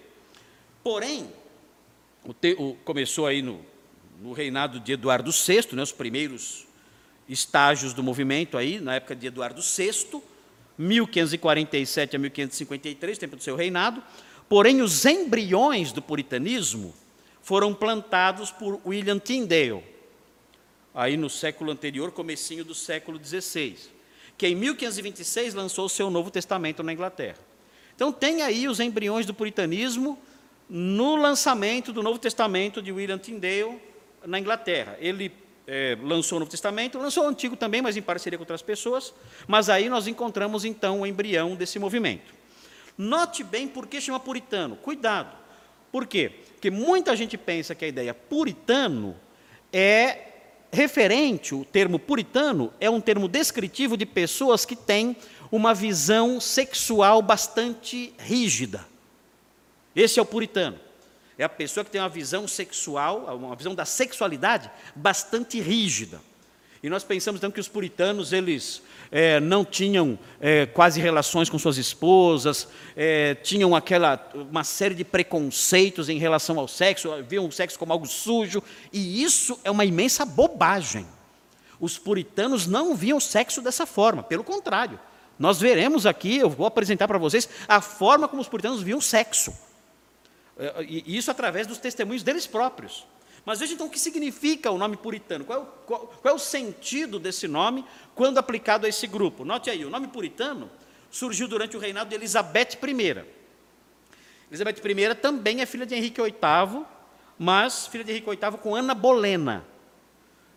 Porém, 0.83 1.31
o 2.23 2.33
te, 2.33 2.55
o, 2.59 2.75
começou 2.83 3.25
aí 3.25 3.41
no, 3.41 3.65
no, 4.21 4.33
reinado 4.33 4.79
de 4.79 4.91
Eduardo 4.93 5.31
VI, 5.31 5.75
né, 5.75 5.81
os 5.81 5.91
primeiros 5.91 6.67
estágios 7.27 7.93
do 7.93 8.03
movimento 8.03 8.57
aí, 8.57 8.79
na 8.79 8.95
época 8.95 9.15
de 9.15 9.27
Eduardo 9.27 9.61
VI, 9.61 10.21
1547 10.77 12.15
a 12.15 12.19
1553, 12.19 13.17
tempo 13.17 13.35
do 13.35 13.43
seu 13.43 13.55
reinado. 13.55 14.03
Porém, 14.49 14.81
os 14.81 15.05
embriões 15.05 15.91
do 15.91 16.01
puritanismo 16.01 16.93
foram 17.41 17.73
plantados 17.73 18.51
por 18.51 18.79
William 18.85 19.19
Tyndale, 19.19 19.83
aí 20.93 21.17
no 21.17 21.29
século 21.29 21.71
anterior, 21.71 22.11
comecinho 22.11 22.63
do 22.63 22.73
século 22.73 23.19
XVI, 23.23 23.75
que 24.37 24.47
em 24.47 24.55
1526 24.55 25.53
lançou 25.53 25.85
o 25.85 25.89
seu 25.89 26.09
Novo 26.09 26.31
Testamento 26.31 26.81
na 26.83 26.93
Inglaterra. 26.93 27.39
Então 27.95 28.11
tem 28.11 28.41
aí 28.41 28.67
os 28.67 28.79
embriões 28.79 29.25
do 29.25 29.33
puritanismo 29.33 30.17
no 30.69 31.15
lançamento 31.15 31.91
do 31.91 32.01
Novo 32.01 32.17
Testamento 32.17 32.81
de 32.81 32.91
William 32.91 33.17
Tyndale 33.17 33.79
na 34.25 34.39
Inglaterra. 34.39 34.97
Ele 34.99 35.31
é, 35.67 35.97
lançou 36.01 36.37
o 36.37 36.39
Novo 36.39 36.51
Testamento, 36.51 36.97
lançou 36.97 37.25
o 37.25 37.27
Antigo 37.27 37.55
também, 37.55 37.81
mas 37.81 37.95
em 37.95 38.01
parceria 38.01 38.37
com 38.37 38.43
outras 38.43 38.61
pessoas, 38.61 39.13
mas 39.47 39.69
aí 39.69 39.89
nós 39.89 40.07
encontramos 40.07 40.65
então 40.65 41.01
o 41.01 41.07
embrião 41.07 41.55
desse 41.55 41.79
movimento. 41.79 42.33
Note 42.97 43.43
bem 43.43 43.67
por 43.67 43.87
que 43.87 43.99
chama 43.99 44.19
puritano. 44.19 44.75
Cuidado. 44.75 45.35
Por 45.91 46.05
quê? 46.05 46.31
Porque 46.53 46.69
muita 46.69 47.15
gente 47.15 47.37
pensa 47.37 47.75
que 47.75 47.85
a 47.85 47.87
ideia 47.87 48.13
puritano 48.13 49.15
é 49.71 50.27
referente, 50.71 51.53
o 51.53 51.63
termo 51.63 51.99
puritano 51.99 52.73
é 52.79 52.89
um 52.89 52.99
termo 52.99 53.27
descritivo 53.27 53.95
de 53.95 54.05
pessoas 54.05 54.65
que 54.65 54.75
têm 54.75 55.15
uma 55.51 55.73
visão 55.73 56.39
sexual 56.41 57.21
bastante 57.21 58.11
rígida. 58.17 58.83
Esse 59.95 60.17
é 60.17 60.21
o 60.21 60.25
puritano. 60.25 60.79
É 61.37 61.43
a 61.43 61.49
pessoa 61.49 61.83
que 61.83 61.91
tem 61.91 62.01
uma 62.01 62.09
visão 62.09 62.47
sexual, 62.47 63.35
uma 63.35 63.55
visão 63.55 63.73
da 63.73 63.85
sexualidade 63.85 64.69
bastante 64.95 65.59
rígida. 65.59 66.21
E 66.83 66.89
nós 66.89 67.01
pensamos 67.01 67.39
então 67.39 67.49
que 67.49 67.61
os 67.61 67.69
puritanos 67.69 68.33
eles 68.33 68.81
é, 69.09 69.39
não 69.39 69.63
tinham 69.63 70.19
é, 70.41 70.65
quase 70.65 70.99
relações 70.99 71.49
com 71.49 71.57
suas 71.57 71.77
esposas, 71.77 72.67
é, 72.93 73.35
tinham 73.35 73.73
aquela 73.73 74.21
uma 74.35 74.65
série 74.65 74.93
de 74.93 75.05
preconceitos 75.05 76.09
em 76.09 76.17
relação 76.17 76.59
ao 76.59 76.67
sexo, 76.67 77.09
viam 77.23 77.47
o 77.47 77.51
sexo 77.53 77.79
como 77.79 77.93
algo 77.93 78.05
sujo, 78.05 78.61
e 78.91 79.23
isso 79.23 79.57
é 79.63 79.71
uma 79.71 79.85
imensa 79.85 80.25
bobagem. 80.25 81.07
Os 81.79 81.97
puritanos 81.97 82.67
não 82.67 82.93
viam 82.93 83.17
o 83.17 83.21
sexo 83.21 83.61
dessa 83.61 83.85
forma, 83.85 84.21
pelo 84.21 84.43
contrário. 84.43 84.99
Nós 85.39 85.61
veremos 85.61 86.05
aqui, 86.05 86.37
eu 86.37 86.49
vou 86.49 86.67
apresentar 86.67 87.07
para 87.07 87.17
vocês 87.17 87.47
a 87.65 87.79
forma 87.79 88.27
como 88.27 88.41
os 88.41 88.49
puritanos 88.49 88.81
viam 88.81 88.99
o 88.99 89.01
sexo. 89.01 89.53
É, 90.57 90.83
e 90.83 91.17
isso 91.17 91.31
através 91.31 91.65
dos 91.65 91.77
testemunhos 91.77 92.23
deles 92.23 92.45
próprios. 92.45 93.05
Mas 93.45 93.59
veja 93.59 93.73
então 93.73 93.87
o 93.87 93.89
que 93.89 93.99
significa 93.99 94.71
o 94.71 94.77
nome 94.77 94.95
puritano, 94.95 95.43
qual 95.43 95.59
é 95.59 95.61
o, 95.61 95.65
qual, 95.65 95.99
qual 96.21 96.33
é 96.33 96.35
o 96.35 96.39
sentido 96.39 97.19
desse 97.19 97.47
nome 97.47 97.83
quando 98.15 98.37
aplicado 98.37 98.85
a 98.85 98.89
esse 98.89 99.05
grupo. 99.05 99.43
Note 99.43 99.69
aí, 99.69 99.83
o 99.83 99.89
nome 99.89 100.07
puritano 100.07 100.71
surgiu 101.11 101.47
durante 101.47 101.75
o 101.75 101.79
reinado 101.79 102.09
de 102.09 102.15
Elizabeth 102.15 102.77
I. 102.81 103.25
Elizabeth 104.49 104.81
I 104.85 105.15
também 105.15 105.61
é 105.61 105.65
filha 105.65 105.85
de 105.85 105.93
Henrique 105.93 106.21
VIII, 106.21 106.85
mas 107.37 107.87
filha 107.87 108.03
de 108.03 108.11
Henrique 108.11 108.29
VIII 108.29 108.57
com 108.59 108.75
Ana 108.75 108.93
Bolena. 108.93 109.65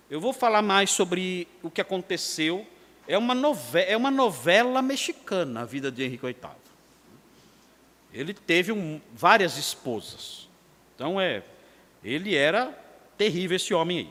Eu 0.08 0.20
vou 0.20 0.32
falar 0.32 0.62
mais 0.62 0.90
sobre 0.90 1.48
o 1.62 1.70
que 1.70 1.80
aconteceu. 1.80 2.64
É 3.08 3.18
uma, 3.18 3.34
é 3.86 3.96
uma 3.96 4.10
novela 4.10 4.80
mexicana 4.80 5.62
a 5.62 5.64
vida 5.64 5.90
de 5.90 6.04
Henrique 6.04 6.24
VIII. 6.24 6.65
Ele 8.16 8.32
teve 8.32 8.72
um, 8.72 9.00
várias 9.12 9.58
esposas. 9.58 10.48
Então 10.94 11.20
é 11.20 11.42
ele 12.02 12.34
era 12.34 12.72
terrível, 13.18 13.56
esse 13.56 13.74
homem 13.74 13.98
aí. 13.98 14.10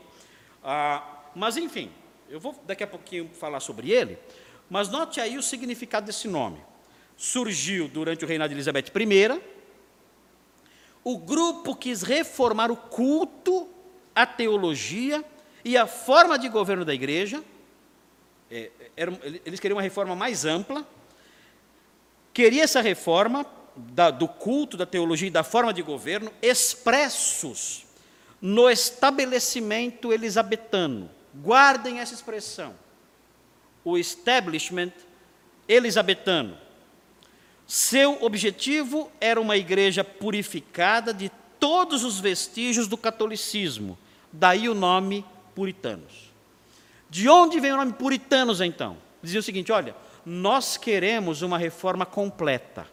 Ah, 0.62 1.22
mas, 1.34 1.56
enfim, 1.56 1.90
eu 2.28 2.38
vou 2.38 2.54
daqui 2.66 2.84
a 2.84 2.86
pouquinho 2.86 3.30
falar 3.32 3.60
sobre 3.60 3.90
ele, 3.90 4.18
mas 4.68 4.88
note 4.88 5.20
aí 5.20 5.36
o 5.38 5.42
significado 5.42 6.06
desse 6.06 6.28
nome. 6.28 6.58
Surgiu 7.16 7.88
durante 7.88 8.24
o 8.24 8.28
reinado 8.28 8.50
de 8.50 8.54
Elizabeth 8.54 8.92
I, 8.94 9.40
o 11.02 11.18
grupo 11.18 11.74
quis 11.74 12.02
reformar 12.02 12.70
o 12.70 12.76
culto, 12.76 13.68
a 14.14 14.26
teologia 14.26 15.24
e 15.64 15.76
a 15.76 15.86
forma 15.86 16.38
de 16.38 16.48
governo 16.48 16.84
da 16.84 16.92
igreja. 16.92 17.42
É, 18.50 18.70
era, 18.96 19.18
eles 19.44 19.58
queriam 19.58 19.76
uma 19.76 19.82
reforma 19.82 20.14
mais 20.14 20.44
ampla. 20.44 20.86
Queria 22.34 22.64
essa 22.64 22.80
reforma 22.80 23.46
da, 23.76 24.10
do 24.10 24.26
culto, 24.26 24.76
da 24.76 24.86
teologia 24.86 25.28
e 25.28 25.30
da 25.30 25.44
forma 25.44 25.72
de 25.72 25.82
governo 25.82 26.30
expressos 26.40 27.84
no 28.40 28.70
estabelecimento 28.70 30.12
elisabetano. 30.12 31.10
Guardem 31.34 32.00
essa 32.00 32.14
expressão. 32.14 32.74
O 33.84 33.98
establishment 33.98 34.92
elisabetano. 35.68 36.56
Seu 37.66 38.22
objetivo 38.22 39.10
era 39.20 39.40
uma 39.40 39.56
igreja 39.56 40.04
purificada 40.04 41.12
de 41.12 41.30
todos 41.58 42.04
os 42.04 42.20
vestígios 42.20 42.86
do 42.86 42.96
catolicismo, 42.96 43.98
daí 44.32 44.68
o 44.68 44.74
nome 44.74 45.24
puritanos. 45.54 46.32
De 47.10 47.28
onde 47.28 47.58
vem 47.58 47.72
o 47.72 47.76
nome 47.76 47.92
puritanos 47.92 48.60
então? 48.60 48.96
Dizia 49.22 49.40
o 49.40 49.42
seguinte: 49.42 49.72
olha, 49.72 49.96
nós 50.24 50.76
queremos 50.76 51.42
uma 51.42 51.58
reforma 51.58 52.06
completa. 52.06 52.86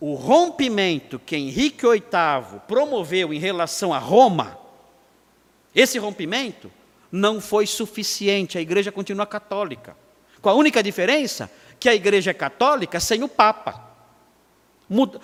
O 0.00 0.14
rompimento 0.14 1.18
que 1.18 1.36
Henrique 1.36 1.86
VIII 1.86 2.60
promoveu 2.66 3.32
em 3.32 3.38
relação 3.38 3.94
a 3.94 3.98
Roma, 3.98 4.58
esse 5.74 5.98
rompimento 5.98 6.70
não 7.10 7.40
foi 7.40 7.66
suficiente, 7.66 8.58
a 8.58 8.60
igreja 8.60 8.90
continua 8.90 9.26
católica. 9.26 9.96
Com 10.42 10.48
a 10.48 10.54
única 10.54 10.82
diferença 10.82 11.50
que 11.78 11.88
a 11.88 11.94
igreja 11.94 12.32
é 12.32 12.34
católica 12.34 13.00
sem 13.00 13.22
o 13.22 13.28
Papa. 13.28 13.82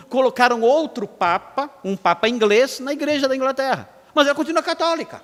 Colocaram 0.08 0.62
outro 0.62 1.06
Papa, 1.06 1.70
um 1.84 1.96
Papa 1.96 2.28
inglês, 2.28 2.80
na 2.80 2.92
igreja 2.92 3.28
da 3.28 3.36
Inglaterra, 3.36 3.88
mas 4.14 4.26
ela 4.26 4.34
continua 4.34 4.62
católica. 4.62 5.22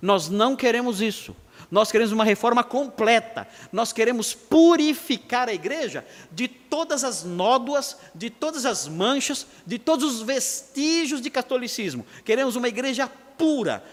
Nós 0.00 0.28
não 0.28 0.56
queremos 0.56 1.00
isso. 1.00 1.36
Nós 1.70 1.92
queremos 1.92 2.12
uma 2.12 2.24
reforma 2.24 2.64
completa. 2.64 3.46
Nós 3.70 3.92
queremos 3.92 4.34
purificar 4.34 5.48
a 5.48 5.52
igreja 5.52 6.04
de 6.32 6.48
todas 6.48 7.04
as 7.04 7.24
nódoas, 7.24 7.96
de 8.14 8.30
todas 8.30 8.64
as 8.64 8.88
manchas, 8.88 9.46
de 9.66 9.78
todos 9.78 10.16
os 10.16 10.22
vestígios 10.22 11.20
de 11.20 11.30
catolicismo. 11.30 12.06
Queremos 12.24 12.56
uma 12.56 12.68
igreja 12.68 13.10
pura, 13.36 13.84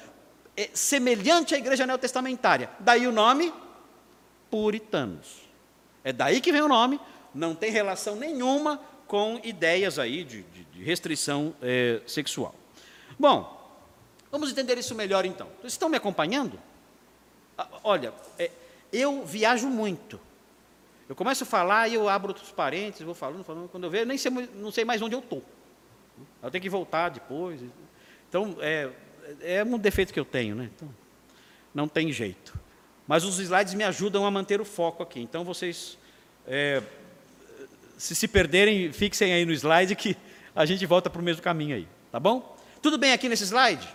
é, 0.55 0.69
semelhante 0.73 1.53
à 1.53 1.57
igreja 1.57 1.85
neotestamentária. 1.85 2.69
Daí 2.79 3.05
o 3.07 3.11
nome 3.11 3.53
puritanos. 4.49 5.43
É 6.03 6.13
daí 6.13 6.39
que 6.39 6.51
vem 6.51 6.61
o 6.61 6.67
nome, 6.67 6.99
não 7.33 7.53
tem 7.53 7.71
relação 7.71 8.15
nenhuma 8.15 8.79
com 9.07 9.39
ideias 9.43 9.99
aí 9.99 10.23
de, 10.23 10.43
de, 10.43 10.63
de 10.65 10.83
restrição 10.83 11.53
é, 11.61 12.01
sexual. 12.07 12.55
Bom, 13.19 13.51
vamos 14.31 14.49
entender 14.49 14.77
isso 14.77 14.95
melhor 14.95 15.25
então. 15.25 15.47
Vocês 15.59 15.73
estão 15.73 15.89
me 15.89 15.97
acompanhando? 15.97 16.57
Ah, 17.57 17.67
olha, 17.83 18.13
é, 18.37 18.51
eu 18.91 19.25
viajo 19.25 19.67
muito. 19.67 20.19
Eu 21.07 21.15
começo 21.15 21.43
a 21.43 21.47
falar 21.47 21.87
e 21.87 21.93
eu 21.93 22.09
abro 22.09 22.29
outros 22.29 22.51
parênteses, 22.51 23.05
vou 23.05 23.13
falando, 23.13 23.43
falando. 23.43 23.69
Quando 23.69 23.83
eu 23.83 23.89
vejo, 23.89 24.05
nem 24.05 24.17
sei, 24.17 24.31
não 24.55 24.71
sei 24.71 24.83
mais 24.83 25.01
onde 25.01 25.15
eu 25.15 25.19
estou. 25.19 25.43
Eu 26.41 26.49
tenho 26.49 26.61
que 26.61 26.69
voltar 26.69 27.09
depois. 27.09 27.61
Então, 28.27 28.57
é, 28.59 28.89
é 29.41 29.63
um 29.63 29.77
defeito 29.77 30.13
que 30.13 30.19
eu 30.19 30.25
tenho, 30.25 30.55
né? 30.55 30.69
Então, 30.75 30.89
não 31.73 31.87
tem 31.87 32.11
jeito. 32.11 32.57
Mas 33.07 33.23
os 33.23 33.37
slides 33.37 33.73
me 33.75 33.83
ajudam 33.83 34.25
a 34.25 34.31
manter 34.31 34.59
o 34.59 34.65
foco 34.65 35.03
aqui. 35.03 35.19
Então, 35.19 35.43
vocês, 35.43 35.97
é, 36.47 36.81
se 37.97 38.15
se 38.15 38.27
perderem, 38.27 38.91
fixem 38.91 39.31
aí 39.31 39.45
no 39.45 39.51
slide 39.51 39.95
que 39.95 40.17
a 40.55 40.65
gente 40.65 40.85
volta 40.85 41.09
para 41.09 41.21
o 41.21 41.23
mesmo 41.23 41.41
caminho 41.41 41.75
aí. 41.75 41.87
Tá 42.11 42.19
bom? 42.19 42.57
Tudo 42.81 42.97
bem 42.97 43.13
aqui 43.13 43.29
nesse 43.29 43.43
slide? 43.43 43.87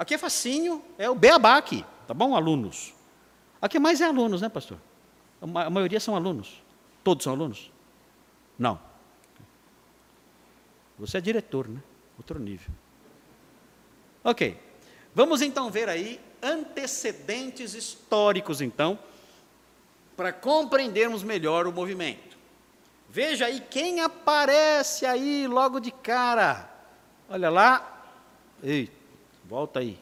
Aqui 0.00 0.14
é 0.14 0.18
facinho, 0.18 0.82
é 0.96 1.10
o 1.10 1.14
beabá 1.14 1.58
aqui. 1.58 1.84
Tá 2.06 2.14
bom, 2.14 2.34
alunos? 2.34 2.94
Aqui 3.60 3.78
mais 3.78 4.00
é 4.00 4.06
alunos, 4.06 4.40
né, 4.40 4.48
pastor? 4.48 4.78
A 5.42 5.68
maioria 5.68 6.00
são 6.00 6.16
alunos. 6.16 6.62
Todos 7.04 7.22
são 7.22 7.34
alunos? 7.34 7.70
Não. 8.58 8.80
Você 10.98 11.18
é 11.18 11.20
diretor, 11.20 11.68
né? 11.68 11.82
Outro 12.16 12.38
nível. 12.38 12.70
Ok. 14.24 14.58
Vamos 15.14 15.42
então 15.42 15.70
ver 15.70 15.90
aí 15.90 16.18
antecedentes 16.42 17.74
históricos, 17.74 18.62
então, 18.62 18.98
para 20.16 20.32
compreendermos 20.32 21.22
melhor 21.22 21.66
o 21.66 21.72
movimento. 21.72 22.38
Veja 23.06 23.44
aí 23.44 23.60
quem 23.60 24.00
aparece 24.00 25.04
aí 25.04 25.46
logo 25.46 25.78
de 25.78 25.90
cara. 25.90 26.70
Olha 27.28 27.50
lá. 27.50 28.02
Ei, 28.62 28.90
volta 29.50 29.80
aí. 29.80 29.98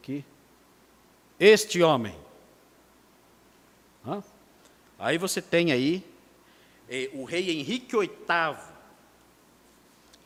Aqui. 0.00 0.24
Este 1.38 1.80
homem. 1.80 2.12
Hã? 4.04 4.20
Aí 4.98 5.16
você 5.16 5.40
tem 5.40 5.70
aí 5.70 6.04
eh, 6.90 7.08
o 7.14 7.22
rei 7.22 7.52
Henrique 7.52 7.96
VIII. 7.96 8.10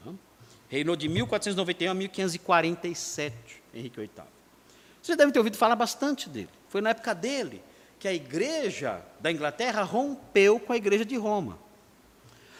Hã? 0.06 0.14
Reinou 0.70 0.96
de 0.96 1.10
1491 1.10 1.90
a 1.90 1.94
1547, 1.94 3.62
Henrique 3.74 4.00
VIII. 4.00 4.10
Vocês 5.02 5.18
devem 5.18 5.34
ter 5.34 5.38
ouvido 5.38 5.58
falar 5.58 5.76
bastante 5.76 6.26
dele. 6.30 6.48
Foi 6.70 6.80
na 6.80 6.90
época 6.90 7.14
dele 7.14 7.62
que 7.98 8.08
a 8.08 8.14
igreja 8.14 9.04
da 9.20 9.30
Inglaterra 9.30 9.82
rompeu 9.82 10.58
com 10.58 10.72
a 10.72 10.76
igreja 10.76 11.04
de 11.04 11.16
Roma. 11.16 11.58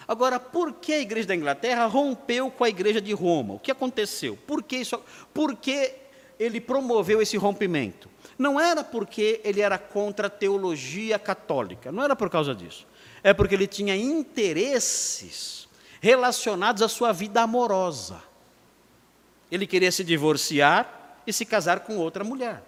Agora, 0.09 0.39
por 0.39 0.75
que 0.75 0.93
a 0.93 1.01
igreja 1.01 1.29
da 1.29 1.35
Inglaterra 1.35 1.85
rompeu 1.87 2.51
com 2.51 2.63
a 2.63 2.69
igreja 2.69 3.01
de 3.01 3.13
Roma? 3.13 3.55
O 3.55 3.59
que 3.59 3.71
aconteceu? 3.71 4.39
Por 4.47 4.63
que, 4.63 4.77
isso, 4.77 5.01
por 5.35 5.57
que 5.57 5.95
ele 6.39 6.61
promoveu 6.61 7.21
esse 7.21 7.37
rompimento? 7.37 8.09
Não 8.39 8.61
era 8.61 8.85
porque 8.85 9.41
ele 9.43 9.61
era 9.61 9.79
contra 9.79 10.29
a 10.29 10.31
teologia 10.31 11.19
católica, 11.19 11.91
não 11.91 12.05
era 12.05 12.15
por 12.15 12.31
causa 12.31 12.55
disso. 12.55 12.87
É 13.23 13.35
porque 13.35 13.55
ele 13.55 13.67
tinha 13.67 13.97
interesses 13.97 15.69
relacionados 16.01 16.83
à 16.83 16.89
sua 16.89 17.13
vida 17.13 17.43
amorosa. 17.43 18.23
Ele 19.51 19.67
queria 19.67 19.91
se 19.91 20.05
divorciar 20.05 21.21
e 21.27 21.33
se 21.33 21.45
casar 21.45 21.81
com 21.81 21.97
outra 21.97 22.23
mulher. 22.23 22.63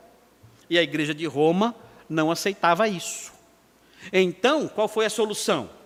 E 0.68 0.76
a 0.76 0.82
igreja 0.82 1.14
de 1.14 1.26
Roma 1.26 1.74
não 2.08 2.30
aceitava 2.30 2.88
isso. 2.88 3.32
Então, 4.12 4.66
qual 4.66 4.88
foi 4.88 5.06
a 5.06 5.10
solução? 5.10 5.77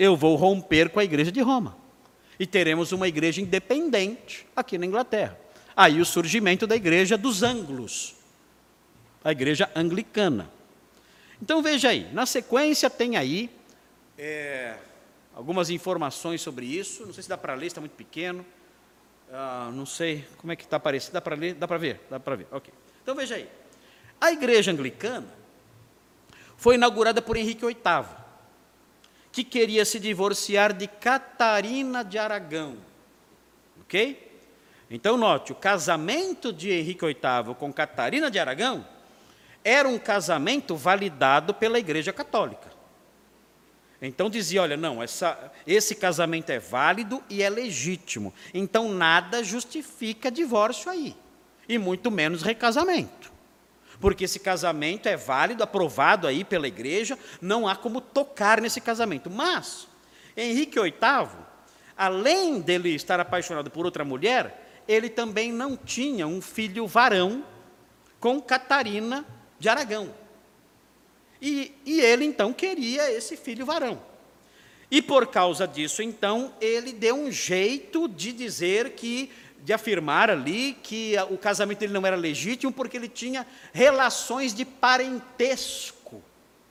Eu 0.00 0.16
vou 0.16 0.34
romper 0.34 0.88
com 0.88 0.98
a 0.98 1.04
igreja 1.04 1.30
de 1.30 1.42
Roma. 1.42 1.76
E 2.38 2.46
teremos 2.46 2.90
uma 2.90 3.06
igreja 3.06 3.42
independente 3.42 4.46
aqui 4.56 4.78
na 4.78 4.86
Inglaterra. 4.86 5.38
Aí 5.76 6.00
o 6.00 6.06
surgimento 6.06 6.66
da 6.66 6.74
igreja 6.74 7.18
dos 7.18 7.42
ângulos, 7.42 8.14
a 9.22 9.30
igreja 9.30 9.70
anglicana. 9.76 10.50
Então 11.42 11.62
veja 11.62 11.90
aí, 11.90 12.10
na 12.14 12.24
sequência 12.24 12.88
tem 12.88 13.18
aí 13.18 13.50
é, 14.16 14.78
algumas 15.34 15.68
informações 15.68 16.40
sobre 16.40 16.64
isso. 16.64 17.04
Não 17.04 17.12
sei 17.12 17.24
se 17.24 17.28
dá 17.28 17.36
para 17.36 17.52
ler, 17.52 17.66
está 17.66 17.82
muito 17.82 17.92
pequeno. 17.92 18.44
Ah, 19.30 19.70
não 19.74 19.84
sei 19.84 20.24
como 20.38 20.50
é 20.50 20.56
que 20.56 20.64
está 20.64 20.78
aparecendo. 20.78 21.12
Dá 21.12 21.20
para 21.20 21.36
ler? 21.36 21.52
Dá 21.52 21.68
para 21.68 21.76
ver? 21.76 22.00
Dá 22.08 22.18
para 22.18 22.36
ver. 22.36 22.46
Ok. 22.50 22.72
Então 23.02 23.14
veja 23.14 23.34
aí. 23.34 23.46
A 24.18 24.32
igreja 24.32 24.72
anglicana 24.72 25.28
foi 26.56 26.76
inaugurada 26.76 27.20
por 27.20 27.36
Henrique 27.36 27.66
VIII, 27.66 27.76
que 29.32 29.44
queria 29.44 29.84
se 29.84 29.98
divorciar 29.98 30.72
de 30.72 30.86
Catarina 30.86 32.04
de 32.04 32.18
Aragão. 32.18 32.76
Ok? 33.82 34.28
Então, 34.90 35.16
note: 35.16 35.52
o 35.52 35.54
casamento 35.54 36.52
de 36.52 36.70
Henrique 36.70 37.04
VIII 37.04 37.54
com 37.58 37.72
Catarina 37.72 38.30
de 38.30 38.38
Aragão 38.38 38.86
era 39.62 39.88
um 39.88 39.98
casamento 39.98 40.74
validado 40.74 41.54
pela 41.54 41.78
Igreja 41.78 42.12
Católica. 42.12 42.70
Então 44.00 44.30
dizia: 44.30 44.62
olha, 44.62 44.76
não, 44.76 45.02
essa, 45.02 45.52
esse 45.66 45.94
casamento 45.94 46.50
é 46.50 46.58
válido 46.58 47.22
e 47.28 47.42
é 47.42 47.50
legítimo. 47.50 48.32
Então 48.54 48.88
nada 48.92 49.44
justifica 49.44 50.30
divórcio 50.30 50.90
aí, 50.90 51.14
e 51.68 51.78
muito 51.78 52.10
menos 52.10 52.42
recasamento. 52.42 53.30
Porque 54.00 54.24
esse 54.24 54.40
casamento 54.40 55.08
é 55.08 55.16
válido, 55.16 55.62
aprovado 55.62 56.26
aí 56.26 56.42
pela 56.42 56.66
igreja, 56.66 57.18
não 57.40 57.68
há 57.68 57.76
como 57.76 58.00
tocar 58.00 58.60
nesse 58.60 58.80
casamento. 58.80 59.28
Mas, 59.28 59.86
Henrique 60.36 60.80
VIII, 60.80 61.28
além 61.96 62.60
dele 62.60 62.94
estar 62.94 63.20
apaixonado 63.20 63.70
por 63.70 63.84
outra 63.84 64.04
mulher, 64.04 64.82
ele 64.88 65.10
também 65.10 65.52
não 65.52 65.76
tinha 65.76 66.26
um 66.26 66.40
filho 66.40 66.86
varão 66.86 67.44
com 68.18 68.40
Catarina 68.40 69.24
de 69.58 69.68
Aragão. 69.68 70.12
E, 71.40 71.74
e 71.84 72.00
ele 72.00 72.24
então 72.24 72.52
queria 72.52 73.10
esse 73.12 73.36
filho 73.36 73.64
varão. 73.64 74.00
E 74.90 75.00
por 75.00 75.28
causa 75.28 75.68
disso, 75.68 76.02
então, 76.02 76.52
ele 76.60 76.92
deu 76.92 77.14
um 77.14 77.30
jeito 77.30 78.08
de 78.08 78.32
dizer 78.32 78.90
que, 78.90 79.30
de 79.62 79.72
afirmar 79.72 80.30
ali 80.30 80.76
que 80.82 81.14
o 81.30 81.36
casamento 81.36 81.80
dele 81.80 81.92
não 81.92 82.06
era 82.06 82.16
legítimo, 82.16 82.72
porque 82.72 82.96
ele 82.96 83.08
tinha 83.08 83.46
relações 83.72 84.54
de 84.54 84.64
parentesco 84.64 86.22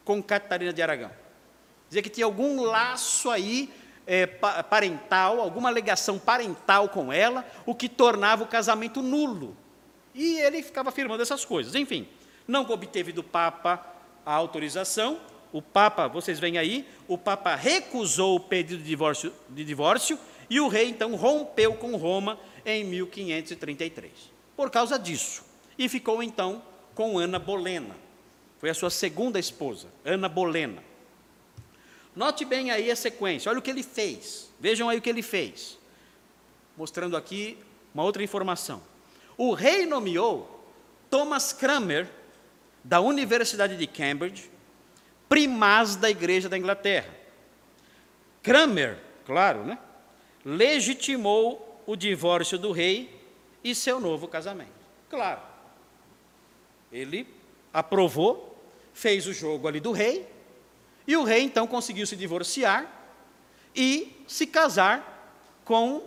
com 0.04 0.22
Catarina 0.22 0.74
de 0.74 0.82
Aragão. 0.82 1.12
Dizia 1.88 2.02
que 2.02 2.10
tinha 2.10 2.26
algum 2.26 2.64
laço 2.64 3.30
aí 3.30 3.70
é, 4.06 4.26
parental, 4.26 5.40
alguma 5.40 5.70
alegação 5.70 6.18
parental 6.18 6.90
com 6.90 7.14
ela, 7.14 7.46
o 7.66 7.76
que 7.76 7.88
tornava 7.88 8.44
o 8.44 8.48
casamento 8.48 9.02
nulo. 9.02 9.56
E 10.16 10.40
ele 10.40 10.64
ficava 10.64 10.90
afirmando 10.90 11.22
essas 11.22 11.46
coisas. 11.46 11.76
Enfim, 11.76 12.08
não 12.48 12.62
obteve 12.70 13.12
do 13.12 13.24
Papa 13.24 13.86
a 14.26 14.34
autorização. 14.34 15.20
O 15.52 15.62
Papa, 15.62 16.08
vocês 16.08 16.40
veem 16.40 16.58
aí, 16.58 16.88
o 17.08 17.18
Papa 17.18 17.56
recusou 17.56 18.36
o 18.36 18.40
pedido 18.40 18.82
de 18.82 18.90
divórcio, 18.90 19.34
de 19.50 19.64
divórcio 19.64 20.18
e 20.50 20.60
o 20.60 20.68
rei 20.68 20.90
então 20.90 21.16
rompeu 21.16 21.74
com 21.76 21.96
Roma 21.96 22.40
em 22.66 22.84
1533. 22.84 24.12
Por 24.56 24.70
causa 24.70 24.98
disso. 24.98 25.44
E 25.78 25.88
ficou 25.88 26.22
então 26.22 26.62
com 26.94 27.18
Ana 27.18 27.40
Bolena. 27.40 27.96
Foi 28.58 28.70
a 28.70 28.74
sua 28.74 28.90
segunda 28.90 29.40
esposa, 29.40 29.88
Ana 30.04 30.28
Bolena. 30.28 30.84
Note 32.16 32.44
bem 32.44 32.72
aí 32.72 32.92
a 32.92 32.96
sequência, 32.96 33.50
olha 33.50 33.60
o 33.60 33.62
que 33.62 33.70
ele 33.70 33.84
fez. 33.84 34.52
Vejam 34.60 34.90
aí 34.90 34.98
o 34.98 35.02
que 35.02 35.10
ele 35.10 35.22
fez. 35.22 35.78
Mostrando 36.76 37.16
aqui 37.16 37.58
uma 37.94 38.04
outra 38.04 38.24
informação. 38.24 38.82
O 39.38 39.54
rei 39.54 39.86
nomeou 39.86 40.68
Thomas 41.10 41.54
Cranmer, 41.54 42.10
da 42.84 43.00
Universidade 43.00 43.78
de 43.78 43.88
Cambridge, 43.88 44.50
primaz 45.28 45.96
da 45.96 46.10
Igreja 46.10 46.50
da 46.50 46.58
Inglaterra. 46.58 47.14
Cranmer, 48.42 48.98
claro, 49.26 49.64
né? 49.64 49.78
legitimou 50.44 51.69
o 51.90 51.96
divórcio 51.96 52.60
do 52.60 52.72
rei 52.72 53.20
e 53.64 53.74
seu 53.74 54.00
novo 54.00 54.28
casamento. 54.28 54.70
Claro. 55.10 55.42
Ele 56.92 57.28
aprovou, 57.74 58.64
fez 58.94 59.26
o 59.26 59.34
jogo 59.34 59.68
ali 59.68 59.80
do 59.80 59.92
rei, 59.92 60.32
e 61.08 61.18
o 61.18 61.24
rei 61.24 61.42
então 61.42 61.66
conseguiu 61.66 62.06
se 62.06 62.16
divorciar 62.16 62.86
e 63.76 64.24
se 64.28 64.46
casar 64.46 65.34
com 65.66 66.04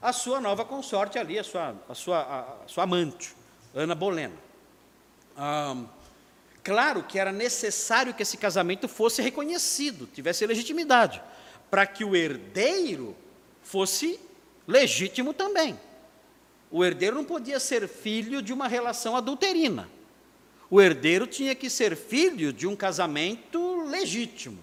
a 0.00 0.10
sua 0.10 0.40
nova 0.40 0.64
consorte 0.64 1.18
ali, 1.18 1.38
a 1.38 1.44
sua, 1.44 1.76
a 1.86 1.94
sua, 1.94 2.22
a, 2.22 2.66
sua 2.66 2.84
amante, 2.84 3.36
Ana 3.74 3.94
Bolena. 3.94 4.36
Ah, 5.36 5.84
claro 6.64 7.02
que 7.02 7.18
era 7.18 7.30
necessário 7.30 8.14
que 8.14 8.22
esse 8.22 8.38
casamento 8.38 8.88
fosse 8.88 9.20
reconhecido, 9.20 10.06
tivesse 10.06 10.46
legitimidade, 10.46 11.22
para 11.70 11.86
que 11.86 12.06
o 12.06 12.16
herdeiro 12.16 13.14
fosse 13.62 14.18
legítimo 14.70 15.34
também. 15.34 15.78
O 16.70 16.84
herdeiro 16.84 17.16
não 17.16 17.24
podia 17.24 17.58
ser 17.58 17.88
filho 17.88 18.40
de 18.40 18.52
uma 18.52 18.68
relação 18.68 19.16
adulterina. 19.16 19.88
O 20.70 20.80
herdeiro 20.80 21.26
tinha 21.26 21.54
que 21.54 21.68
ser 21.68 21.96
filho 21.96 22.52
de 22.52 22.66
um 22.66 22.76
casamento 22.76 23.82
legítimo. 23.86 24.58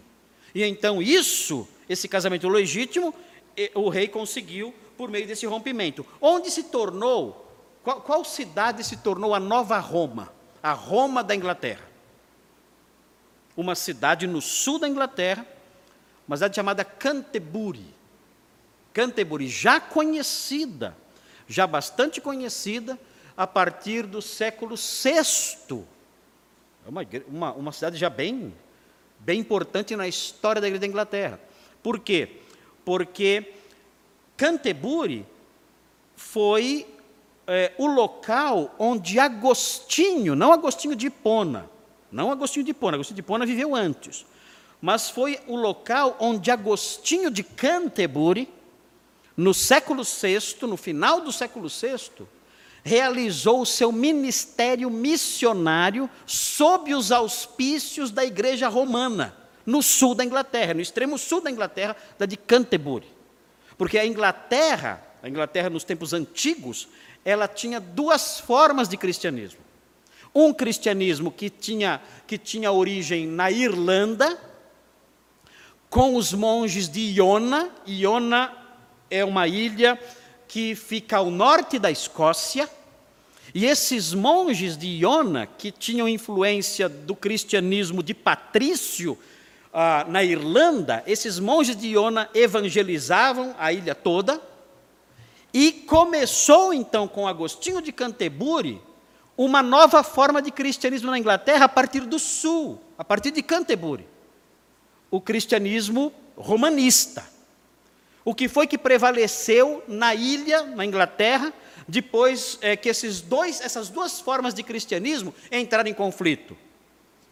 E 0.55 0.63
então 0.63 1.01
isso, 1.01 1.67
esse 1.89 2.07
casamento 2.07 2.47
legítimo, 2.47 3.13
o 3.75 3.89
rei 3.89 4.07
conseguiu 4.07 4.73
por 4.97 5.09
meio 5.11 5.27
desse 5.27 5.45
rompimento. 5.45 6.05
Onde 6.21 6.49
se 6.49 6.63
tornou, 6.63 7.45
qual, 7.83 8.01
qual 8.01 8.23
cidade 8.23 8.83
se 8.85 8.97
tornou 8.97 9.35
a 9.35 9.39
nova 9.39 9.77
Roma? 9.79 10.31
A 10.63 10.71
Roma 10.71 11.21
da 11.21 11.35
Inglaterra. 11.35 11.85
Uma 13.55 13.75
cidade 13.75 14.25
no 14.25 14.41
sul 14.41 14.79
da 14.79 14.87
Inglaterra, 14.87 15.45
uma 16.25 16.37
cidade 16.37 16.55
chamada 16.55 16.85
Canterbury. 16.85 17.96
Canterbury, 18.97 19.47
já 19.47 19.79
conhecida, 19.79 20.97
já 21.47 21.67
bastante 21.67 22.19
conhecida, 22.19 22.97
a 23.37 23.45
partir 23.45 24.07
do 24.07 24.23
século 24.23 24.75
VI 24.75 25.85
é 26.83 26.89
uma, 26.89 27.05
uma, 27.27 27.51
uma 27.53 27.71
cidade 27.71 27.95
já 27.95 28.09
bem, 28.09 28.51
bem 29.19 29.39
importante 29.39 29.95
na 29.95 30.07
história 30.07 30.59
da 30.59 30.67
Igreja 30.67 30.81
da 30.81 30.87
Inglaterra. 30.87 31.39
Por 31.83 31.99
quê? 31.99 32.37
Porque 32.83 33.53
Canterbury 34.35 35.27
foi 36.15 36.87
é, 37.45 37.73
o 37.77 37.85
local 37.85 38.73
onde 38.79 39.19
Agostinho, 39.19 40.35
não 40.35 40.51
Agostinho 40.51 40.95
de 40.95 41.05
Hipona, 41.05 41.69
não 42.11 42.31
Agostinho 42.31 42.65
de 42.65 42.71
Hipona, 42.71 42.95
Agostinho 42.95 43.17
de 43.17 43.21
Hipona 43.21 43.45
viveu 43.45 43.75
antes, 43.75 44.25
mas 44.81 45.07
foi 45.07 45.39
o 45.45 45.55
local 45.55 46.17
onde 46.19 46.49
Agostinho 46.49 47.29
de 47.29 47.43
Canterbury, 47.43 48.56
no 49.37 49.53
século 49.53 50.03
VI, 50.03 50.65
no 50.67 50.75
final 50.75 51.21
do 51.21 51.31
século 51.31 51.69
VI, 51.69 52.25
realizou 52.83 53.61
o 53.61 53.65
seu 53.65 53.91
ministério 53.91 54.89
missionário 54.89 56.09
sob 56.25 56.95
os 56.95 57.11
auspícios 57.11 58.09
da 58.09 58.25
Igreja 58.25 58.67
Romana, 58.67 59.37
no 59.63 59.83
sul 59.83 60.15
da 60.15 60.25
Inglaterra, 60.25 60.73
no 60.73 60.81
extremo 60.81 61.19
sul 61.19 61.39
da 61.39 61.51
Inglaterra, 61.51 61.95
da 62.17 62.25
de 62.25 62.35
Canterbury. 62.35 63.05
Porque 63.77 63.99
a 63.99 64.05
Inglaterra, 64.05 65.03
a 65.21 65.29
Inglaterra 65.29 65.69
nos 65.69 65.83
tempos 65.83 66.13
antigos, 66.13 66.87
ela 67.23 67.47
tinha 67.47 67.79
duas 67.79 68.39
formas 68.39 68.89
de 68.89 68.97
cristianismo. 68.97 69.59
Um 70.33 70.51
cristianismo 70.51 71.31
que 71.31 71.49
tinha, 71.49 72.01
que 72.25 72.37
tinha 72.37 72.71
origem 72.71 73.27
na 73.27 73.51
Irlanda, 73.51 74.39
com 75.89 76.15
os 76.15 76.33
monges 76.33 76.89
de 76.89 77.01
Iona. 77.01 77.69
Iona 77.85 78.66
é 79.09 79.23
uma 79.23 79.47
ilha 79.47 79.99
que 80.47 80.75
fica 80.75 81.17
ao 81.17 81.29
norte 81.29 81.77
da 81.77 81.91
Escócia, 81.91 82.69
e 83.53 83.65
esses 83.65 84.13
monges 84.13 84.77
de 84.77 84.87
Iona, 84.87 85.45
que 85.45 85.71
tinham 85.71 86.07
influência 86.07 86.87
do 86.87 87.15
cristianismo 87.15 88.03
de 88.03 88.13
Patrício 88.13 89.17
ah, 89.73 90.05
na 90.07 90.23
Irlanda, 90.23 91.03
esses 91.07 91.39
monges 91.39 91.75
de 91.75 91.87
Iona 91.87 92.29
evangelizavam 92.33 93.55
a 93.57 93.71
ilha 93.71 93.95
toda, 93.95 94.41
e 95.53 95.71
começou 95.71 96.73
então 96.73 97.07
com 97.07 97.27
Agostinho 97.27 97.81
de 97.81 97.91
Canterbury 97.91 98.81
uma 99.37 99.61
nova 99.61 100.03
forma 100.03 100.41
de 100.41 100.51
cristianismo 100.51 101.11
na 101.11 101.19
Inglaterra 101.19 101.65
a 101.65 101.69
partir 101.69 102.01
do 102.01 102.17
sul, 102.17 102.81
a 102.97 103.03
partir 103.03 103.31
de 103.31 103.43
Canterbury. 103.43 104.07
O 105.11 105.21
cristianismo 105.21 106.11
romanista. 106.35 107.36
O 108.27 108.35
que 108.35 108.49
foi 108.49 108.67
que 108.67 108.77
prevaleceu 108.77 109.81
na 109.87 110.13
ilha, 110.13 110.63
na 110.63 110.85
Inglaterra, 110.85 111.53
depois 111.87 112.59
é, 112.59 112.75
que 112.75 112.89
esses 112.89 113.21
dois, 113.21 113.61
essas 113.61 113.87
duas 113.87 114.19
formas 114.19 114.53
de 114.53 114.63
cristianismo 114.63 115.33
entraram 115.49 115.89
em 115.89 115.93
conflito? 115.93 116.57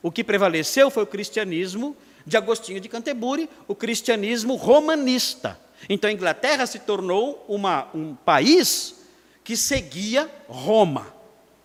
O 0.02 0.10
que 0.10 0.24
prevaleceu 0.24 0.90
foi 0.90 1.04
o 1.04 1.06
cristianismo 1.06 1.98
de 2.26 2.38
Agostinho 2.38 2.80
de 2.80 2.88
Canterbury, 2.88 3.50
o 3.68 3.76
cristianismo 3.76 4.56
romanista. 4.56 5.60
Então 5.90 6.10
a 6.10 6.14
Inglaterra 6.14 6.66
se 6.66 6.80
tornou 6.80 7.44
uma, 7.50 7.90
um 7.94 8.16
país 8.16 8.96
que 9.44 9.58
seguia 9.58 10.32
Roma. 10.48 11.14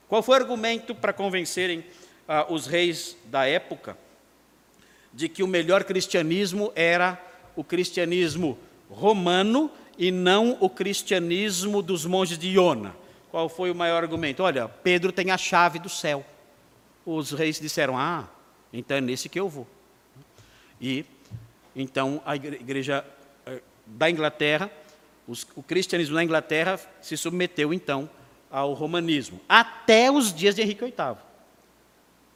Qual 0.08 0.24
foi 0.24 0.38
o 0.38 0.40
argumento 0.40 0.92
para 0.92 1.12
convencerem 1.12 1.84
ah, 2.26 2.46
os 2.50 2.66
reis 2.66 3.16
da 3.26 3.46
época 3.46 3.96
de 5.14 5.28
que 5.28 5.44
o 5.44 5.46
melhor 5.46 5.84
cristianismo 5.84 6.72
era 6.74 7.16
o 7.54 7.62
cristianismo 7.62 8.58
romano 8.90 9.70
e 9.96 10.10
não 10.10 10.56
o 10.60 10.68
cristianismo 10.68 11.82
dos 11.82 12.04
monges 12.04 12.36
de 12.36 12.48
Iona. 12.48 12.94
Qual 13.30 13.48
foi 13.48 13.70
o 13.70 13.74
maior 13.74 14.02
argumento? 14.02 14.42
Olha, 14.42 14.68
Pedro 14.68 15.12
tem 15.12 15.30
a 15.30 15.38
chave 15.38 15.78
do 15.78 15.88
céu. 15.88 16.24
Os 17.06 17.30
reis 17.30 17.60
disseram: 17.60 17.96
Ah, 17.96 18.28
então 18.72 18.96
é 18.96 19.00
nesse 19.00 19.28
que 19.28 19.38
eu 19.38 19.48
vou. 19.48 19.66
E 20.80 21.04
então 21.76 22.20
a 22.24 22.34
igreja 22.34 23.04
eh, 23.46 23.62
da 23.86 24.10
Inglaterra, 24.10 24.70
o 25.54 25.62
cristianismo 25.62 26.16
na 26.16 26.24
Inglaterra 26.24 26.80
se 27.00 27.16
submeteu 27.16 27.72
então 27.72 28.10
ao 28.50 28.72
romanismo, 28.72 29.40
até 29.48 30.10
os 30.10 30.34
dias 30.34 30.56
de 30.56 30.62
Henrique 30.62 30.84
VIII. 30.84 31.16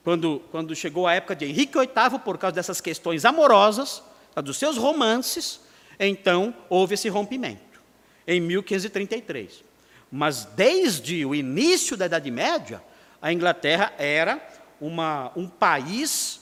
Quando, 0.04 0.42
quando 0.50 0.76
chegou 0.76 1.06
a 1.06 1.14
época 1.14 1.34
de 1.34 1.46
Henrique 1.46 1.76
VIII, 1.76 2.18
por 2.24 2.38
causa 2.38 2.54
dessas 2.54 2.80
questões 2.80 3.24
amorosas, 3.24 4.02
dos 4.36 4.58
seus 4.58 4.76
romances, 4.76 5.60
então 5.98 6.54
houve 6.68 6.94
esse 6.94 7.08
rompimento, 7.08 7.82
em 8.26 8.40
1533. 8.40 9.64
Mas 10.10 10.44
desde 10.44 11.24
o 11.24 11.34
início 11.34 11.96
da 11.96 12.06
Idade 12.06 12.30
Média, 12.30 12.82
a 13.20 13.32
Inglaterra 13.32 13.92
era 13.98 14.40
uma, 14.80 15.32
um 15.34 15.48
país 15.48 16.40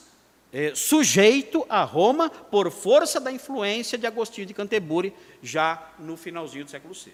é, 0.51 0.75
sujeito 0.75 1.65
a 1.67 1.83
Roma 1.83 2.29
por 2.29 2.69
força 2.71 3.19
da 3.19 3.31
influência 3.31 3.97
de 3.97 4.05
Agostinho 4.05 4.45
de 4.45 4.53
Canterbury, 4.53 5.13
já 5.41 5.91
no 5.97 6.15
finalzinho 6.15 6.65
do 6.65 6.71
século 6.71 6.93
VI. 6.93 7.13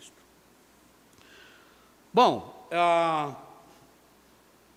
Bom, 2.11 2.67
ah, 2.71 3.35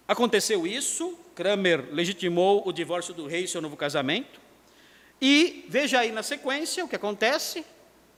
aconteceu 0.07 0.67
isso, 0.67 1.19
Kramer 1.35 1.89
legitimou 1.91 2.63
o 2.67 2.73
divórcio 2.73 3.15
do 3.15 3.27
rei 3.27 3.45
e 3.45 3.49
seu 3.49 3.61
novo 3.61 3.77
casamento, 3.77 4.42
e 5.25 5.65
veja 5.69 6.01
aí 6.01 6.11
na 6.11 6.25
sequência 6.25 6.85
o 6.85 6.89
que 6.89 6.97
acontece 6.97 7.65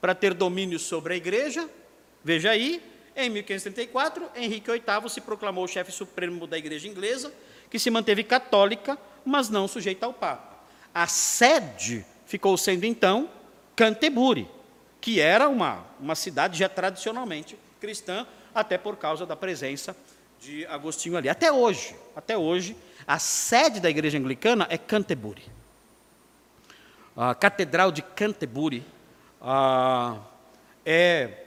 para 0.01 0.15
ter 0.15 0.33
domínio 0.33 0.79
sobre 0.79 1.13
a 1.13 1.15
igreja. 1.15 1.69
Veja 2.23 2.49
aí, 2.49 2.81
em 3.15 3.29
1534, 3.29 4.27
Henrique 4.35 4.71
VIII 4.71 5.07
se 5.07 5.21
proclamou 5.21 5.67
chefe 5.67 5.91
supremo 5.91 6.47
da 6.47 6.57
igreja 6.57 6.87
inglesa, 6.87 7.31
que 7.69 7.77
se 7.77 7.91
manteve 7.91 8.23
católica, 8.23 8.97
mas 9.23 9.49
não 9.49 9.67
sujeita 9.67 10.07
ao 10.07 10.13
Papa. 10.13 10.63
A 10.91 11.05
sede 11.05 12.03
ficou 12.25 12.57
sendo 12.57 12.85
então 12.85 13.29
Canterbury, 13.75 14.49
que 14.99 15.21
era 15.21 15.47
uma, 15.47 15.85
uma 15.99 16.15
cidade 16.15 16.57
já 16.57 16.67
tradicionalmente 16.67 17.55
cristã, 17.79 18.25
até 18.53 18.79
por 18.79 18.97
causa 18.97 19.27
da 19.27 19.35
presença 19.35 19.95
de 20.41 20.65
Agostinho 20.65 21.17
ali. 21.17 21.29
Até 21.29 21.51
hoje, 21.51 21.95
até 22.15 22.35
hoje, 22.35 22.75
a 23.05 23.19
sede 23.19 23.79
da 23.79 23.91
igreja 23.91 24.17
anglicana 24.17 24.65
é 24.71 24.77
Canterbury 24.77 25.43
a 27.15 27.33
Catedral 27.33 27.91
de 27.91 28.01
Canterbury 28.01 28.83
ah, 29.41 30.17
é 30.85 31.45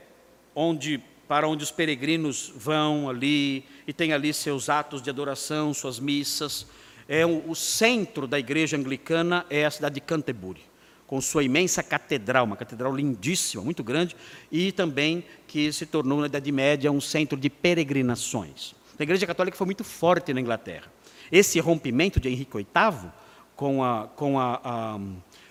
onde 0.55 1.03
para 1.29 1.47
onde 1.47 1.63
os 1.63 1.71
peregrinos 1.71 2.51
vão 2.57 3.11
ali 3.11 3.63
e 3.87 3.93
tem 3.93 4.15
ali 4.15 4.33
seus 4.33 4.71
atos 4.71 5.03
de 5.03 5.11
adoração, 5.11 5.75
suas 5.75 6.01
missas. 6.01 6.67
é 7.07 7.27
o, 7.27 7.51
o 7.51 7.55
centro 7.55 8.27
da 8.27 8.39
igreja 8.39 8.79
anglicana 8.79 9.45
é 9.51 9.67
a 9.67 9.71
cidade 9.71 9.97
de 9.97 10.01
Canterbury, 10.01 10.63
com 11.07 11.21
sua 11.21 11.45
imensa 11.45 11.83
catedral, 11.83 12.47
uma 12.47 12.57
catedral 12.57 12.97
lindíssima, 12.97 13.63
muito 13.63 13.85
grande, 13.85 14.17
e 14.51 14.73
também 14.73 15.23
que 15.47 15.71
se 15.71 15.85
tornou 15.85 16.21
na 16.21 16.27
Idade 16.29 16.51
Média 16.51 16.91
um 16.91 17.01
centro 17.01 17.39
de 17.39 17.51
peregrinações. 17.51 18.75
A 18.99 19.03
igreja 19.03 19.27
católica 19.27 19.57
foi 19.57 19.67
muito 19.67 19.85
forte 19.85 20.33
na 20.33 20.41
Inglaterra. 20.41 20.91
Esse 21.31 21.61
rompimento 21.61 22.19
de 22.19 22.31
Henrique 22.31 22.57
VIII 22.57 23.11
com 23.55 23.85
a, 23.85 24.09
com 24.15 24.39
a, 24.39 24.61
a, 24.65 25.01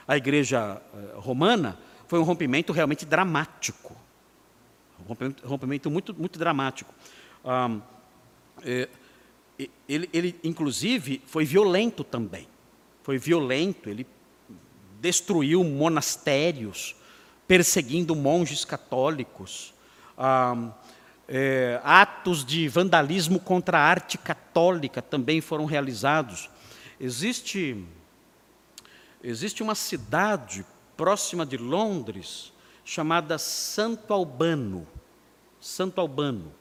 a 0.08 0.16
igreja 0.16 0.82
eh, 0.93 1.16
romana 1.16 1.78
foi 2.08 2.20
um 2.20 2.24
rompimento 2.24 2.72
realmente 2.72 3.05
dramático. 3.05 3.95
Um 4.99 5.03
rompimento, 5.03 5.47
rompimento 5.47 5.91
muito, 5.91 6.14
muito 6.14 6.39
dramático. 6.39 6.93
Um, 7.43 7.82
é, 8.64 8.88
ele, 9.88 10.10
ele, 10.14 10.39
inclusive, 10.43 11.22
foi 11.26 11.43
violento 11.43 12.03
também. 12.03 12.47
Foi 13.03 13.18
violento, 13.18 13.89
ele 13.89 14.05
destruiu 14.99 15.64
monastérios, 15.64 16.95
perseguindo 17.47 18.16
monges 18.16 18.66
católicos. 18.66 19.74
Ah, 20.18 20.72
é, 21.28 21.80
atos 21.84 22.45
de 22.45 22.68
vandalismo 22.68 23.39
contra 23.39 23.78
a 23.78 23.82
arte 23.82 24.18
católica 24.18 25.01
também 25.01 25.41
foram 25.41 25.66
realizados. 25.66 26.49
Existe, 26.99 27.84
existe 29.24 29.63
uma 29.63 29.76
cidade 29.76 30.65
próxima 30.95 31.45
de 31.45 31.57
Londres 31.57 32.53
chamada 32.84 33.38
Santo 33.38 34.13
Albano. 34.13 34.88
Santo 35.59 35.99
Albano. 35.99 36.53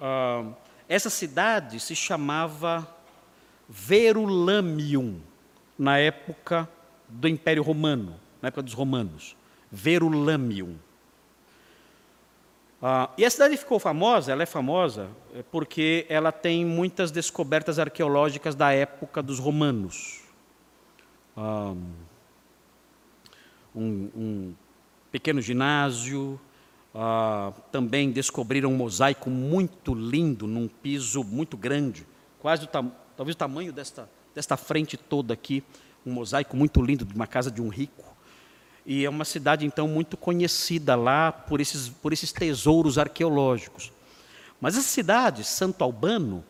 Ah, 0.00 0.52
essa 0.88 1.10
cidade 1.10 1.80
se 1.80 1.94
chamava 1.94 2.86
Verulamium, 3.68 5.20
na 5.78 5.98
época 5.98 6.68
do 7.08 7.28
Império 7.28 7.62
Romano, 7.62 8.18
na 8.40 8.48
época 8.48 8.62
dos 8.62 8.72
romanos. 8.72 9.36
Verulamium. 9.70 10.76
Ah, 12.80 13.10
e 13.16 13.24
a 13.24 13.30
cidade 13.30 13.56
ficou 13.56 13.78
famosa, 13.78 14.30
ela 14.30 14.42
é 14.42 14.46
famosa 14.46 15.08
é, 15.34 15.42
porque 15.42 16.06
ela 16.08 16.30
tem 16.30 16.64
muitas 16.64 17.10
descobertas 17.10 17.78
arqueológicas 17.78 18.54
da 18.54 18.72
época 18.72 19.22
dos 19.22 19.38
romanos. 19.38 20.25
Um, 21.36 21.82
um, 23.74 24.54
pequeno 25.10 25.40
ginásio, 25.40 26.40
ah, 26.94 27.52
também 27.70 28.10
descobriram 28.10 28.70
um 28.70 28.76
mosaico 28.76 29.28
muito 29.28 29.94
lindo, 29.94 30.46
num 30.46 30.66
piso 30.66 31.22
muito 31.22 31.56
grande, 31.56 32.06
quase 32.38 32.64
o 32.64 32.68
talvez 33.16 33.34
o 33.34 33.38
tamanho 33.38 33.72
desta, 33.72 34.08
desta 34.34 34.56
frente 34.56 34.96
toda 34.96 35.34
aqui, 35.34 35.62
um 36.04 36.12
mosaico 36.12 36.56
muito 36.56 36.82
lindo 36.82 37.04
de 37.04 37.14
uma 37.14 37.26
casa 37.26 37.50
de 37.50 37.60
um 37.60 37.68
rico. 37.68 38.04
E 38.84 39.04
é 39.04 39.10
uma 39.10 39.24
cidade, 39.24 39.66
então, 39.66 39.88
muito 39.88 40.16
conhecida 40.16 40.94
lá 40.94 41.32
por 41.32 41.60
esses, 41.60 41.88
por 41.88 42.12
esses 42.12 42.30
tesouros 42.30 42.98
arqueológicos. 42.98 43.92
Mas 44.60 44.76
essa 44.76 44.86
cidade, 44.86 45.42
Santo 45.42 45.82
Albano, 45.82 46.44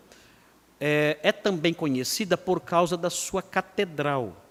é, 0.79 1.19
é 1.23 1.33
também 1.33 1.73
conhecida 1.73 2.37
por 2.37 2.61
causa 2.61 2.97
da 2.97 3.09
sua 3.09 3.43
catedral. 3.43 4.46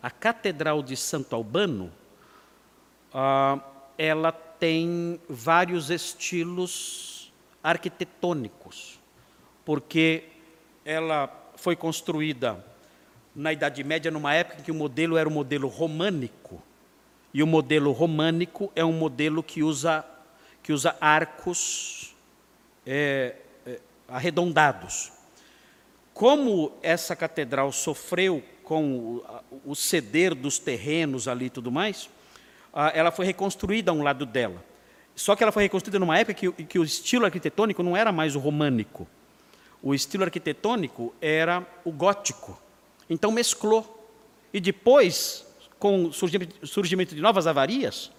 A 0.00 0.10
Catedral 0.10 0.80
de 0.80 0.96
Santo 0.96 1.34
Albano, 1.34 1.90
ela 3.98 4.30
tem 4.30 5.20
vários 5.28 5.90
estilos 5.90 7.32
arquitetônicos, 7.60 9.00
porque 9.64 10.24
ela 10.84 11.28
foi 11.56 11.74
construída 11.74 12.64
na 13.34 13.52
Idade 13.52 13.82
Média, 13.82 14.08
numa 14.08 14.32
época 14.34 14.60
em 14.60 14.62
que 14.62 14.70
o 14.70 14.74
modelo 14.74 15.16
era 15.16 15.28
o 15.28 15.32
modelo 15.32 15.66
românico. 15.66 16.62
E 17.34 17.42
o 17.42 17.46
modelo 17.46 17.90
românico 17.90 18.70
é 18.76 18.84
um 18.84 18.92
modelo 18.92 19.42
que 19.42 19.64
usa, 19.64 20.04
que 20.62 20.72
usa 20.72 20.96
arcos 21.00 22.14
é, 22.86 23.34
é, 23.66 23.80
arredondados. 24.06 25.12
Como 26.14 26.72
essa 26.82 27.16
catedral 27.16 27.72
sofreu 27.72 28.44
com 28.70 29.20
o, 29.66 29.74
ceder 29.74 30.32
dos 30.32 30.60
terrenos 30.60 31.26
ali 31.26 31.46
e 31.46 31.50
tudo 31.50 31.72
mais, 31.72 32.08
ela 32.94 33.10
foi 33.10 33.26
reconstruída 33.26 33.90
a 33.90 33.94
um 33.94 34.00
lado 34.00 34.24
dela. 34.24 34.64
Só 35.12 35.34
que 35.34 35.42
ela 35.42 35.50
foi 35.50 35.64
reconstruída 35.64 35.98
numa 35.98 36.16
época 36.16 36.34
que, 36.34 36.52
que 36.66 36.78
o 36.78 36.84
estilo 36.84 37.24
arquitetônico 37.24 37.82
não 37.82 37.96
era 37.96 38.12
mais 38.12 38.36
o 38.36 38.38
românico. 38.38 39.08
O 39.82 39.92
estilo 39.92 40.22
arquitetônico 40.22 41.12
era 41.20 41.66
o 41.84 41.90
gótico. 41.90 42.62
Então 43.08 43.32
mesclou. 43.32 44.08
E 44.54 44.60
depois, 44.60 45.44
com 45.76 46.04
o 46.04 46.12
surgimento 46.12 47.12
de 47.12 47.20
novas 47.20 47.48
avarias, 47.48 48.12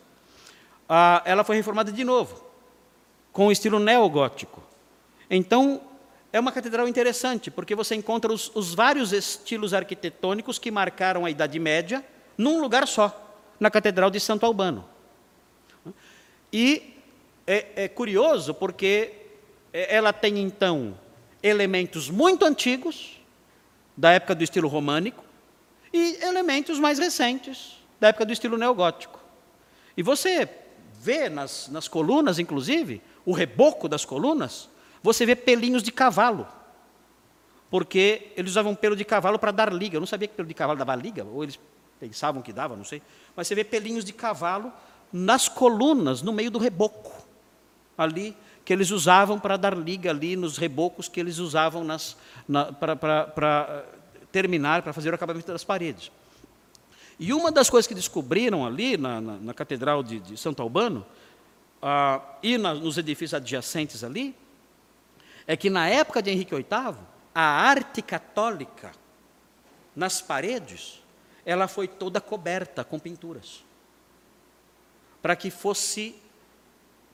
ela 1.23 1.45
foi 1.45 1.55
reformada 1.55 1.93
de 1.93 2.03
novo, 2.03 2.43
com 3.31 3.47
o 3.47 3.53
estilo 3.53 3.79
neogótico. 3.79 4.61
Então, 5.29 5.79
é 6.33 6.39
uma 6.39 6.51
catedral 6.51 6.87
interessante, 6.87 7.51
porque 7.51 7.75
você 7.75 7.95
encontra 7.95 8.31
os, 8.31 8.51
os 8.55 8.73
vários 8.73 9.11
estilos 9.11 9.73
arquitetônicos 9.73 10.57
que 10.57 10.71
marcaram 10.71 11.25
a 11.25 11.31
Idade 11.31 11.59
Média 11.59 12.03
num 12.37 12.61
lugar 12.61 12.87
só, 12.87 13.37
na 13.59 13.69
Catedral 13.69 14.09
de 14.09 14.19
Santo 14.19 14.45
Albano. 14.45 14.87
E 16.51 16.95
é, 17.45 17.83
é 17.83 17.87
curioso 17.87 18.53
porque 18.53 19.13
ela 19.73 20.11
tem, 20.11 20.39
então, 20.39 20.97
elementos 21.41 22.09
muito 22.09 22.45
antigos, 22.45 23.19
da 23.95 24.11
época 24.11 24.35
do 24.35 24.43
estilo 24.43 24.67
românico, 24.67 25.23
e 25.93 26.17
elementos 26.23 26.79
mais 26.79 26.97
recentes, 26.97 27.77
da 27.99 28.09
época 28.09 28.25
do 28.25 28.33
estilo 28.33 28.57
neogótico. 28.57 29.19
E 29.95 30.01
você 30.01 30.49
vê 30.93 31.29
nas, 31.29 31.67
nas 31.67 31.87
colunas, 31.87 32.39
inclusive, 32.39 33.01
o 33.25 33.33
reboco 33.33 33.87
das 33.89 34.05
colunas, 34.05 34.69
você 35.01 35.25
vê 35.25 35.35
pelinhos 35.35 35.83
de 35.83 35.91
cavalo. 35.91 36.47
Porque 37.69 38.33
eles 38.35 38.51
usavam 38.51 38.75
pelo 38.75 38.95
de 38.95 39.05
cavalo 39.05 39.39
para 39.39 39.51
dar 39.51 39.71
liga. 39.71 39.95
Eu 39.95 40.01
não 40.01 40.07
sabia 40.07 40.27
que 40.27 40.35
pelo 40.35 40.47
de 40.47 40.53
cavalo 40.53 40.77
dava 40.77 40.95
liga, 40.95 41.23
ou 41.23 41.43
eles 41.43 41.59
pensavam 41.99 42.41
que 42.41 42.51
dava, 42.51 42.75
não 42.75 42.83
sei. 42.83 43.01
Mas 43.35 43.47
você 43.47 43.55
vê 43.55 43.63
pelinhos 43.63 44.03
de 44.03 44.11
cavalo 44.11 44.71
nas 45.11 45.47
colunas, 45.47 46.21
no 46.21 46.33
meio 46.33 46.51
do 46.51 46.59
reboco. 46.59 47.25
Ali 47.97 48.35
que 48.63 48.71
eles 48.71 48.91
usavam 48.91 49.39
para 49.39 49.57
dar 49.57 49.75
liga 49.75 50.09
ali 50.09 50.35
nos 50.35 50.57
rebocos 50.57 51.07
que 51.07 51.19
eles 51.19 51.39
usavam 51.39 51.85
para 52.79 53.85
terminar, 54.31 54.81
para 54.81 54.93
fazer 54.93 55.11
o 55.11 55.15
acabamento 55.15 55.51
das 55.51 55.63
paredes. 55.63 56.11
E 57.19 57.33
uma 57.33 57.51
das 57.51 57.69
coisas 57.69 57.87
que 57.87 57.93
descobriram 57.93 58.65
ali 58.65 58.97
na, 58.97 59.21
na, 59.21 59.37
na 59.37 59.53
Catedral 59.53 60.01
de, 60.01 60.19
de, 60.19 60.37
Santo 60.37 60.61
Albano, 60.61 61.05
ah, 61.81 62.21
e 62.41 62.57
na, 62.57 62.73
nos 62.73 62.97
edifícios 62.97 63.33
adjacentes 63.33 64.03
ali, 64.03 64.35
é 65.51 65.57
que 65.57 65.69
na 65.69 65.89
época 65.89 66.21
de 66.21 66.31
Henrique 66.31 66.55
VIII, 66.55 66.95
a 67.35 67.41
arte 67.41 68.01
católica 68.01 68.93
nas 69.93 70.21
paredes, 70.21 71.03
ela 71.45 71.67
foi 71.67 71.89
toda 71.89 72.21
coberta 72.21 72.85
com 72.85 72.97
pinturas. 72.97 73.61
Para 75.21 75.35
que 75.35 75.51
fosse, 75.51 76.15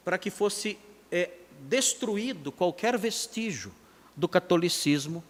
para 0.06 0.20
que 0.20 0.30
fosse 0.30 0.78
é, 1.12 1.32
destruído 1.62 2.52
qualquer 2.52 2.96
vestígio 2.96 3.74
do 4.16 4.28
catolicismo 4.28 5.24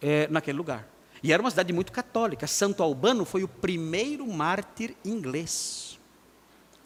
é, 0.00 0.26
naquele 0.28 0.56
lugar. 0.56 0.88
E 1.22 1.34
era 1.34 1.42
uma 1.42 1.50
cidade 1.50 1.74
muito 1.74 1.92
católica. 1.92 2.46
Santo 2.46 2.82
Albano 2.82 3.26
foi 3.26 3.44
o 3.44 3.48
primeiro 3.48 4.26
mártir 4.26 4.96
inglês. 5.04 6.00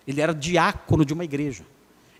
Ele 0.05 0.21
era 0.21 0.35
diácono 0.35 1.05
de 1.05 1.13
uma 1.13 1.23
igreja. 1.23 1.65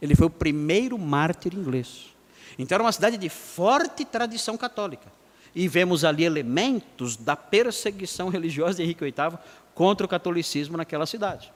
Ele 0.01 0.15
foi 0.15 0.29
o 0.29 0.31
primeiro 0.31 0.97
mártir 0.97 1.53
inglês. 1.53 2.14
Então 2.59 2.77
era 2.77 2.83
uma 2.85 2.93
cidade 2.93 3.17
de 3.17 3.29
forte 3.29 4.05
tradição 4.05 4.57
católica. 4.57 5.13
E 5.55 5.69
vemos 5.69 6.05
ali 6.05 6.25
elementos 6.25 7.17
da 7.17 7.37
perseguição 7.37 8.29
religiosa 8.29 8.77
de 8.77 8.83
Henrique 8.83 9.05
VIII 9.05 9.39
contra 9.75 10.05
o 10.05 10.09
catolicismo 10.09 10.77
naquela 10.77 11.07
cidade. 11.07 11.53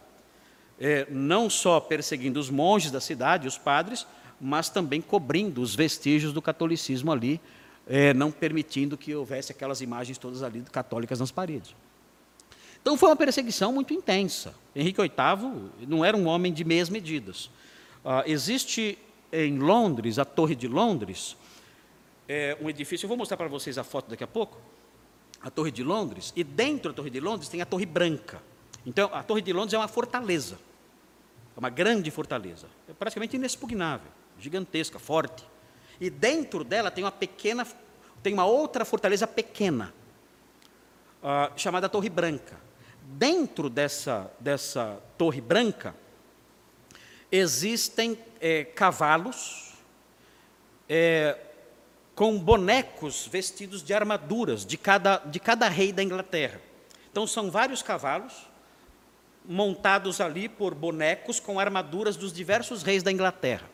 É, 0.79 1.07
não 1.11 1.51
só 1.51 1.81
perseguindo 1.81 2.39
os 2.39 2.51
monges 2.51 2.91
da 2.91 3.01
cidade, 3.01 3.49
os 3.49 3.59
padres, 3.59 4.07
mas 4.41 4.69
também 4.69 5.01
cobrindo 5.01 5.61
os 5.61 5.75
vestígios 5.75 6.33
do 6.33 6.41
catolicismo 6.41 7.11
ali, 7.11 7.41
é, 7.87 8.15
não 8.15 8.31
permitindo 8.31 8.97
que 8.97 9.15
houvesse 9.15 9.51
aquelas 9.51 9.81
imagens 9.81 10.19
todas 10.19 10.43
ali 10.43 10.63
católicas 10.71 11.19
nas 11.19 11.33
paredes. 11.33 11.75
Então 12.81 12.97
foi 12.97 13.09
uma 13.09 13.17
perseguição 13.17 13.73
muito 13.73 13.93
intensa. 13.93 14.55
Henrique 14.75 15.01
VIII 15.01 15.87
não 15.87 16.05
era 16.05 16.17
um 16.17 16.27
homem 16.27 16.53
de 16.53 16.65
meias 16.65 16.89
medidas. 16.89 17.51
Ah, 18.05 18.23
existe 18.27 18.97
em 19.33 19.59
Londres, 19.59 20.19
a 20.19 20.25
Torre 20.25 20.55
de 20.55 20.69
Londres, 20.69 21.37
é 22.29 22.57
um 22.61 22.69
edifício, 22.69 23.05
eu 23.05 23.09
vou 23.09 23.17
mostrar 23.17 23.37
para 23.37 23.49
vocês 23.49 23.79
a 23.79 23.85
foto 23.85 24.11
daqui 24.11 24.25
a 24.25 24.27
pouco, 24.27 24.59
a 25.41 25.51
Torre 25.51 25.71
de 25.71 25.83
Londres, 25.83 26.33
e 26.37 26.43
dentro 26.45 26.91
da 26.93 26.97
Torre 26.97 27.11
de 27.11 27.21
Londres 27.21 27.49
tem 27.49 27.63
a 27.63 27.67
Torre 27.67 27.87
Branca. 27.87 28.43
Então, 28.85 29.11
a 29.13 29.23
Torre 29.23 29.41
de 29.41 29.53
Londres 29.53 29.75
é 29.75 29.79
uma 29.79 29.89
fortaleza, 29.89 30.59
é 31.57 31.59
uma 31.59 31.71
grande 31.71 32.11
fortaleza, 32.11 32.67
é 32.89 32.93
praticamente 32.93 33.37
inexpugnável 33.37 34.19
gigantesca, 34.39 34.99
forte. 34.99 35.45
E 36.01 36.09
dentro 36.09 36.63
dela 36.63 36.91
tem 36.91 37.05
uma 37.05 37.13
pequena, 37.13 37.67
tem 38.23 38.33
uma 38.33 38.45
outra 38.45 38.85
fortaleza 38.85 39.27
pequena, 39.27 39.93
uh, 41.23 41.53
chamada 41.59 41.89
Torre 41.89 42.09
Branca. 42.09 42.57
Dentro 43.03 43.69
dessa, 43.69 44.31
dessa 44.39 45.01
Torre 45.17 45.41
Branca, 45.41 45.95
existem 47.31 48.19
é, 48.41 48.65
cavalos 48.65 49.75
é, 50.89 51.37
com 52.15 52.39
bonecos 52.39 53.29
vestidos 53.31 53.83
de 53.83 53.93
armaduras 53.95 54.65
de 54.65 54.77
cada, 54.77 55.19
de 55.19 55.39
cada 55.39 55.69
rei 55.69 55.93
da 55.93 56.03
Inglaterra. 56.03 56.61
Então, 57.11 57.27
são 57.27 57.51
vários 57.51 57.83
cavalos 57.83 58.35
montados 59.49 60.21
ali 60.21 60.49
por 60.49 60.75
bonecos 60.75 61.41
com 61.41 61.59
armaduras 61.59 62.17
dos 62.17 62.33
diversos 62.33 62.83
reis 62.83 63.03
da 63.03 63.11
Inglaterra. 63.11 63.69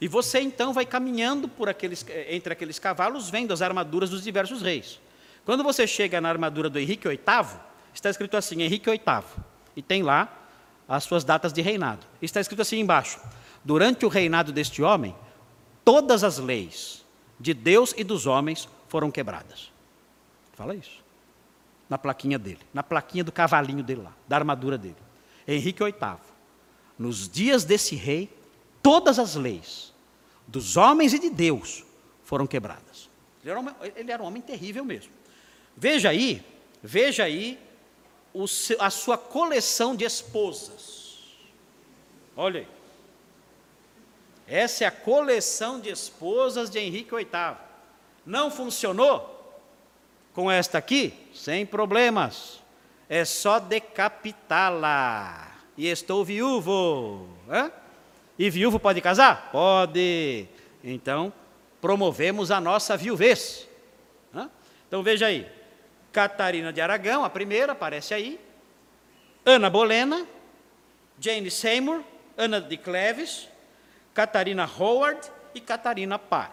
E 0.00 0.06
você 0.06 0.40
então 0.40 0.72
vai 0.72 0.86
caminhando 0.86 1.48
por 1.48 1.68
aqueles, 1.68 2.06
eh, 2.08 2.36
entre 2.36 2.52
aqueles 2.52 2.78
cavalos, 2.78 3.28
vendo 3.28 3.52
as 3.52 3.60
armaduras 3.60 4.10
dos 4.10 4.22
diversos 4.22 4.62
reis. 4.62 5.00
Quando 5.44 5.64
você 5.64 5.86
chega 5.86 6.20
na 6.20 6.28
armadura 6.28 6.70
do 6.70 6.78
Henrique 6.78 7.08
VIII, 7.08 7.18
está 7.92 8.08
escrito 8.08 8.36
assim: 8.36 8.62
Henrique 8.62 8.88
VIII. 8.88 9.24
E 9.74 9.82
tem 9.82 10.04
lá 10.04 10.37
as 10.88 11.04
suas 11.04 11.22
datas 11.22 11.52
de 11.52 11.60
reinado. 11.60 12.06
Está 12.22 12.40
escrito 12.40 12.62
assim 12.62 12.80
embaixo: 12.80 13.20
Durante 13.62 14.06
o 14.06 14.08
reinado 14.08 14.52
deste 14.52 14.82
homem, 14.82 15.14
todas 15.84 16.24
as 16.24 16.38
leis 16.38 17.04
de 17.38 17.52
Deus 17.52 17.94
e 17.96 18.02
dos 18.02 18.26
homens 18.26 18.68
foram 18.88 19.10
quebradas. 19.10 19.70
Fala 20.54 20.74
isso. 20.74 21.04
Na 21.88 21.98
plaquinha 21.98 22.38
dele, 22.38 22.60
na 22.72 22.82
plaquinha 22.82 23.22
do 23.22 23.32
cavalinho 23.32 23.82
dele 23.82 24.02
lá, 24.02 24.12
da 24.26 24.36
armadura 24.36 24.76
dele. 24.76 24.96
Henrique 25.46 25.82
VIII. 25.82 26.18
Nos 26.98 27.28
dias 27.28 27.64
desse 27.64 27.94
rei, 27.94 28.28
todas 28.82 29.18
as 29.18 29.34
leis 29.36 29.94
dos 30.46 30.76
homens 30.76 31.12
e 31.12 31.18
de 31.18 31.30
Deus 31.30 31.84
foram 32.24 32.46
quebradas. 32.46 33.08
Ele 33.42 33.50
era 33.50 33.60
um, 33.60 33.66
ele 33.96 34.12
era 34.12 34.22
um 34.22 34.26
homem 34.26 34.42
terrível 34.42 34.84
mesmo. 34.84 35.12
Veja 35.76 36.10
aí, 36.10 36.44
veja 36.82 37.24
aí 37.24 37.58
o, 38.38 38.44
a 38.78 38.88
sua 38.88 39.18
coleção 39.18 39.96
de 39.96 40.04
esposas. 40.04 41.18
Olha 42.36 42.60
aí. 42.60 42.68
Essa 44.46 44.84
é 44.84 44.86
a 44.86 44.92
coleção 44.92 45.80
de 45.80 45.90
esposas 45.90 46.70
de 46.70 46.78
Henrique 46.78 47.12
VIII. 47.12 47.56
Não 48.24 48.48
funcionou 48.48 49.60
com 50.32 50.48
esta 50.48 50.78
aqui? 50.78 51.12
Sem 51.34 51.66
problemas. 51.66 52.60
É 53.08 53.24
só 53.24 53.58
decapitá-la. 53.58 55.50
E 55.76 55.88
estou 55.88 56.24
viúvo. 56.24 57.28
Hã? 57.50 57.72
E 58.38 58.48
viúvo 58.48 58.78
pode 58.78 59.00
casar? 59.00 59.50
Pode. 59.50 60.46
Então, 60.84 61.32
promovemos 61.80 62.52
a 62.52 62.60
nossa 62.60 62.96
viuvez. 62.96 63.68
Hã? 64.32 64.48
Então 64.86 65.02
veja 65.02 65.26
aí. 65.26 65.57
Catarina 66.18 66.72
de 66.72 66.80
Aragão, 66.80 67.22
a 67.22 67.30
primeira, 67.30 67.74
aparece 67.74 68.12
aí. 68.12 68.40
Ana 69.46 69.70
Bolena, 69.70 70.26
Jane 71.20 71.48
Seymour, 71.48 72.02
Ana 72.36 72.60
de 72.60 72.76
Cleves, 72.76 73.48
Catarina 74.12 74.68
Howard 74.68 75.30
e 75.54 75.60
Catarina 75.60 76.18
Parr. 76.18 76.50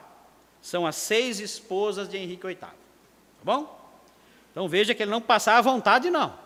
São 0.61 0.85
as 0.85 0.95
seis 0.95 1.39
esposas 1.39 2.07
de 2.07 2.15
Henrique 2.15 2.45
VIII. 2.45 2.57
Tá 2.57 2.69
bom? 3.43 3.75
Então 4.51 4.69
veja 4.69 4.93
que 4.93 5.01
ele 5.01 5.09
não 5.09 5.19
passava 5.19 5.57
à 5.57 5.61
vontade, 5.73 6.11
não. 6.11 6.37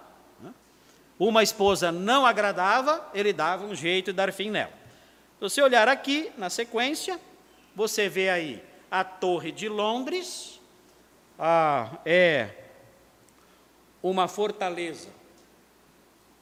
Uma 1.19 1.43
esposa 1.43 1.91
não 1.91 2.25
agradava, 2.25 3.05
ele 3.13 3.33
dava 3.33 3.65
um 3.65 3.75
jeito 3.75 4.13
de 4.13 4.13
dar 4.13 4.31
fim 4.31 4.49
nela. 4.49 4.71
Se 4.71 5.41
você 5.41 5.61
olhar 5.61 5.89
aqui 5.89 6.31
na 6.37 6.49
sequência, 6.49 7.19
você 7.75 8.07
vê 8.07 8.29
aí 8.29 8.63
a 8.89 9.03
Torre 9.03 9.51
de 9.51 9.67
Londres, 9.67 10.61
ah, 11.37 11.97
é 12.05 12.68
uma 14.01 14.27
fortaleza 14.27 15.09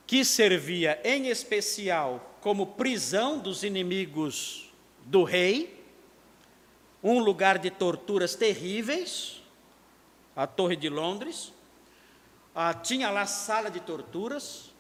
que 0.06 0.24
servia 0.24 1.00
em 1.04 1.28
especial 1.28 2.38
como 2.40 2.66
prisão 2.66 3.38
dos 3.38 3.64
inimigos 3.64 4.72
do 5.06 5.24
rei, 5.24 5.84
um 7.04 7.20
lugar 7.20 7.58
de 7.58 7.70
torturas 7.70 8.36
terríveis, 8.36 9.42
a 10.36 10.48
Torre 10.48 10.76
de 10.76 10.88
Londres. 10.88 11.54
Ah, 12.56 12.74
tinha 12.74 13.10
lá 13.10 13.26
sala 13.26 13.70
de 13.70 13.80
torturas, 13.80 14.72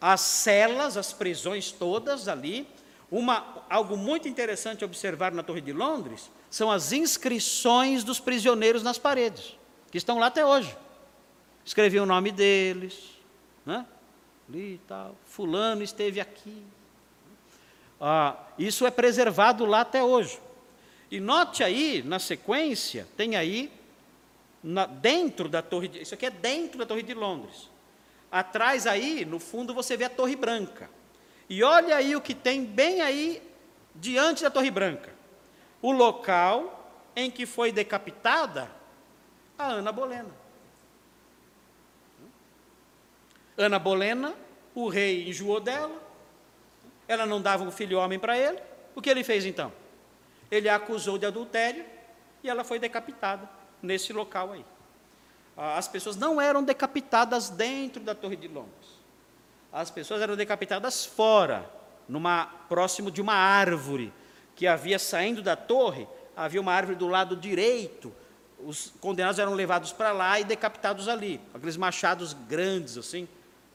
as 0.00 0.20
celas, 0.20 0.96
as 0.96 1.12
prisões 1.12 1.72
todas 1.72 2.28
ali. 2.28 2.68
Uma, 3.10 3.64
algo 3.68 3.96
muito 3.96 4.28
interessante 4.28 4.84
observar 4.84 5.32
na 5.32 5.42
Torre 5.42 5.60
de 5.60 5.72
Londres 5.72 6.30
são 6.48 6.70
as 6.70 6.92
inscrições 6.92 8.04
dos 8.04 8.20
prisioneiros 8.20 8.82
nas 8.82 8.98
paredes, 8.98 9.56
que 9.90 9.98
estão 9.98 10.18
lá 10.18 10.26
até 10.26 10.44
hoje. 10.44 10.76
Escrevi 11.64 12.00
o 12.00 12.06
nome 12.06 12.32
deles, 12.32 13.18
né? 13.64 13.86
Ali 14.48 14.74
e 14.74 14.80
tal. 14.86 15.14
Fulano 15.24 15.82
esteve 15.82 16.20
aqui, 16.20 16.64
ah, 18.00 18.34
isso 18.58 18.86
é 18.86 18.90
preservado 18.90 19.66
lá 19.66 19.82
até 19.82 20.02
hoje. 20.02 20.40
E 21.10 21.20
note 21.20 21.62
aí, 21.62 22.02
na 22.02 22.18
sequência, 22.18 23.06
tem 23.16 23.36
aí, 23.36 23.70
na, 24.62 24.86
dentro 24.86 25.48
da 25.48 25.60
Torre 25.60 25.88
de, 25.88 26.00
Isso 26.00 26.14
aqui 26.14 26.24
é 26.24 26.30
dentro 26.30 26.78
da 26.78 26.86
Torre 26.86 27.02
de 27.02 27.12
Londres. 27.12 27.68
Atrás 28.32 28.86
aí, 28.86 29.24
no 29.24 29.38
fundo, 29.38 29.74
você 29.74 29.96
vê 29.96 30.04
a 30.04 30.10
Torre 30.10 30.34
Branca. 30.34 30.88
E 31.48 31.62
olha 31.62 31.96
aí 31.96 32.16
o 32.16 32.20
que 32.20 32.34
tem 32.34 32.64
bem 32.64 33.02
aí, 33.02 33.42
diante 33.94 34.42
da 34.42 34.50
Torre 34.50 34.70
Branca. 34.70 35.12
O 35.82 35.92
local 35.92 36.76
em 37.14 37.30
que 37.30 37.44
foi 37.44 37.70
decapitada 37.70 38.70
a 39.58 39.66
Ana 39.66 39.92
Bolena. 39.92 40.39
Ana 43.56 43.78
Bolena, 43.78 44.34
o 44.74 44.88
rei 44.88 45.28
enjoou 45.28 45.60
dela, 45.60 46.00
ela 47.06 47.26
não 47.26 47.40
dava 47.40 47.64
um 47.64 47.70
filho 47.70 47.98
homem 47.98 48.18
para 48.18 48.38
ele. 48.38 48.58
O 48.94 49.02
que 49.02 49.10
ele 49.10 49.24
fez 49.24 49.44
então? 49.44 49.72
Ele 50.50 50.68
a 50.68 50.76
acusou 50.76 51.18
de 51.18 51.26
adultério 51.26 51.84
e 52.42 52.48
ela 52.48 52.64
foi 52.64 52.78
decapitada 52.78 53.48
nesse 53.82 54.12
local 54.12 54.52
aí. 54.52 54.64
Ah, 55.56 55.76
as 55.76 55.88
pessoas 55.88 56.16
não 56.16 56.40
eram 56.40 56.62
decapitadas 56.62 57.50
dentro 57.50 58.02
da 58.02 58.14
Torre 58.14 58.36
de 58.36 58.48
Londres. 58.48 59.00
As 59.72 59.90
pessoas 59.90 60.22
eram 60.22 60.36
decapitadas 60.36 61.04
fora, 61.04 61.70
numa 62.08 62.46
próximo 62.68 63.10
de 63.10 63.20
uma 63.20 63.34
árvore 63.34 64.12
que 64.56 64.66
havia 64.66 64.98
saindo 64.98 65.42
da 65.42 65.56
torre, 65.56 66.06
havia 66.36 66.60
uma 66.60 66.72
árvore 66.72 66.96
do 66.96 67.06
lado 67.06 67.36
direito. 67.36 68.12
Os 68.58 68.92
condenados 69.00 69.38
eram 69.38 69.54
levados 69.54 69.92
para 69.92 70.12
lá 70.12 70.38
e 70.40 70.44
decapitados 70.44 71.08
ali, 71.08 71.40
aqueles 71.54 71.76
machados 71.76 72.32
grandes 72.32 72.98
assim. 72.98 73.28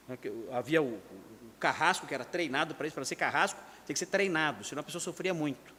Né, 0.07 0.17
havia 0.51 0.81
o, 0.81 1.01
carrasco, 1.59 2.05
que 2.05 2.13
era 2.13 2.25
treinado 2.25 2.75
para 2.75 2.85
isso, 2.85 2.93
para 2.93 3.05
ser 3.05 3.15
carrasco, 3.15 3.59
tem 3.85 3.93
que 3.93 3.99
ser 3.99 4.07
treinado, 4.07 4.63
senão 4.63 4.81
a 4.81 4.83
pessoa 4.83 5.01
sofria 5.01 5.33
muito. 5.33 5.73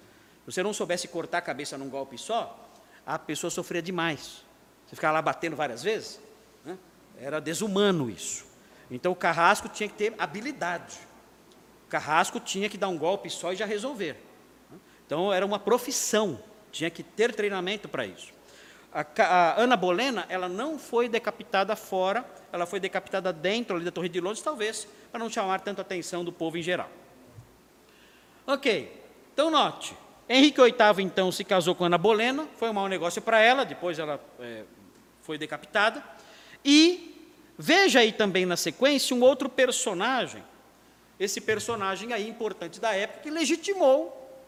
Se 0.44 0.52
você 0.52 0.62
não 0.62 0.72
soubesse 0.72 1.08
cortar 1.08 1.38
a 1.38 1.42
cabeça 1.42 1.76
num 1.76 1.88
golpe 1.88 2.18
só, 2.18 2.68
a 3.04 3.18
pessoa 3.18 3.50
sofria 3.50 3.82
demais. 3.82 4.44
Você 4.86 4.94
ficava 4.96 5.14
lá 5.14 5.22
batendo 5.22 5.56
várias 5.56 5.82
vezes, 5.82 6.20
né? 6.64 6.78
era 7.18 7.40
desumano 7.40 8.08
isso. 8.10 8.46
Então 8.90 9.12
o 9.12 9.16
carrasco 9.16 9.68
tinha 9.68 9.88
que 9.88 9.94
ter 9.94 10.14
habilidade. 10.18 10.98
O 11.86 11.88
carrasco 11.88 12.38
tinha 12.40 12.68
que 12.68 12.78
dar 12.78 12.88
um 12.88 12.98
golpe 12.98 13.28
só 13.30 13.52
e 13.52 13.56
já 13.56 13.66
resolver. 13.66 14.16
Né? 14.70 14.78
Então 15.04 15.32
era 15.32 15.44
uma 15.44 15.58
profissão, 15.58 16.40
tinha 16.70 16.90
que 16.90 17.02
ter 17.02 17.34
treinamento 17.34 17.88
para 17.88 18.06
isso. 18.06 18.32
A, 18.96 19.04
a, 19.22 19.60
Ana 19.60 19.76
Bolena, 19.76 20.24
ela 20.26 20.48
não 20.48 20.78
foi 20.78 21.06
decapitada 21.06 21.76
fora, 21.76 22.24
ela 22.50 22.64
foi 22.64 22.80
decapitada 22.80 23.30
dentro 23.30 23.76
ali 23.76 23.84
da 23.84 23.90
Torre 23.90 24.08
de 24.08 24.18
Londres, 24.22 24.40
talvez 24.40 24.88
para 25.12 25.20
não 25.20 25.28
chamar 25.28 25.60
tanto 25.60 25.80
a 25.80 25.82
atenção 25.82 26.24
do 26.24 26.32
povo 26.32 26.56
em 26.56 26.62
geral. 26.62 26.88
Ok, 28.46 28.90
então 29.34 29.50
note, 29.50 29.94
Henrique 30.26 30.62
VIII 30.62 31.04
então 31.04 31.30
se 31.30 31.44
casou 31.44 31.74
com 31.74 31.84
Ana 31.84 31.98
Bolena, 31.98 32.48
foi 32.56 32.70
um 32.70 32.72
mau 32.72 32.88
negócio 32.88 33.20
para 33.20 33.38
ela, 33.38 33.66
depois 33.66 33.98
ela 33.98 34.18
é, 34.40 34.64
foi 35.20 35.36
decapitada. 35.36 36.02
E 36.64 37.30
veja 37.58 38.00
aí 38.00 38.12
também 38.12 38.46
na 38.46 38.56
sequência 38.56 39.14
um 39.14 39.20
outro 39.20 39.50
personagem, 39.50 40.42
esse 41.20 41.38
personagem 41.38 42.14
aí 42.14 42.26
importante 42.26 42.80
da 42.80 42.94
época, 42.94 43.20
que 43.24 43.30
legitimou, 43.30 44.40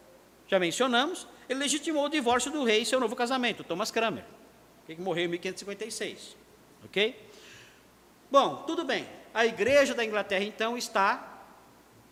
já 0.47 0.57
mencionamos, 0.57 1.27
ele 1.47 1.59
legitimou 1.59 2.05
o 2.05 2.09
divórcio 2.09 2.49
do 2.51 2.63
rei 2.63 2.81
e 2.81 2.85
seu 2.85 2.99
novo 2.99 3.15
casamento, 3.15 3.63
Thomas 3.63 3.91
Cranmer, 3.91 4.23
que 4.95 5.01
morreu 5.01 5.25
em 5.25 5.29
1556. 5.29 6.35
Ok? 6.85 7.15
Bom, 8.31 8.63
tudo 8.67 8.83
bem 8.83 9.05
a 9.33 9.45
igreja 9.45 9.93
da 9.93 10.03
Inglaterra 10.03 10.43
então 10.43 10.77
está 10.77 11.43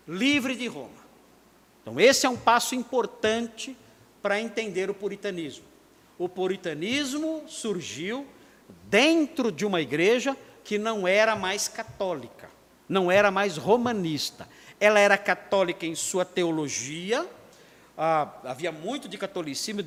livre 0.07 0.55
de 0.55 0.67
Roma. 0.67 1.07
Então, 1.81 1.99
esse 1.99 2.25
é 2.25 2.29
um 2.29 2.37
passo 2.37 2.75
importante 2.75 3.75
para 4.21 4.39
entender 4.39 4.89
o 4.89 4.93
puritanismo. 4.93 5.65
O 6.17 6.27
puritanismo 6.27 7.43
surgiu 7.47 8.25
dentro 8.85 9.51
de 9.51 9.65
uma 9.65 9.81
igreja 9.81 10.35
que 10.63 10.77
não 10.77 11.07
era 11.07 11.35
mais 11.35 11.67
católica, 11.67 12.49
não 12.89 13.11
era 13.11 13.31
mais 13.31 13.57
romanista. 13.57 14.47
Ela 14.79 14.99
era 14.99 15.17
católica 15.17 15.85
em 15.85 15.95
sua 15.95 16.25
teologia, 16.25 17.25
ah, 17.97 18.31
havia 18.43 18.71
muito 18.71 19.07
de 19.07 19.17
catolicismo 19.17 19.81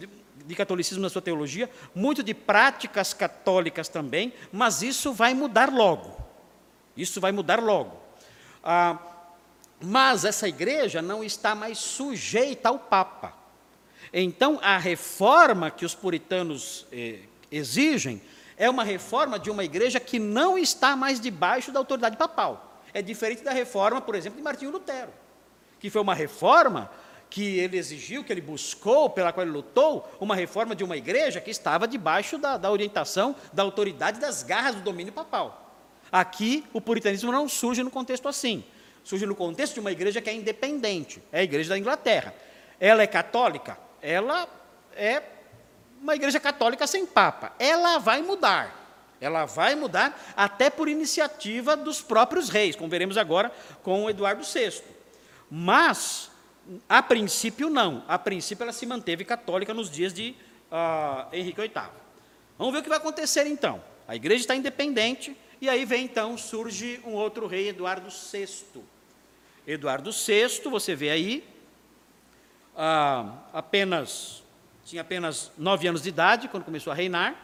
catolicismo 0.54 1.02
na 1.02 1.08
sua 1.08 1.22
teologia, 1.22 1.70
muito 1.94 2.22
de 2.22 2.34
práticas 2.34 3.12
católicas 3.14 3.88
também, 3.88 4.32
mas 4.52 4.82
isso 4.82 5.12
vai 5.12 5.34
mudar 5.34 5.72
logo. 5.72 6.16
Isso 6.96 7.20
vai 7.20 7.32
mudar 7.32 7.62
logo. 7.62 7.96
Ah, 8.62 8.98
mas 9.80 10.24
essa 10.24 10.48
igreja 10.48 11.00
não 11.00 11.24
está 11.24 11.54
mais 11.54 11.78
sujeita 11.78 12.68
ao 12.68 12.78
Papa. 12.78 13.34
Então, 14.12 14.58
a 14.62 14.76
reforma 14.76 15.70
que 15.70 15.84
os 15.84 15.94
puritanos 15.94 16.86
eh, 16.92 17.20
exigem 17.50 18.20
é 18.56 18.68
uma 18.68 18.84
reforma 18.84 19.38
de 19.38 19.50
uma 19.50 19.64
igreja 19.64 19.98
que 19.98 20.18
não 20.18 20.58
está 20.58 20.94
mais 20.94 21.20
debaixo 21.20 21.72
da 21.72 21.78
autoridade 21.78 22.16
papal. 22.16 22.82
É 22.92 23.00
diferente 23.00 23.42
da 23.42 23.52
reforma, 23.52 24.00
por 24.00 24.14
exemplo, 24.14 24.36
de 24.36 24.42
Martinho 24.42 24.72
Lutero, 24.72 25.12
que 25.78 25.88
foi 25.88 26.02
uma 26.02 26.14
reforma 26.14 26.90
que 27.30 27.58
ele 27.58 27.78
exigiu, 27.78 28.24
que 28.24 28.32
ele 28.32 28.40
buscou, 28.40 29.08
pela 29.08 29.32
qual 29.32 29.46
ele 29.46 29.54
lutou, 29.54 30.10
uma 30.18 30.34
reforma 30.34 30.74
de 30.74 30.82
uma 30.82 30.96
igreja 30.96 31.40
que 31.40 31.50
estava 31.50 31.86
debaixo 31.86 32.36
da, 32.36 32.56
da 32.56 32.70
orientação, 32.70 33.36
da 33.52 33.62
autoridade, 33.62 34.18
das 34.18 34.42
garras 34.42 34.74
do 34.74 34.82
domínio 34.82 35.12
papal. 35.12 35.72
Aqui, 36.10 36.64
o 36.72 36.80
puritanismo 36.80 37.30
não 37.30 37.48
surge 37.48 37.84
no 37.84 37.90
contexto 37.90 38.28
assim. 38.28 38.64
Surge 39.04 39.24
no 39.24 39.34
contexto 39.36 39.74
de 39.74 39.80
uma 39.80 39.92
igreja 39.92 40.20
que 40.20 40.28
é 40.28 40.34
independente, 40.34 41.22
é 41.30 41.40
a 41.40 41.42
igreja 41.42 41.70
da 41.70 41.78
Inglaterra. 41.78 42.34
Ela 42.80 43.02
é 43.02 43.06
católica? 43.06 43.78
Ela 44.02 44.48
é 44.96 45.22
uma 46.02 46.14
igreja 46.14 46.40
católica 46.40 46.86
sem 46.86 47.06
papa. 47.06 47.52
Ela 47.58 47.98
vai 47.98 48.22
mudar. 48.22 48.80
Ela 49.20 49.44
vai 49.44 49.74
mudar 49.74 50.18
até 50.34 50.70
por 50.70 50.88
iniciativa 50.88 51.76
dos 51.76 52.00
próprios 52.00 52.48
reis, 52.48 52.74
como 52.74 52.88
veremos 52.88 53.18
agora 53.18 53.52
com 53.82 54.08
Eduardo 54.08 54.42
VI. 54.42 54.82
Mas, 55.50 56.29
a 56.88 57.02
princípio, 57.02 57.68
não. 57.68 58.04
A 58.06 58.18
princípio, 58.18 58.62
ela 58.62 58.72
se 58.72 58.86
manteve 58.86 59.24
católica 59.24 59.74
nos 59.74 59.90
dias 59.90 60.12
de 60.12 60.34
uh, 60.70 61.34
Henrique 61.34 61.60
VIII. 61.60 61.72
Vamos 62.58 62.72
ver 62.72 62.80
o 62.80 62.82
que 62.82 62.88
vai 62.88 62.98
acontecer 62.98 63.46
então. 63.46 63.82
A 64.06 64.14
igreja 64.14 64.42
está 64.42 64.54
independente, 64.54 65.36
e 65.60 65.68
aí 65.68 65.84
vem 65.84 66.04
então, 66.04 66.36
surge 66.36 67.00
um 67.04 67.12
outro 67.12 67.46
rei, 67.46 67.68
Eduardo 67.68 68.08
VI. 68.08 68.82
Eduardo 69.66 70.10
VI, 70.10 70.68
você 70.70 70.94
vê 70.94 71.10
aí, 71.10 71.44
uh, 72.74 73.32
apenas 73.52 74.42
tinha 74.84 75.02
apenas 75.02 75.52
nove 75.56 75.86
anos 75.86 76.02
de 76.02 76.08
idade 76.08 76.48
quando 76.48 76.64
começou 76.64 76.92
a 76.92 76.96
reinar, 76.96 77.36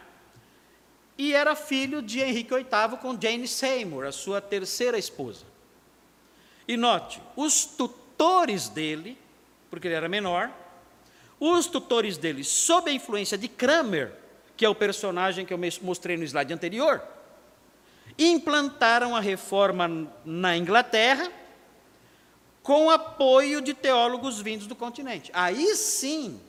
e 1.17 1.33
era 1.33 1.55
filho 1.55 2.03
de 2.03 2.21
Henrique 2.21 2.53
VIII 2.55 2.99
com 3.01 3.19
Jane 3.21 3.47
Seymour, 3.47 4.05
a 4.05 4.12
sua 4.12 4.41
terceira 4.41 4.99
esposa. 4.99 5.45
E 6.69 6.77
note, 6.77 7.23
os 7.37 7.64
tutores 7.64 8.06
dele, 8.73 9.19
porque 9.71 9.89
ele 9.89 9.95
era 9.95 10.09
menor, 10.09 10.51
os 11.39 11.67
tutores 11.67 12.17
dele, 12.17 12.43
sob 12.45 12.91
a 12.91 12.95
influência 12.95 13.37
de 13.37 13.49
Cramer, 13.49 14.12
que 14.57 14.64
é 14.64 14.69
o 14.69 14.75
personagem 14.75 15.45
que 15.45 15.53
eu 15.53 15.59
mostrei 15.83 16.17
no 16.17 16.25
slide 16.25 16.53
anterior, 16.53 17.03
implantaram 18.19 19.14
a 19.14 19.21
reforma 19.21 20.11
na 20.25 20.57
Inglaterra 20.57 21.31
com 22.62 22.91
apoio 22.91 23.61
de 23.61 23.75
teólogos 23.75 24.41
vindos 24.41 24.67
do 24.67 24.75
continente. 24.75 25.31
Aí 25.35 25.77
sim, 25.77 26.41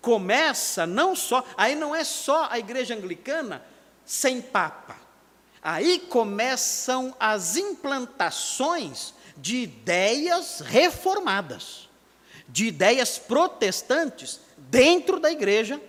começa 0.00 0.86
não 0.86 1.14
só, 1.14 1.44
aí 1.56 1.74
não 1.74 1.94
é 1.94 2.04
só 2.04 2.48
a 2.50 2.58
igreja 2.58 2.94
anglicana 2.94 3.64
sem 4.04 4.42
papa. 4.42 4.96
Aí 5.62 5.98
começam 5.98 7.14
as 7.18 7.56
implantações 7.56 9.14
de 9.36 9.56
ideias 9.56 10.60
reformadas, 10.60 11.88
de 12.48 12.66
ideias 12.66 13.18
protestantes 13.18 14.40
dentro 14.56 15.20
da 15.20 15.30
igreja, 15.30 15.80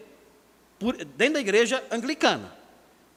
dentro 1.16 1.36
da 1.36 1.40
igreja 1.40 1.84
anglicana, 1.92 2.56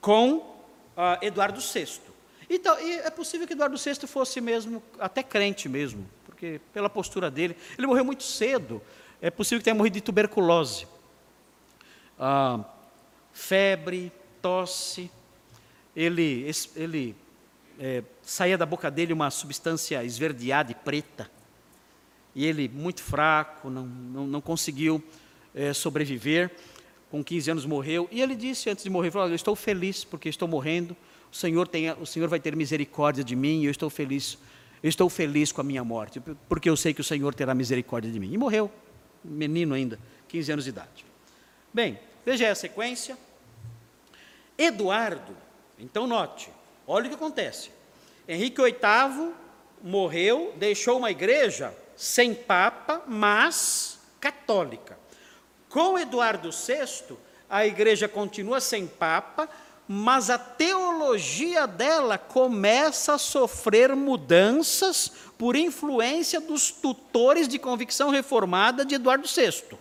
com 0.00 0.36
uh, 0.36 1.22
Eduardo 1.22 1.60
VI. 1.60 2.00
Então, 2.48 2.76
é 2.76 3.10
possível 3.10 3.46
que 3.46 3.52
Eduardo 3.52 3.76
VI 3.76 4.06
fosse 4.06 4.40
mesmo 4.40 4.82
até 4.98 5.22
crente 5.22 5.68
mesmo, 5.68 6.08
porque 6.24 6.60
pela 6.72 6.90
postura 6.90 7.30
dele, 7.30 7.56
ele 7.76 7.86
morreu 7.86 8.04
muito 8.04 8.22
cedo 8.22 8.82
é 9.22 9.30
possível 9.30 9.58
que 9.58 9.64
tenha 9.64 9.74
morrido 9.74 9.94
de 9.94 10.00
tuberculose. 10.00 10.86
Ah, 12.18 12.64
febre, 13.32 14.10
tosse. 14.40 15.10
Ele, 15.94 16.50
ele 16.74 17.14
é, 17.80 18.02
saía 18.22 18.58
da 18.58 18.66
boca 18.66 18.90
dele 18.90 19.14
uma 19.14 19.30
substância 19.30 20.04
esverdeada 20.04 20.70
e 20.70 20.74
preta. 20.74 21.30
E 22.34 22.44
ele, 22.44 22.68
muito 22.68 23.02
fraco, 23.02 23.70
não, 23.70 23.86
não, 23.86 24.26
não 24.26 24.40
conseguiu 24.40 25.02
é, 25.54 25.72
sobreviver. 25.72 26.50
Com 27.10 27.24
15 27.24 27.50
anos 27.50 27.64
morreu. 27.64 28.06
E 28.12 28.20
ele 28.20 28.36
disse 28.36 28.68
antes 28.68 28.84
de 28.84 28.90
morrer: 28.90 29.10
falou, 29.10 29.28
Eu 29.28 29.34
estou 29.34 29.56
feliz 29.56 30.04
porque 30.04 30.28
estou 30.28 30.46
morrendo. 30.46 30.94
O 31.32 31.34
Senhor, 31.34 31.66
tem, 31.66 31.90
o 31.92 32.06
Senhor 32.06 32.28
vai 32.28 32.38
ter 32.38 32.54
misericórdia 32.54 33.24
de 33.24 33.34
mim 33.34 33.62
e 33.62 33.64
eu 33.64 33.70
estou 33.70 33.88
feliz. 33.88 34.38
Eu 34.82 34.88
estou 34.88 35.08
feliz 35.08 35.50
com 35.50 35.60
a 35.60 35.64
minha 35.64 35.82
morte, 35.82 36.22
porque 36.48 36.68
eu 36.68 36.76
sei 36.76 36.94
que 36.94 37.00
o 37.00 37.04
Senhor 37.04 37.34
terá 37.34 37.54
misericórdia 37.54 38.10
de 38.10 38.20
mim. 38.20 38.32
E 38.32 38.38
morreu 38.38 38.70
menino 39.24 39.74
ainda, 39.74 39.98
15 40.28 40.52
anos 40.52 40.64
de 40.64 40.70
idade. 40.70 41.04
Bem, 41.72 41.98
veja 42.24 42.50
a 42.50 42.54
sequência. 42.54 43.16
Eduardo, 44.56 45.36
então 45.78 46.06
note, 46.06 46.50
olha 46.90 47.06
o 47.06 47.08
que 47.08 47.14
acontece. 47.14 47.70
Henrique 48.26 48.60
VIII 48.60 49.32
morreu, 49.80 50.52
deixou 50.56 50.98
uma 50.98 51.10
igreja 51.10 51.72
sem 51.96 52.34
papa, 52.34 53.02
mas 53.06 54.00
católica. 54.20 54.98
Com 55.68 55.96
Eduardo 55.96 56.50
VI, 56.50 57.16
a 57.48 57.64
igreja 57.64 58.08
continua 58.08 58.60
sem 58.60 58.88
papa, 58.88 59.48
mas 59.86 60.30
a 60.30 60.38
teologia 60.38 61.66
dela 61.66 62.18
começa 62.18 63.14
a 63.14 63.18
sofrer 63.18 63.94
mudanças 63.94 65.12
por 65.38 65.54
influência 65.54 66.40
dos 66.40 66.72
tutores 66.72 67.46
de 67.46 67.58
convicção 67.58 68.10
reformada 68.10 68.84
de 68.84 68.96
Eduardo 68.96 69.28
VI. 69.28 69.78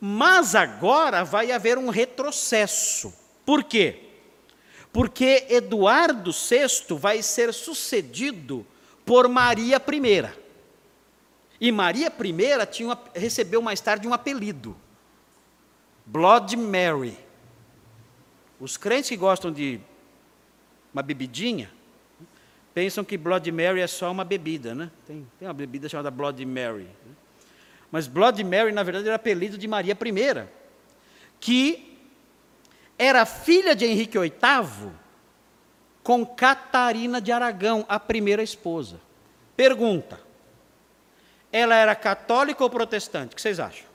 Mas 0.00 0.54
agora 0.54 1.24
vai 1.24 1.50
haver 1.50 1.76
um 1.76 1.88
retrocesso. 1.88 3.12
Por 3.44 3.64
quê? 3.64 4.03
Porque 4.94 5.48
Eduardo 5.50 6.30
VI 6.30 6.94
vai 6.96 7.20
ser 7.20 7.52
sucedido 7.52 8.64
por 9.04 9.28
Maria 9.28 9.76
I. 9.76 10.32
E 11.60 11.72
Maria 11.72 12.06
I 12.06 12.66
tinha 12.70 12.90
uma, 12.90 12.98
recebeu 13.12 13.60
mais 13.60 13.80
tarde 13.80 14.06
um 14.06 14.14
apelido: 14.14 14.76
Blood 16.06 16.56
Mary. 16.56 17.18
Os 18.60 18.76
crentes 18.76 19.08
que 19.08 19.16
gostam 19.16 19.50
de 19.50 19.80
uma 20.92 21.02
bebidinha, 21.02 21.72
pensam 22.72 23.02
que 23.02 23.18
Blood 23.18 23.50
Mary 23.50 23.80
é 23.80 23.88
só 23.88 24.12
uma 24.12 24.24
bebida, 24.24 24.76
né? 24.76 24.92
Tem, 25.04 25.26
tem 25.40 25.48
uma 25.48 25.54
bebida 25.54 25.88
chamada 25.88 26.08
Blood 26.08 26.46
Mary. 26.46 26.84
Né? 26.84 27.14
Mas 27.90 28.06
Blood 28.06 28.44
Mary, 28.44 28.70
na 28.70 28.84
verdade, 28.84 29.08
era 29.08 29.16
apelido 29.16 29.58
de 29.58 29.66
Maria 29.66 29.92
I, 29.92 30.48
que 31.40 31.93
era 32.98 33.26
filha 33.26 33.74
de 33.74 33.84
Henrique 33.84 34.18
VIII 34.18 34.92
com 36.02 36.24
Catarina 36.24 37.20
de 37.20 37.32
Aragão, 37.32 37.84
a 37.88 37.98
primeira 37.98 38.42
esposa. 38.42 39.00
Pergunta: 39.56 40.20
ela 41.52 41.74
era 41.74 41.94
católica 41.94 42.62
ou 42.62 42.70
protestante? 42.70 43.32
O 43.32 43.36
que 43.36 43.42
vocês 43.42 43.58
acham? 43.60 43.86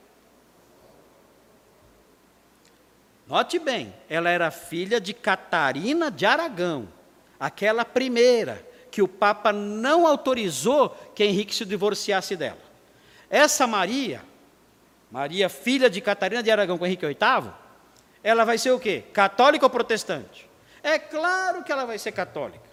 Note 3.26 3.58
bem, 3.60 3.94
ela 4.08 4.28
era 4.28 4.50
filha 4.50 5.00
de 5.00 5.14
Catarina 5.14 6.10
de 6.10 6.26
Aragão, 6.26 6.88
aquela 7.38 7.84
primeira 7.84 8.66
que 8.90 9.00
o 9.02 9.06
Papa 9.06 9.52
não 9.52 10.04
autorizou 10.04 10.90
que 11.14 11.22
Henrique 11.22 11.54
se 11.54 11.64
divorciasse 11.64 12.34
dela. 12.34 12.58
Essa 13.30 13.68
Maria, 13.68 14.20
Maria, 15.12 15.48
filha 15.48 15.88
de 15.88 16.00
Catarina 16.00 16.42
de 16.42 16.50
Aragão 16.50 16.76
com 16.76 16.84
Henrique 16.84 17.06
VIII, 17.06 17.52
ela 18.22 18.44
vai 18.44 18.58
ser 18.58 18.70
o 18.72 18.78
quê? 18.78 19.04
Católica 19.12 19.66
ou 19.66 19.70
protestante? 19.70 20.48
É 20.82 20.98
claro 20.98 21.62
que 21.62 21.72
ela 21.72 21.84
vai 21.84 21.98
ser 21.98 22.12
católica. 22.12 22.68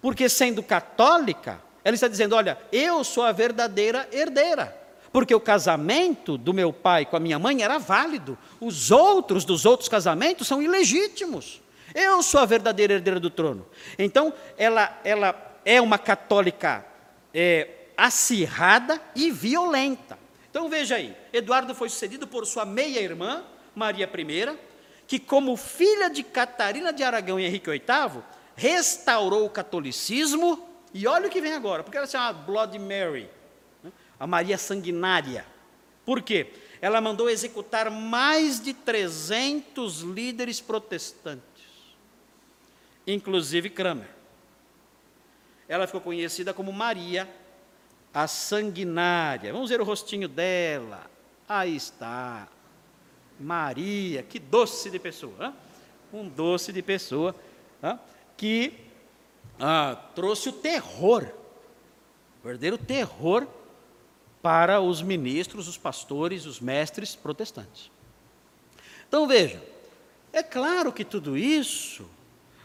Porque 0.00 0.28
sendo 0.28 0.62
católica, 0.62 1.60
ela 1.84 1.94
está 1.94 2.08
dizendo: 2.08 2.34
olha, 2.34 2.58
eu 2.72 3.02
sou 3.04 3.24
a 3.24 3.32
verdadeira 3.32 4.08
herdeira. 4.12 4.76
Porque 5.10 5.34
o 5.34 5.40
casamento 5.40 6.36
do 6.36 6.52
meu 6.52 6.72
pai 6.72 7.06
com 7.06 7.16
a 7.16 7.20
minha 7.20 7.38
mãe 7.38 7.62
era 7.62 7.78
válido. 7.78 8.36
Os 8.60 8.90
outros 8.90 9.44
dos 9.44 9.64
outros 9.64 9.88
casamentos 9.88 10.46
são 10.46 10.62
ilegítimos. 10.62 11.62
Eu 11.94 12.22
sou 12.22 12.40
a 12.40 12.44
verdadeira 12.44 12.94
herdeira 12.94 13.18
do 13.18 13.30
trono. 13.30 13.66
Então, 13.98 14.32
ela, 14.58 15.00
ela 15.02 15.34
é 15.64 15.80
uma 15.80 15.98
católica 15.98 16.84
é, 17.32 17.68
acirrada 17.96 19.00
e 19.14 19.30
violenta. 19.30 20.18
Então, 20.50 20.68
veja 20.68 20.96
aí: 20.96 21.16
Eduardo 21.32 21.74
foi 21.74 21.88
sucedido 21.88 22.26
por 22.26 22.46
sua 22.46 22.66
meia-irmã, 22.66 23.44
Maria 23.74 24.08
I, 24.08 24.58
que, 25.06 25.18
como 25.18 25.56
filha 25.56 26.08
de 26.08 26.22
Catarina 26.22 26.92
de 26.92 27.02
Aragão 27.02 27.38
e 27.38 27.44
Henrique 27.44 27.70
VIII, 27.70 28.22
restaurou 28.54 29.46
o 29.46 29.50
catolicismo. 29.50 30.68
E 30.92 31.06
olha 31.06 31.28
o 31.28 31.30
que 31.30 31.40
vem 31.40 31.52
agora, 31.52 31.82
porque 31.82 31.96
ela 31.96 32.06
se 32.06 32.12
chama 32.12 32.32
Blood 32.32 32.78
Mary 32.78 33.28
a 34.18 34.26
Maria 34.26 34.58
sanguinária. 34.58 35.46
Por 36.04 36.22
quê? 36.22 36.50
ela 36.80 37.00
mandou 37.00 37.28
executar 37.28 37.90
mais 37.90 38.60
de 38.60 38.72
300 38.72 40.00
líderes 40.00 40.60
protestantes, 40.60 41.42
inclusive 43.06 43.68
Kramer. 43.70 44.08
Ela 45.68 45.86
ficou 45.86 46.00
conhecida 46.00 46.54
como 46.54 46.72
Maria 46.72 47.28
a 48.14 48.26
Sanguinária. 48.26 49.52
Vamos 49.52 49.68
ver 49.68 49.80
o 49.80 49.84
rostinho 49.84 50.28
dela. 50.28 51.10
Aí 51.46 51.76
está. 51.76 52.48
Maria, 53.38 54.22
que 54.22 54.38
doce 54.38 54.90
de 54.90 54.98
pessoa. 54.98 55.34
Hein? 55.40 55.54
Um 56.12 56.28
doce 56.28 56.72
de 56.72 56.82
pessoa 56.82 57.34
hein? 57.82 57.98
que 58.36 58.74
ah, 59.60 59.96
trouxe 60.14 60.48
o 60.48 60.52
terror, 60.52 61.26
o 62.40 62.44
verdadeiro 62.44 62.78
terror 62.78 63.46
para 64.40 64.80
os 64.80 65.02
ministros, 65.02 65.68
os 65.68 65.76
pastores, 65.76 66.46
os 66.46 66.60
mestres 66.60 67.14
protestantes. 67.14 67.90
Então 69.08 69.26
veja, 69.26 69.62
é 70.32 70.42
claro 70.42 70.92
que 70.92 71.04
tudo 71.04 71.36
isso 71.36 72.08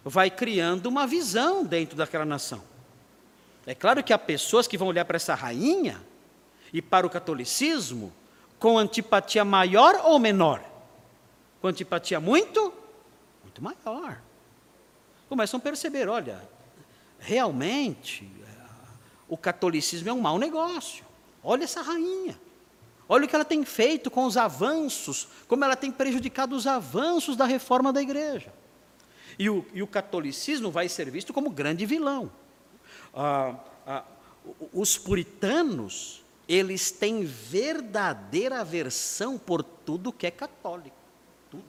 vai 0.04 0.30
criando 0.30 0.88
uma 0.88 1.08
visão 1.08 1.64
dentro 1.64 1.96
daquela 1.96 2.26
nação. 2.26 2.62
É 3.66 3.74
claro 3.74 4.04
que 4.04 4.12
há 4.12 4.18
pessoas 4.18 4.68
que 4.68 4.78
vão 4.78 4.90
olhar 4.90 5.06
para 5.06 5.16
essa 5.16 5.34
rainha 5.34 6.02
e 6.72 6.82
para 6.82 7.08
o 7.08 7.10
catolicismo 7.10 8.12
com 8.64 8.78
antipatia 8.78 9.44
maior 9.44 10.04
ou 10.06 10.18
menor? 10.18 10.64
Com 11.60 11.68
antipatia 11.68 12.18
muito, 12.22 12.74
muito 13.44 13.62
maior. 13.62 14.22
Começam 15.28 15.58
a 15.58 15.62
perceber, 15.62 16.08
olha, 16.08 16.42
realmente 17.20 18.32
o 19.28 19.36
catolicismo 19.36 20.08
é 20.08 20.14
um 20.14 20.22
mau 20.22 20.40
negócio. 20.40 21.04
Olha 21.44 21.66
essa 21.66 21.82
rainha. 21.82 22.40
Olha 23.10 23.26
o 23.26 23.28
que 23.28 23.36
ela 23.36 23.44
tem 23.44 23.66
feito 23.66 24.10
com 24.10 24.24
os 24.24 24.38
avanços, 24.38 25.28
como 25.46 25.66
ela 25.66 25.76
tem 25.76 25.92
prejudicado 25.92 26.56
os 26.56 26.66
avanços 26.66 27.36
da 27.36 27.44
reforma 27.44 27.92
da 27.92 28.02
igreja. 28.02 28.54
E 29.38 29.50
o, 29.50 29.66
e 29.74 29.84
o 29.84 29.88
catolicismo 29.88 30.72
vai 30.72 30.88
ser 30.88 31.12
visto 31.12 31.34
como 31.34 31.50
grande 31.50 31.86
vilão. 31.86 32.32
Ah, 33.14 33.56
ah, 33.86 34.04
os 34.72 34.98
puritanos, 34.98 36.23
eles 36.48 36.92
têm 36.92 37.24
verdadeira 37.24 38.62
aversão 38.62 39.38
por 39.38 39.64
tudo 39.64 40.12
que 40.12 40.28
é 40.28 40.32
católico. 40.32 40.96
Tudo. 41.50 41.64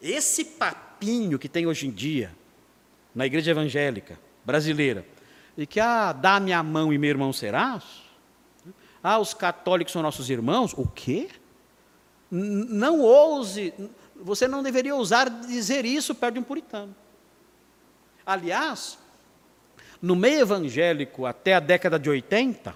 Esse 0.00 0.44
papinho 0.44 1.38
que 1.38 1.48
tem 1.48 1.66
hoje 1.66 1.86
em 1.86 1.90
dia, 1.90 2.34
na 3.14 3.26
igreja 3.26 3.50
evangélica 3.50 4.18
brasileira, 4.44 5.06
e 5.56 5.66
que, 5.66 5.80
ah, 5.80 6.12
dá 6.12 6.38
minha 6.38 6.62
mão 6.62 6.92
e 6.92 6.98
meu 6.98 7.10
irmão 7.10 7.32
serás, 7.32 7.84
ah, 9.02 9.18
os 9.18 9.34
católicos 9.34 9.92
são 9.92 10.02
nossos 10.02 10.28
irmãos. 10.28 10.72
O 10.74 10.86
quê? 10.86 11.28
Não 12.30 13.00
ouse, 13.00 13.74
você 14.14 14.46
não 14.46 14.62
deveria 14.62 14.94
ousar 14.94 15.28
dizer 15.28 15.84
isso 15.84 16.14
perto 16.14 16.34
de 16.34 16.40
um 16.40 16.44
puritano. 16.44 16.94
Aliás, 18.24 18.98
no 20.00 20.14
meio 20.14 20.40
evangélico, 20.40 21.26
até 21.26 21.54
a 21.54 21.60
década 21.60 21.98
de 21.98 22.08
80, 22.08 22.74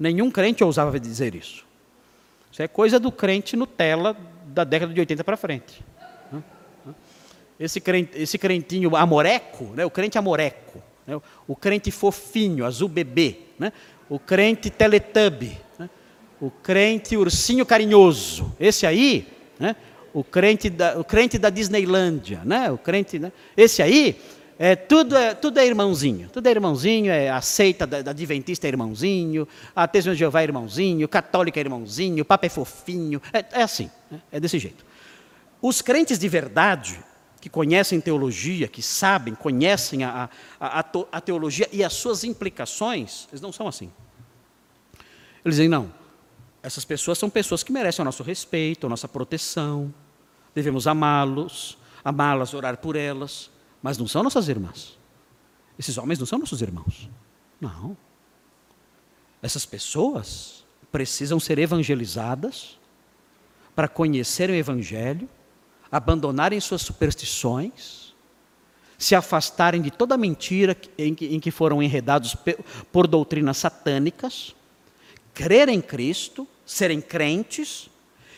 nenhum 0.00 0.30
crente 0.30 0.64
ousava 0.64 0.98
dizer 0.98 1.34
isso. 1.34 1.64
Isso 2.50 2.62
é 2.62 2.66
coisa 2.66 2.98
do 2.98 3.12
crente 3.12 3.54
Nutella 3.54 4.16
da 4.46 4.64
década 4.64 4.92
de 4.92 4.98
80 4.98 5.22
para 5.22 5.36
frente. 5.36 5.84
Esse, 7.58 7.78
crente, 7.78 8.18
esse 8.18 8.38
crentinho 8.38 8.96
amoreco, 8.96 9.64
né, 9.74 9.84
o 9.84 9.90
crente 9.90 10.16
amoreco, 10.16 10.82
né, 11.06 11.20
o 11.46 11.54
crente 11.54 11.90
fofinho, 11.90 12.64
azul 12.64 12.88
bebê, 12.88 13.36
né, 13.58 13.70
o 14.08 14.18
crente 14.18 14.70
teletubb, 14.70 15.56
né? 15.78 15.88
o 16.40 16.50
crente 16.50 17.16
ursinho 17.16 17.64
carinhoso. 17.64 18.52
Esse 18.58 18.84
aí, 18.84 19.28
né? 19.58 19.76
o, 20.12 20.24
crente 20.24 20.68
da, 20.68 20.98
o 20.98 21.04
crente 21.04 21.38
da 21.38 21.48
Disneylândia, 21.48 22.40
né? 22.44 22.70
o 22.72 22.76
crente, 22.76 23.20
né? 23.20 23.30
esse 23.56 23.80
aí, 23.80 24.20
é, 24.62 24.76
tudo, 24.76 25.16
é, 25.16 25.32
tudo 25.32 25.58
é 25.58 25.66
irmãozinho, 25.66 26.28
tudo 26.28 26.46
é 26.46 26.50
irmãozinho, 26.50 27.10
é 27.10 27.30
aceita 27.30 27.86
da, 27.86 28.02
da 28.02 28.10
Adventista 28.10 28.66
é 28.66 28.68
irmãozinho, 28.68 29.48
a 29.74 29.88
Testemunha 29.88 30.14
de 30.14 30.18
Jeová 30.18 30.42
é 30.42 30.44
irmãozinho, 30.44 31.08
católica 31.08 31.58
é 31.58 31.62
irmãozinho, 31.62 32.20
o 32.20 32.26
Papa 32.26 32.44
é 32.44 32.50
fofinho, 32.50 33.22
é, 33.32 33.42
é 33.52 33.62
assim, 33.62 33.90
né? 34.10 34.20
é 34.30 34.38
desse 34.38 34.58
jeito. 34.58 34.84
Os 35.62 35.80
crentes 35.80 36.18
de 36.18 36.28
verdade, 36.28 37.02
que 37.40 37.48
conhecem 37.48 38.02
teologia, 38.02 38.68
que 38.68 38.82
sabem, 38.82 39.34
conhecem 39.34 40.04
a, 40.04 40.28
a, 40.60 40.84
a, 41.10 41.20
teologia 41.22 41.66
e 41.72 41.82
as 41.82 41.94
suas 41.94 42.22
implicações, 42.22 43.28
eles 43.32 43.40
não 43.40 43.52
são 43.52 43.66
assim. 43.66 43.90
Eles 45.42 45.56
dizem, 45.56 45.70
não, 45.70 45.90
essas 46.62 46.84
pessoas 46.84 47.16
são 47.16 47.30
pessoas 47.30 47.62
que 47.62 47.72
merecem 47.72 48.02
o 48.02 48.04
nosso 48.04 48.22
respeito, 48.22 48.86
a 48.86 48.90
nossa 48.90 49.08
proteção, 49.08 49.94
devemos 50.54 50.86
amá-los, 50.86 51.78
amá-las, 52.04 52.52
orar 52.52 52.76
por 52.76 52.94
elas, 52.94 53.50
mas 53.82 53.98
não 53.98 54.06
são 54.06 54.22
nossas 54.22 54.48
irmãs. 54.48 54.98
Esses 55.78 55.96
homens 55.96 56.18
não 56.18 56.26
são 56.26 56.38
nossos 56.38 56.60
irmãos. 56.60 57.08
Não. 57.60 57.96
Essas 59.42 59.64
pessoas 59.64 60.64
precisam 60.92 61.40
ser 61.40 61.58
evangelizadas 61.58 62.78
para 63.74 63.88
conhecerem 63.88 64.56
o 64.56 64.58
Evangelho 64.58 65.28
abandonarem 65.90 66.60
suas 66.60 66.82
superstições, 66.82 68.14
se 68.96 69.14
afastarem 69.14 69.80
de 69.80 69.90
toda 69.90 70.16
mentira 70.16 70.76
em 70.96 71.14
que, 71.14 71.50
foram 71.50 71.82
enredados 71.82 72.36
por 72.92 73.06
doutrinas 73.06 73.56
satânicas, 73.56 74.54
crer 75.34 75.68
em 75.68 75.80
Cristo, 75.80 76.46
serem 76.64 77.00
crentes, 77.00 77.90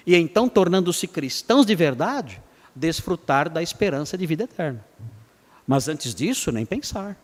e 0.06 0.16
então, 0.16 0.48
tornando-se 0.48 1.06
cristãos 1.06 1.66
de 1.66 1.74
verdade, 1.74 2.40
desfrutar 2.74 3.50
da 3.50 3.62
esperança 3.62 4.16
de 4.16 4.24
vida 4.24 4.44
eterna. 4.44 4.84
Mas 5.66 5.88
antes 5.88 6.14
disso, 6.14 6.50
nem 6.50 6.66
pensar. 6.66 7.16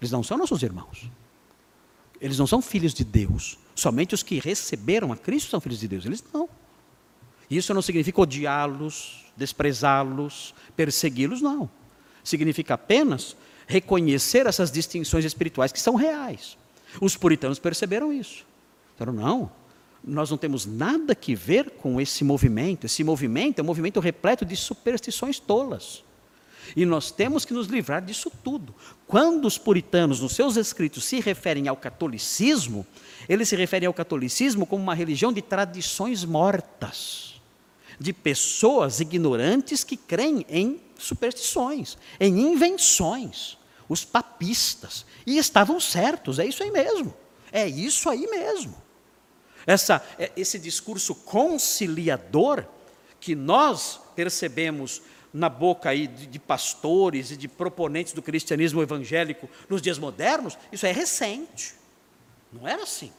Eles 0.00 0.10
não 0.10 0.22
são 0.22 0.36
nossos 0.36 0.62
irmãos. 0.62 1.10
Eles 2.20 2.38
não 2.38 2.46
são 2.46 2.62
filhos 2.62 2.94
de 2.94 3.04
Deus. 3.04 3.58
Somente 3.74 4.14
os 4.14 4.22
que 4.22 4.38
receberam 4.38 5.12
a 5.12 5.16
Cristo 5.16 5.50
são 5.50 5.60
filhos 5.60 5.80
de 5.80 5.88
Deus. 5.88 6.04
Eles 6.04 6.24
não. 6.32 6.48
Isso 7.50 7.74
não 7.74 7.82
significa 7.82 8.20
odiá-los, 8.20 9.26
desprezá-los, 9.36 10.54
persegui-los, 10.74 11.42
não. 11.42 11.68
Significa 12.24 12.74
apenas 12.74 13.36
reconhecer 13.66 14.46
essas 14.46 14.70
distinções 14.70 15.24
espirituais 15.24 15.72
que 15.72 15.80
são 15.80 15.94
reais. 15.94 16.56
Os 17.00 17.16
puritanos 17.16 17.58
perceberam 17.58 18.12
isso. 18.12 18.44
Disseram, 18.92 19.12
não, 19.12 19.52
nós 20.04 20.30
não 20.30 20.36
temos 20.36 20.66
nada 20.66 21.14
que 21.14 21.34
ver 21.34 21.70
com 21.70 22.00
esse 22.00 22.24
movimento. 22.24 22.86
Esse 22.86 23.04
movimento 23.04 23.58
é 23.58 23.62
um 23.62 23.66
movimento 23.66 24.00
repleto 24.00 24.44
de 24.44 24.56
superstições 24.56 25.38
tolas. 25.38 26.04
E 26.76 26.84
nós 26.84 27.10
temos 27.10 27.44
que 27.44 27.52
nos 27.52 27.66
livrar 27.66 28.02
disso 28.02 28.30
tudo. 28.42 28.74
Quando 29.06 29.46
os 29.46 29.58
puritanos, 29.58 30.20
nos 30.20 30.34
seus 30.34 30.56
escritos, 30.56 31.04
se 31.04 31.20
referem 31.20 31.68
ao 31.68 31.76
catolicismo, 31.76 32.86
eles 33.28 33.48
se 33.48 33.56
referem 33.56 33.86
ao 33.86 33.94
catolicismo 33.94 34.66
como 34.66 34.82
uma 34.82 34.94
religião 34.94 35.32
de 35.32 35.42
tradições 35.42 36.24
mortas 36.24 37.32
de 38.02 38.12
pessoas 38.12 39.00
ignorantes 39.00 39.84
que 39.84 39.96
creem 39.96 40.44
em 40.48 40.80
superstições, 40.98 41.96
em 42.18 42.52
invenções, 42.52 43.56
os 43.88 44.04
papistas. 44.04 45.06
E 45.26 45.38
estavam 45.38 45.78
certos, 45.78 46.38
é 46.38 46.46
isso 46.46 46.62
aí 46.62 46.70
mesmo. 46.70 47.14
É 47.52 47.66
isso 47.66 48.08
aí 48.08 48.26
mesmo. 48.26 48.74
Essa, 49.66 50.04
é, 50.18 50.32
esse 50.36 50.58
discurso 50.58 51.14
conciliador 51.14 52.64
que 53.20 53.34
nós 53.34 54.00
percebemos 54.16 55.02
na 55.32 55.48
boca 55.48 55.90
aí 55.90 56.06
de, 56.06 56.26
de, 56.26 56.38
pastores 56.38 57.30
e 57.30 57.36
de 57.36 57.48
proponentes 57.48 58.12
do 58.12 58.20
cristianismo 58.20 58.82
evangélico 58.82 59.48
nos 59.68 59.80
dias 59.80 59.98
modernos, 59.98 60.58
isso 60.70 60.86
é 60.86 60.92
recente. 60.92 61.74
Não 62.52 62.68
era 62.68 62.82
assim. 62.82 63.12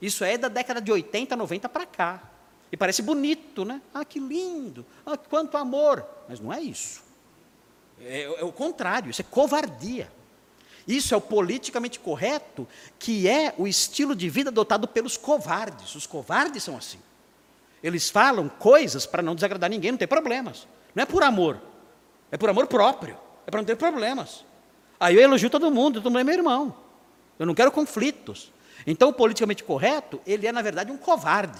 Isso 0.00 0.24
é 0.24 0.36
da 0.36 0.48
década 0.48 0.80
de 0.80 0.90
80, 0.90 1.36
90 1.36 1.68
para 1.68 1.86
cá. 1.86 2.22
E 2.72 2.76
parece 2.76 3.02
bonito, 3.02 3.64
né? 3.64 3.80
Ah, 3.94 4.04
que 4.04 4.18
lindo! 4.18 4.84
Ah, 5.06 5.16
quanto 5.16 5.56
amor! 5.56 6.04
Mas 6.28 6.40
não 6.40 6.52
é 6.52 6.60
isso. 6.60 7.02
É, 8.00 8.22
é, 8.22 8.44
o 8.44 8.50
contrário, 8.50 9.10
isso 9.10 9.20
é 9.20 9.24
covardia. 9.24 10.10
Isso 10.88 11.14
é 11.14 11.16
o 11.16 11.20
politicamente 11.20 12.00
correto, 12.00 12.66
que 12.98 13.28
é 13.28 13.54
o 13.56 13.68
estilo 13.68 14.16
de 14.16 14.28
vida 14.28 14.50
adotado 14.50 14.88
pelos 14.88 15.16
covardes. 15.16 15.94
Os 15.94 16.06
covardes 16.06 16.64
são 16.64 16.76
assim. 16.76 16.98
Eles 17.82 18.10
falam 18.10 18.48
coisas 18.48 19.06
para 19.06 19.22
não 19.22 19.34
desagradar 19.34 19.70
ninguém, 19.70 19.92
não 19.92 19.98
tem 19.98 20.08
problemas. 20.08 20.66
Não 20.94 21.02
é 21.02 21.06
por 21.06 21.22
amor, 21.22 21.60
é 22.30 22.36
por 22.36 22.48
amor 22.50 22.66
próprio, 22.66 23.16
é 23.46 23.50
para 23.50 23.60
não 23.60 23.64
ter 23.64 23.76
problemas. 23.76 24.44
Aí 25.00 25.16
eu 25.16 25.22
elogio 25.22 25.50
todo 25.50 25.70
mundo, 25.70 26.00
todo 26.00 26.10
mundo 26.10 26.20
é 26.20 26.24
meu 26.24 26.34
irmão. 26.34 26.76
Eu 27.38 27.46
não 27.46 27.54
quero 27.54 27.72
conflitos. 27.72 28.52
Então, 28.86 29.08
o 29.08 29.12
politicamente 29.12 29.64
correto, 29.64 30.20
ele 30.26 30.46
é, 30.46 30.52
na 30.52 30.62
verdade, 30.62 30.90
um 30.90 30.96
covarde 30.96 31.58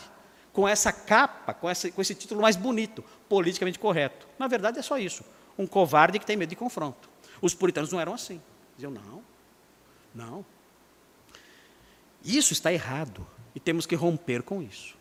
com 0.52 0.68
essa 0.68 0.92
capa, 0.92 1.54
com, 1.54 1.68
com 1.94 2.02
esse 2.02 2.14
título 2.14 2.42
mais 2.42 2.56
bonito, 2.56 3.02
politicamente 3.28 3.78
correto. 3.78 4.26
Na 4.38 4.46
verdade 4.46 4.78
é 4.78 4.82
só 4.82 4.98
isso, 4.98 5.24
um 5.58 5.66
covarde 5.66 6.18
que 6.18 6.26
tem 6.26 6.36
medo 6.36 6.50
de 6.50 6.56
confronto. 6.56 7.08
Os 7.40 7.54
puritanos 7.54 7.90
não 7.90 8.00
eram 8.00 8.14
assim. 8.14 8.40
Diziam, 8.76 8.92
não, 8.92 9.22
não. 10.14 10.44
Isso 12.24 12.52
está 12.52 12.72
errado 12.72 13.26
e 13.54 13.60
temos 13.60 13.86
que 13.86 13.94
romper 13.94 14.42
com 14.42 14.62
isso. 14.62 14.96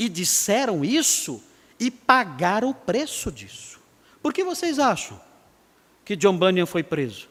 e 0.00 0.08
disseram 0.08 0.82
isso 0.82 1.42
e 1.80 1.90
pagaram 1.90 2.68
o 2.68 2.74
preço 2.74 3.32
disso. 3.32 3.80
Por 4.22 4.34
que 4.34 4.44
vocês 4.44 4.78
acham 4.78 5.18
que 6.04 6.14
John 6.14 6.36
Bunyan 6.36 6.66
foi 6.66 6.82
preso 6.82 7.28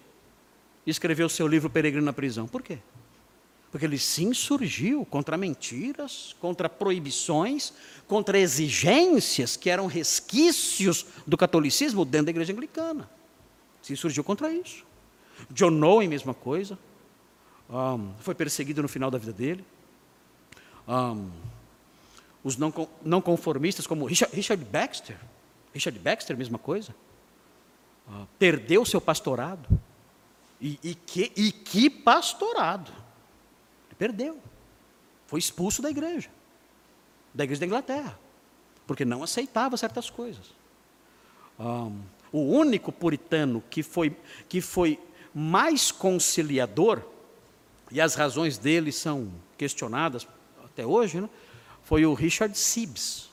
e 0.86 0.90
escreveu 0.90 1.30
seu 1.30 1.48
livro 1.48 1.70
Peregrino 1.70 2.06
na 2.06 2.12
Prisão? 2.12 2.48
Por 2.48 2.64
quê? 2.64 2.80
Porque 3.72 3.86
ele 3.86 4.00
se 4.00 4.24
insurgiu 4.24 5.06
contra 5.06 5.38
mentiras, 5.38 6.36
contra 6.42 6.68
proibições, 6.68 7.72
contra 8.08 8.40
exigências 8.40 9.56
que 9.56 9.70
eram 9.70 9.86
resquícios 9.86 11.06
do 11.28 11.38
catolicismo 11.38 12.04
dentro 12.04 12.26
da 12.26 12.32
igreja 12.32 12.52
anglicana. 12.52 13.08
Se 13.84 13.94
insurgiu 13.94 14.24
contra 14.24 14.52
isso. 14.52 14.84
John 15.52 15.80
Owen, 15.84 16.08
mesma 16.08 16.34
coisa. 16.34 16.80
Um, 17.70 18.12
foi 18.20 18.34
perseguido 18.34 18.82
no 18.82 18.88
final 18.88 19.12
da 19.12 19.20
vida 19.20 19.32
dele. 19.32 19.64
Um, 20.88 21.30
os 22.44 22.58
não, 22.58 23.22
conformistas, 23.22 23.86
como 23.86 24.06
Richard, 24.06 24.64
Baxter. 24.66 25.18
Richard 25.74 26.00
Baxter, 26.00 26.38
mesma 26.38 26.58
coisa. 26.58 26.96
Uh, 28.08 28.28
perdeu 28.38 28.86
seu 28.86 29.02
pastorado. 29.02 29.68
E, 30.62 30.80
e, 30.84 30.96
que, 30.96 31.32
e 31.36 31.52
que 31.52 31.90
pastorado! 31.90 32.92
Perdeu. 33.98 34.40
Foi 35.28 35.40
expulso 35.40 35.82
da 35.82 35.90
igreja, 35.90 36.30
da 37.34 37.44
igreja 37.44 37.60
da 37.60 37.66
Inglaterra, 37.66 38.18
porque 38.88 39.04
não 39.04 39.22
aceitava 39.22 39.76
certas 39.78 40.10
coisas. 40.10 40.56
Um, 41.60 42.02
o 42.32 42.40
único 42.40 42.92
puritano 42.92 43.62
que 43.70 43.84
foi, 43.84 44.16
que 44.48 44.62
foi 44.62 44.98
mais 45.36 45.92
conciliador, 45.92 47.04
e 47.92 48.00
as 48.00 48.16
razões 48.16 48.58
dele 48.58 48.92
são 48.92 49.32
questionadas 49.58 50.28
até 50.64 50.86
hoje, 50.86 51.20
né, 51.20 51.30
foi 51.90 52.06
o 52.06 52.14
Richard 52.14 52.56
Sibbes, 52.56 53.32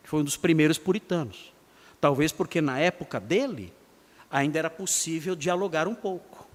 que 0.00 0.08
foi 0.08 0.20
um 0.20 0.24
dos 0.24 0.36
primeiros 0.36 0.78
puritanos. 0.78 1.52
Talvez 2.00 2.30
porque 2.30 2.60
na 2.60 2.78
época 2.78 3.18
dele 3.18 3.72
ainda 4.30 4.56
era 4.56 4.70
possível 4.70 5.34
dialogar 5.34 5.88
um 5.88 5.94
pouco 5.96 6.46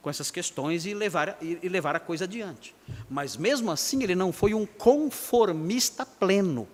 com 0.00 0.08
essas 0.08 0.30
questões 0.30 0.86
e 0.86 0.94
levar, 0.94 1.36
e 1.42 1.68
levar 1.68 1.96
a 1.96 1.98
coisa 1.98 2.22
adiante. 2.22 2.72
Mas 3.10 3.36
mesmo 3.36 3.68
assim, 3.72 4.00
ele 4.04 4.14
não 4.14 4.32
foi 4.32 4.54
um 4.54 4.64
conformista 4.64 6.06
pleno. 6.06 6.68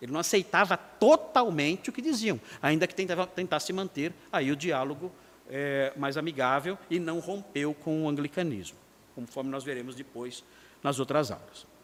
Ele 0.00 0.10
não 0.10 0.20
aceitava 0.20 0.78
totalmente 0.78 1.90
o 1.90 1.92
que 1.92 2.00
diziam, 2.00 2.40
ainda 2.62 2.86
que 2.86 2.94
tentava, 2.94 3.26
tentasse 3.26 3.74
manter 3.74 4.10
aí 4.32 4.50
o 4.50 4.56
diálogo 4.56 5.12
é, 5.50 5.92
mais 5.98 6.16
amigável 6.16 6.78
e 6.88 6.98
não 6.98 7.18
rompeu 7.18 7.74
com 7.74 8.04
o 8.04 8.08
anglicanismo, 8.08 8.78
conforme 9.14 9.50
nós 9.50 9.64
veremos 9.64 9.94
depois 9.94 10.42
nas 10.82 10.98
outras 10.98 11.30
aulas. 11.30 11.75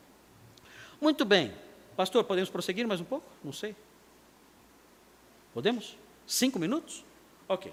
Muito 1.02 1.24
bem. 1.24 1.52
Pastor, 1.96 2.22
podemos 2.22 2.48
prosseguir 2.48 2.86
mais 2.86 3.00
um 3.00 3.04
pouco? 3.04 3.26
Não 3.42 3.52
sei. 3.52 3.74
Podemos? 5.52 5.96
Cinco 6.24 6.60
minutos? 6.60 7.04
Ok. 7.48 7.72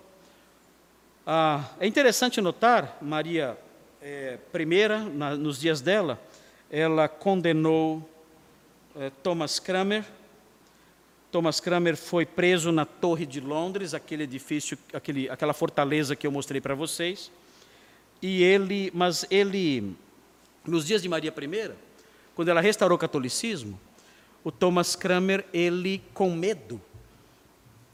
Ah, 1.27 1.69
é 1.79 1.85
interessante 1.85 2.41
notar, 2.41 2.97
Maria 2.99 3.55
é, 4.01 4.39
I, 4.55 5.13
na, 5.13 5.35
nos 5.35 5.59
dias 5.59 5.79
dela, 5.79 6.19
ela 6.71 7.07
condenou 7.07 8.09
é, 8.95 9.11
Thomas 9.21 9.59
Cramer. 9.59 10.03
Thomas 11.31 11.59
Cramer 11.59 11.95
foi 11.95 12.25
preso 12.25 12.71
na 12.71 12.83
Torre 12.83 13.27
de 13.27 13.39
Londres, 13.39 13.93
aquele 13.93 14.23
edifício, 14.23 14.75
aquele, 14.91 15.29
aquela 15.29 15.53
fortaleza 15.53 16.15
que 16.15 16.25
eu 16.25 16.31
mostrei 16.31 16.59
para 16.59 16.73
vocês. 16.73 17.31
E 18.23 18.41
ele, 18.41 18.89
mas 18.91 19.23
ele, 19.29 19.95
nos 20.65 20.87
dias 20.87 21.03
de 21.03 21.07
Maria 21.07 21.31
I, 21.31 21.88
quando 22.39 22.47
ela 22.47 22.61
restaurou 22.61 22.95
o 22.95 22.97
catolicismo, 22.97 23.77
o 24.45 24.49
Thomas 24.49 24.95
Cramer, 24.95 25.45
ele 25.51 26.01
com 26.13 26.31
medo 26.31 26.81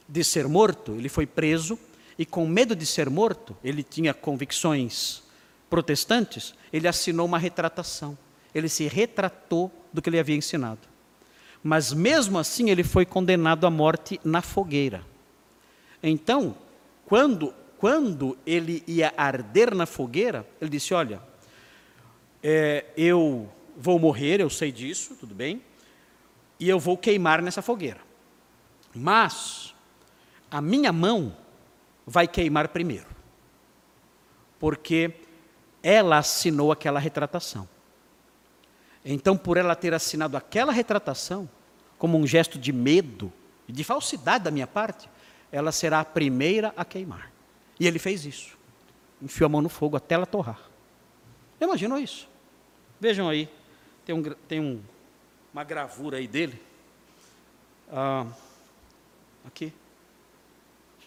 de 0.08 0.22
ser 0.22 0.46
morto, 0.46 0.92
ele 0.92 1.08
foi 1.08 1.26
preso 1.26 1.76
e 2.16 2.24
com 2.24 2.46
medo 2.46 2.76
de 2.76 2.86
ser 2.86 3.10
morto, 3.10 3.56
ele 3.64 3.82
tinha 3.82 4.14
convicções 4.14 5.24
protestantes, 5.68 6.54
ele 6.72 6.86
assinou 6.86 7.26
uma 7.26 7.40
retratação. 7.40 8.16
Ele 8.54 8.68
se 8.68 8.86
retratou 8.86 9.68
do 9.92 10.00
que 10.00 10.08
ele 10.08 10.20
havia 10.20 10.36
ensinado. 10.36 10.86
Mas 11.60 11.92
mesmo 11.92 12.38
assim 12.38 12.70
ele 12.70 12.84
foi 12.84 13.04
condenado 13.04 13.66
à 13.66 13.70
morte 13.70 14.20
na 14.22 14.42
fogueira. 14.42 15.04
Então, 16.00 16.54
quando, 17.04 17.52
quando 17.78 18.38
ele 18.46 18.84
ia 18.86 19.12
arder 19.16 19.74
na 19.74 19.86
fogueira, 19.86 20.46
ele 20.60 20.70
disse: 20.70 20.94
Olha, 20.94 21.20
é, 22.40 22.84
eu 22.96 23.50
vou 23.76 23.98
morrer, 23.98 24.40
eu 24.40 24.50
sei 24.50 24.72
disso, 24.72 25.14
tudo 25.14 25.34
bem, 25.34 25.62
e 26.58 26.68
eu 26.68 26.78
vou 26.78 26.96
queimar 26.96 27.42
nessa 27.42 27.60
fogueira. 27.60 28.00
Mas 28.94 29.74
a 30.50 30.60
minha 30.60 30.92
mão 30.92 31.36
vai 32.06 32.26
queimar 32.26 32.68
primeiro. 32.68 33.06
Porque 34.58 35.12
ela 35.82 36.18
assinou 36.18 36.72
aquela 36.72 36.98
retratação. 36.98 37.68
Então, 39.04 39.36
por 39.36 39.56
ela 39.56 39.76
ter 39.76 39.92
assinado 39.92 40.36
aquela 40.36 40.72
retratação, 40.72 41.48
como 41.98 42.18
um 42.18 42.26
gesto 42.26 42.58
de 42.58 42.72
medo 42.72 43.32
e 43.68 43.72
de 43.72 43.84
falsidade 43.84 44.44
da 44.44 44.50
minha 44.50 44.66
parte, 44.66 45.08
ela 45.52 45.70
será 45.70 46.00
a 46.00 46.04
primeira 46.04 46.72
a 46.76 46.84
queimar. 46.84 47.30
E 47.78 47.86
ele 47.86 47.98
fez 47.98 48.24
isso. 48.24 48.56
Enfiou 49.20 49.46
a 49.46 49.50
mão 49.50 49.62
no 49.62 49.68
fogo 49.68 49.96
até 49.96 50.14
ela 50.14 50.26
torrar. 50.26 50.60
Imaginou 51.60 51.98
isso? 51.98 52.28
Vejam 53.00 53.28
aí, 53.28 53.48
tem, 54.06 54.14
um, 54.14 54.22
tem 54.22 54.60
um, 54.60 54.82
uma 55.52 55.64
gravura 55.64 56.16
aí 56.16 56.26
dele. 56.26 56.58
Ah, 57.92 58.26
aqui 59.44 59.70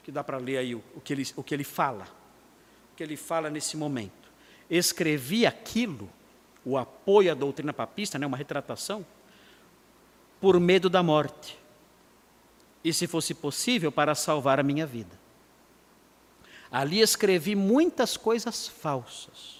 que 0.09 0.13
dá 0.13 0.23
para 0.23 0.37
ler 0.37 0.57
aí 0.57 0.73
o, 0.73 0.83
o, 0.95 0.99
que 0.99 1.13
ele, 1.13 1.27
o 1.35 1.43
que 1.43 1.53
ele 1.53 1.63
fala. 1.63 2.05
O 2.91 2.95
que 2.95 3.03
ele 3.03 3.15
fala 3.15 3.47
nesse 3.47 3.77
momento. 3.77 4.31
Escrevi 4.67 5.45
aquilo, 5.45 6.09
o 6.65 6.79
apoio 6.79 7.31
à 7.31 7.35
doutrina 7.35 7.71
papista, 7.71 8.17
né, 8.17 8.25
uma 8.25 8.35
retratação, 8.35 9.05
por 10.41 10.59
medo 10.59 10.89
da 10.89 11.03
morte. 11.03 11.59
E 12.83 12.91
se 12.91 13.05
fosse 13.05 13.35
possível, 13.35 13.91
para 13.91 14.15
salvar 14.15 14.59
a 14.59 14.63
minha 14.63 14.87
vida. 14.87 15.15
Ali 16.71 17.01
escrevi 17.01 17.53
muitas 17.53 18.17
coisas 18.17 18.67
falsas. 18.67 19.59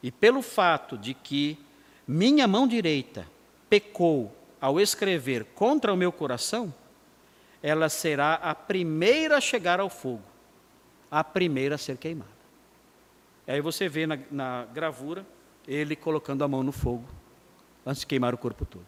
E 0.00 0.12
pelo 0.12 0.40
fato 0.40 0.96
de 0.96 1.14
que 1.14 1.58
minha 2.06 2.46
mão 2.46 2.66
direita 2.66 3.26
pecou 3.68 4.34
ao 4.60 4.80
escrever 4.80 5.44
contra 5.54 5.92
o 5.92 5.96
meu 5.96 6.12
coração, 6.12 6.72
ela 7.62 7.88
será 7.88 8.34
a 8.34 8.54
primeira 8.54 9.38
a 9.38 9.40
chegar 9.40 9.80
ao 9.80 9.88
fogo, 9.88 10.22
a 11.10 11.24
primeira 11.24 11.76
a 11.76 11.78
ser 11.78 11.96
queimada. 11.96 12.30
Aí 13.46 13.60
você 13.60 13.88
vê 13.88 14.06
na, 14.06 14.18
na 14.30 14.66
gravura 14.72 15.26
ele 15.66 15.96
colocando 15.96 16.44
a 16.44 16.48
mão 16.48 16.62
no 16.62 16.72
fogo 16.72 17.04
antes 17.84 18.00
de 18.00 18.06
queimar 18.06 18.34
o 18.34 18.38
corpo 18.38 18.64
todo. 18.64 18.86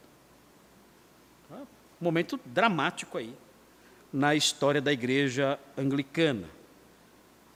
Um 2.00 2.04
momento 2.04 2.38
dramático 2.44 3.16
aí 3.16 3.34
na 4.12 4.34
história 4.34 4.80
da 4.80 4.92
igreja 4.92 5.58
anglicana. 5.76 6.48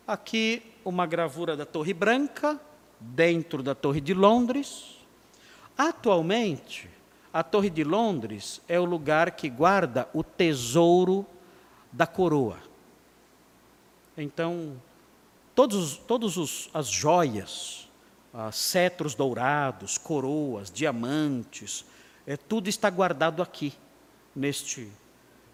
Aqui 0.07 0.63
uma 0.85 1.07
gravura 1.07 1.57
da 1.57 1.67
Torre 1.67 1.93
Branca, 1.93 2.59
dentro 2.99 3.63
da 3.63 3.75
Torre 3.75 4.01
de 4.01 4.15
Londres. 4.15 5.00
Atualmente, 5.83 6.91
a 7.33 7.43
Torre 7.43 7.71
de 7.71 7.83
Londres 7.83 8.61
é 8.69 8.79
o 8.79 8.85
lugar 8.85 9.31
que 9.31 9.49
guarda 9.49 10.07
o 10.13 10.23
tesouro 10.23 11.25
da 11.91 12.07
coroa. 12.07 12.59
Então, 14.15 14.77
todos, 15.55 15.97
todos 15.97 16.37
os, 16.37 16.69
as 16.75 16.87
joias, 16.87 17.89
ah, 18.35 18.53
cetros 18.53 19.15
dourados, 19.15 19.97
coroas, 19.97 20.71
diamantes, 20.71 21.87
é, 22.27 22.37
tudo 22.37 22.69
está 22.69 22.91
guardado 22.91 23.43
aqui, 23.43 23.73
neste, 24.37 24.87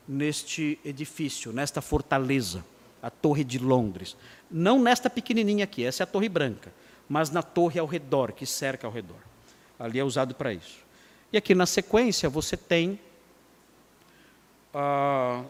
neste 0.08 0.76
edifício, 0.84 1.52
nesta 1.52 1.80
fortaleza, 1.80 2.64
a 3.00 3.10
Torre 3.10 3.44
de 3.44 3.60
Londres. 3.60 4.16
Não 4.50 4.82
nesta 4.82 5.08
pequenininha 5.08 5.62
aqui, 5.62 5.84
essa 5.84 6.02
é 6.02 6.04
a 6.04 6.08
Torre 6.08 6.28
Branca, 6.28 6.74
mas 7.08 7.30
na 7.30 7.44
torre 7.44 7.78
ao 7.78 7.86
redor, 7.86 8.32
que 8.32 8.44
cerca 8.44 8.88
ao 8.88 8.92
redor. 8.92 9.35
Ali 9.78 9.98
é 9.98 10.04
usado 10.04 10.34
para 10.34 10.52
isso. 10.52 10.78
E 11.32 11.36
aqui 11.36 11.54
na 11.54 11.66
sequência 11.66 12.28
você 12.28 12.56
tem 12.56 12.98
a, 14.72 15.42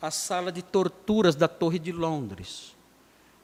a 0.00 0.10
sala 0.10 0.52
de 0.52 0.62
torturas 0.62 1.34
da 1.34 1.48
Torre 1.48 1.78
de 1.78 1.92
Londres. 1.92 2.76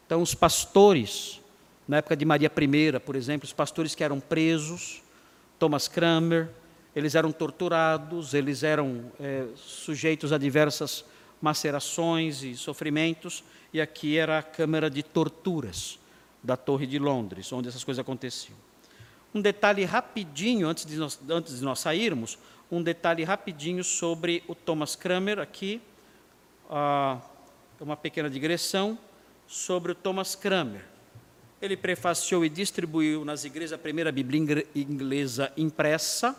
Então, 0.07 0.20
os 0.20 0.35
pastores, 0.35 1.41
na 1.89 1.99
época 1.99 2.16
de 2.16 2.25
Maria 2.25 2.51
I, 2.51 3.01
por 3.01 3.16
exemplo, 3.16 3.47
os 3.47 3.53
pastores 3.53 3.95
que 3.95 4.05
eram 4.05 4.20
presos, 4.20 5.03
Thomas 5.59 5.89
Cranmer, 5.89 6.51
eles 6.95 7.14
eram 7.14 7.33
torturados, 7.33 8.35
eles 8.35 8.62
eram 8.62 9.11
é, 9.18 9.47
sujeitos 9.57 10.33
a 10.33 10.39
diversas 10.39 11.05
macerações 11.41 12.43
e 12.43 12.57
sofrimentos, 12.57 13.43
e 13.72 13.81
aqui 13.81 14.16
era 14.16 14.39
a 14.39 14.43
câmara 14.43 14.89
de 14.89 15.03
torturas 15.03 15.99
da 16.43 16.57
Torre 16.57 16.87
de 16.87 16.99
Londres, 16.99 17.53
onde 17.53 17.68
essas 17.68 17.83
coisas 17.83 18.01
aconteciam. 18.01 18.63
Um 19.35 19.41
detalhe 19.41 19.85
rapidinho, 19.85 20.68
antes 20.68 20.87
de 20.87 20.97
nós, 20.97 21.18
antes 21.28 21.59
de 21.59 21.64
nós 21.64 21.80
sairmos, 21.80 22.39
um 22.70 22.80
detalhe 22.80 23.24
rapidinho 23.24 23.82
sobre 23.82 24.45
o 24.47 24.55
Thomas 24.55 24.95
Kramer 24.95 25.41
aqui, 25.41 25.82
uh, 26.70 27.20
uma 27.80 27.97
pequena 27.97 28.30
digressão 28.30 28.97
sobre 29.49 29.91
o 29.91 29.95
Thomas 29.95 30.37
Kramer. 30.37 30.85
Ele 31.61 31.76
prefaciou 31.76 32.45
e 32.45 32.49
distribuiu 32.49 33.24
nas 33.24 33.45
igrejas 33.45 33.72
a 33.72 33.78
primeira 33.78 34.12
Bíblia 34.12 34.64
inglesa 34.74 35.53
impressa, 35.57 36.37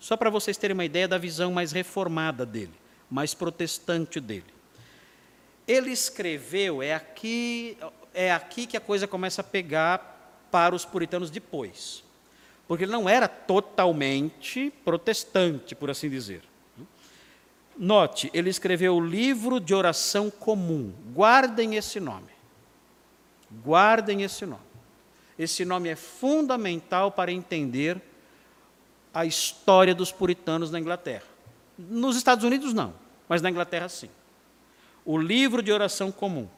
só 0.00 0.16
para 0.16 0.30
vocês 0.30 0.56
terem 0.56 0.72
uma 0.72 0.84
ideia 0.84 1.06
da 1.06 1.18
visão 1.18 1.52
mais 1.52 1.70
reformada 1.70 2.46
dele, 2.46 2.72
mais 3.10 3.34
protestante 3.34 4.20
dele. 4.20 4.56
Ele 5.68 5.90
escreveu, 5.90 6.80
é 6.80 6.94
aqui, 6.94 7.76
é 8.14 8.32
aqui 8.32 8.66
que 8.66 8.76
a 8.76 8.80
coisa 8.80 9.06
começa 9.06 9.42
a 9.42 9.44
pegar 9.44 10.46
para 10.50 10.74
os 10.74 10.84
puritanos 10.84 11.30
depois. 11.30 12.05
Porque 12.66 12.84
ele 12.84 12.92
não 12.92 13.08
era 13.08 13.28
totalmente 13.28 14.72
protestante, 14.84 15.74
por 15.74 15.90
assim 15.90 16.10
dizer. 16.10 16.42
Note, 17.78 18.30
ele 18.32 18.48
escreveu 18.48 18.96
o 18.96 19.00
livro 19.00 19.60
de 19.60 19.74
oração 19.74 20.30
comum. 20.30 20.92
Guardem 21.12 21.76
esse 21.76 22.00
nome. 22.00 22.32
Guardem 23.62 24.22
esse 24.22 24.46
nome. 24.46 24.62
Esse 25.38 25.64
nome 25.64 25.90
é 25.90 25.96
fundamental 25.96 27.12
para 27.12 27.30
entender 27.30 28.00
a 29.12 29.26
história 29.26 29.94
dos 29.94 30.10
puritanos 30.10 30.70
na 30.70 30.80
Inglaterra. 30.80 31.24
Nos 31.78 32.16
Estados 32.16 32.44
Unidos, 32.44 32.72
não, 32.72 32.94
mas 33.28 33.42
na 33.42 33.50
Inglaterra, 33.50 33.88
sim. 33.88 34.08
O 35.04 35.18
livro 35.18 35.62
de 35.62 35.70
oração 35.70 36.10
comum. 36.10 36.48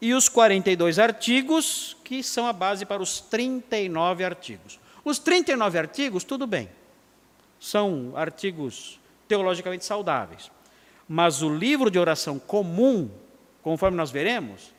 E 0.00 0.14
os 0.14 0.30
42 0.30 0.98
artigos, 0.98 1.96
que 2.02 2.22
são 2.22 2.46
a 2.46 2.52
base 2.54 2.86
para 2.86 3.02
os 3.02 3.20
39 3.20 4.24
artigos. 4.24 4.79
Os 5.04 5.18
39 5.18 5.78
artigos, 5.78 6.24
tudo 6.24 6.46
bem, 6.46 6.68
são 7.58 8.12
artigos 8.14 9.00
teologicamente 9.28 9.84
saudáveis. 9.84 10.50
Mas 11.08 11.42
o 11.42 11.54
livro 11.54 11.90
de 11.90 11.98
oração 11.98 12.38
comum, 12.38 13.10
conforme 13.62 13.96
nós 13.96 14.10
veremos, 14.10 14.72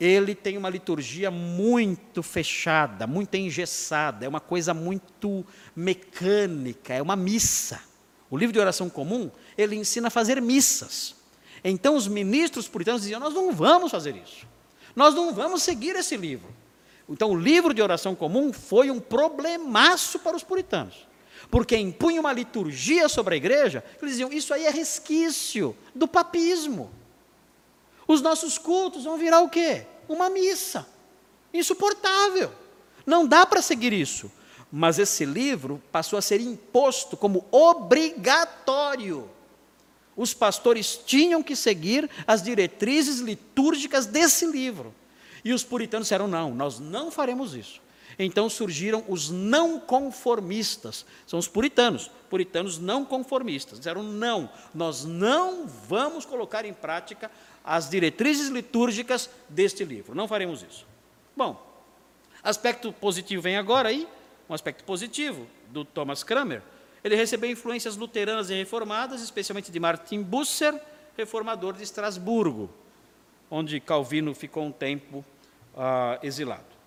ele 0.00 0.34
tem 0.34 0.56
uma 0.56 0.70
liturgia 0.70 1.30
muito 1.30 2.22
fechada, 2.22 3.06
muito 3.06 3.34
engessada, 3.34 4.24
é 4.24 4.28
uma 4.28 4.40
coisa 4.40 4.72
muito 4.72 5.44
mecânica, 5.74 6.94
é 6.94 7.02
uma 7.02 7.16
missa. 7.16 7.80
O 8.30 8.36
livro 8.36 8.52
de 8.52 8.60
oração 8.60 8.88
comum, 8.88 9.30
ele 9.56 9.74
ensina 9.74 10.08
a 10.08 10.10
fazer 10.10 10.40
missas. 10.40 11.16
Então 11.64 11.96
os 11.96 12.06
ministros 12.06 12.68
puritanos 12.68 13.02
diziam: 13.02 13.18
Nós 13.18 13.34
não 13.34 13.52
vamos 13.52 13.90
fazer 13.90 14.14
isso, 14.16 14.46
nós 14.94 15.14
não 15.14 15.34
vamos 15.34 15.62
seguir 15.62 15.96
esse 15.96 16.16
livro. 16.16 16.54
Então 17.08 17.30
o 17.30 17.38
livro 17.38 17.72
de 17.72 17.80
oração 17.80 18.14
comum 18.14 18.52
foi 18.52 18.90
um 18.90 19.00
problemaço 19.00 20.18
para 20.18 20.36
os 20.36 20.42
puritanos, 20.42 21.06
porque 21.50 21.76
impunha 21.76 22.20
uma 22.20 22.32
liturgia 22.32 23.08
sobre 23.08 23.34
a 23.34 23.36
igreja, 23.36 23.82
eles 24.00 24.12
diziam: 24.12 24.32
Isso 24.32 24.52
aí 24.52 24.66
é 24.66 24.70
resquício 24.70 25.74
do 25.94 26.06
papismo. 26.06 26.90
Os 28.06 28.20
nossos 28.20 28.58
cultos 28.58 29.04
vão 29.04 29.16
virar 29.18 29.40
o 29.40 29.48
quê? 29.48 29.86
Uma 30.08 30.30
missa. 30.30 30.86
Insuportável. 31.52 32.50
Não 33.06 33.26
dá 33.26 33.44
para 33.46 33.62
seguir 33.62 33.92
isso. 33.92 34.30
Mas 34.70 34.98
esse 34.98 35.24
livro 35.24 35.82
passou 35.90 36.18
a 36.18 36.22
ser 36.22 36.40
imposto 36.40 37.16
como 37.16 37.44
obrigatório. 37.50 39.30
Os 40.16 40.34
pastores 40.34 40.98
tinham 41.06 41.42
que 41.42 41.54
seguir 41.54 42.10
as 42.26 42.42
diretrizes 42.42 43.20
litúrgicas 43.20 44.04
desse 44.04 44.46
livro. 44.46 44.94
E 45.48 45.52
os 45.54 45.64
puritanos 45.64 46.04
disseram: 46.04 46.28
não, 46.28 46.54
nós 46.54 46.78
não 46.78 47.10
faremos 47.10 47.54
isso. 47.54 47.80
Então 48.18 48.50
surgiram 48.50 49.02
os 49.08 49.30
não 49.30 49.80
conformistas, 49.80 51.06
são 51.26 51.38
os 51.38 51.48
puritanos, 51.48 52.10
puritanos 52.28 52.78
não 52.78 53.02
conformistas. 53.02 53.78
Disseram: 53.78 54.02
não, 54.02 54.50
nós 54.74 55.06
não 55.06 55.66
vamos 55.66 56.26
colocar 56.26 56.66
em 56.66 56.74
prática 56.74 57.30
as 57.64 57.88
diretrizes 57.88 58.48
litúrgicas 58.50 59.30
deste 59.48 59.86
livro, 59.86 60.14
não 60.14 60.28
faremos 60.28 60.62
isso. 60.62 60.86
Bom, 61.34 61.58
aspecto 62.42 62.92
positivo 62.92 63.40
vem 63.40 63.56
agora 63.56 63.88
aí, 63.88 64.06
um 64.50 64.52
aspecto 64.52 64.84
positivo 64.84 65.46
do 65.70 65.82
Thomas 65.82 66.22
Kramer. 66.22 66.60
Ele 67.02 67.16
recebeu 67.16 67.50
influências 67.50 67.96
luteranas 67.96 68.50
e 68.50 68.54
reformadas, 68.54 69.22
especialmente 69.22 69.72
de 69.72 69.80
Martin 69.80 70.20
Busser, 70.20 70.78
reformador 71.16 71.72
de 71.72 71.84
Estrasburgo, 71.84 72.68
onde 73.50 73.80
Calvino 73.80 74.34
ficou 74.34 74.62
um 74.62 74.72
tempo 74.72 75.24
uh, 75.78 76.18
exilado 76.22 76.78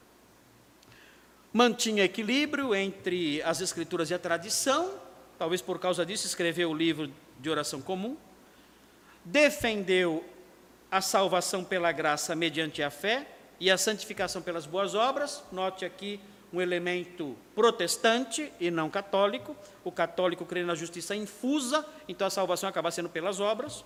mantinha 1.54 2.04
equilíbrio 2.04 2.74
entre 2.74 3.42
as 3.44 3.60
escrituras 3.60 4.10
e 4.10 4.14
a 4.14 4.20
tradição, 4.20 4.94
talvez 5.38 5.62
por 5.62 5.80
causa 5.80 6.06
disso 6.06 6.26
escreveu 6.26 6.72
o 6.72 6.74
livro 6.74 7.12
de 7.40 7.50
oração 7.50 7.82
comum, 7.82 8.16
defendeu 9.26 10.24
a 10.90 11.02
salvação 11.02 11.64
pela 11.64 11.92
graça 11.92 12.36
mediante 12.36 12.82
a 12.82 12.90
fé 12.90 13.28
e 13.60 13.70
a 13.70 13.78
santificação 13.78 14.42
pelas 14.42 14.66
boas 14.66 14.96
obras. 14.96 15.44
Note 15.52 15.86
aqui 15.86 16.20
um 16.54 16.62
elemento 16.62 17.38
protestante 17.56 18.52
e 18.60 18.72
não 18.72 18.90
católico. 18.90 19.56
O 19.84 19.92
católico 19.92 20.46
crê 20.46 20.64
na 20.64 20.76
justiça 20.76 21.16
infusa, 21.16 21.86
então 22.08 22.28
a 22.28 22.30
salvação 22.30 22.68
acaba 22.68 22.92
sendo 22.92 23.10
pelas 23.10 23.40
obras 23.40 23.86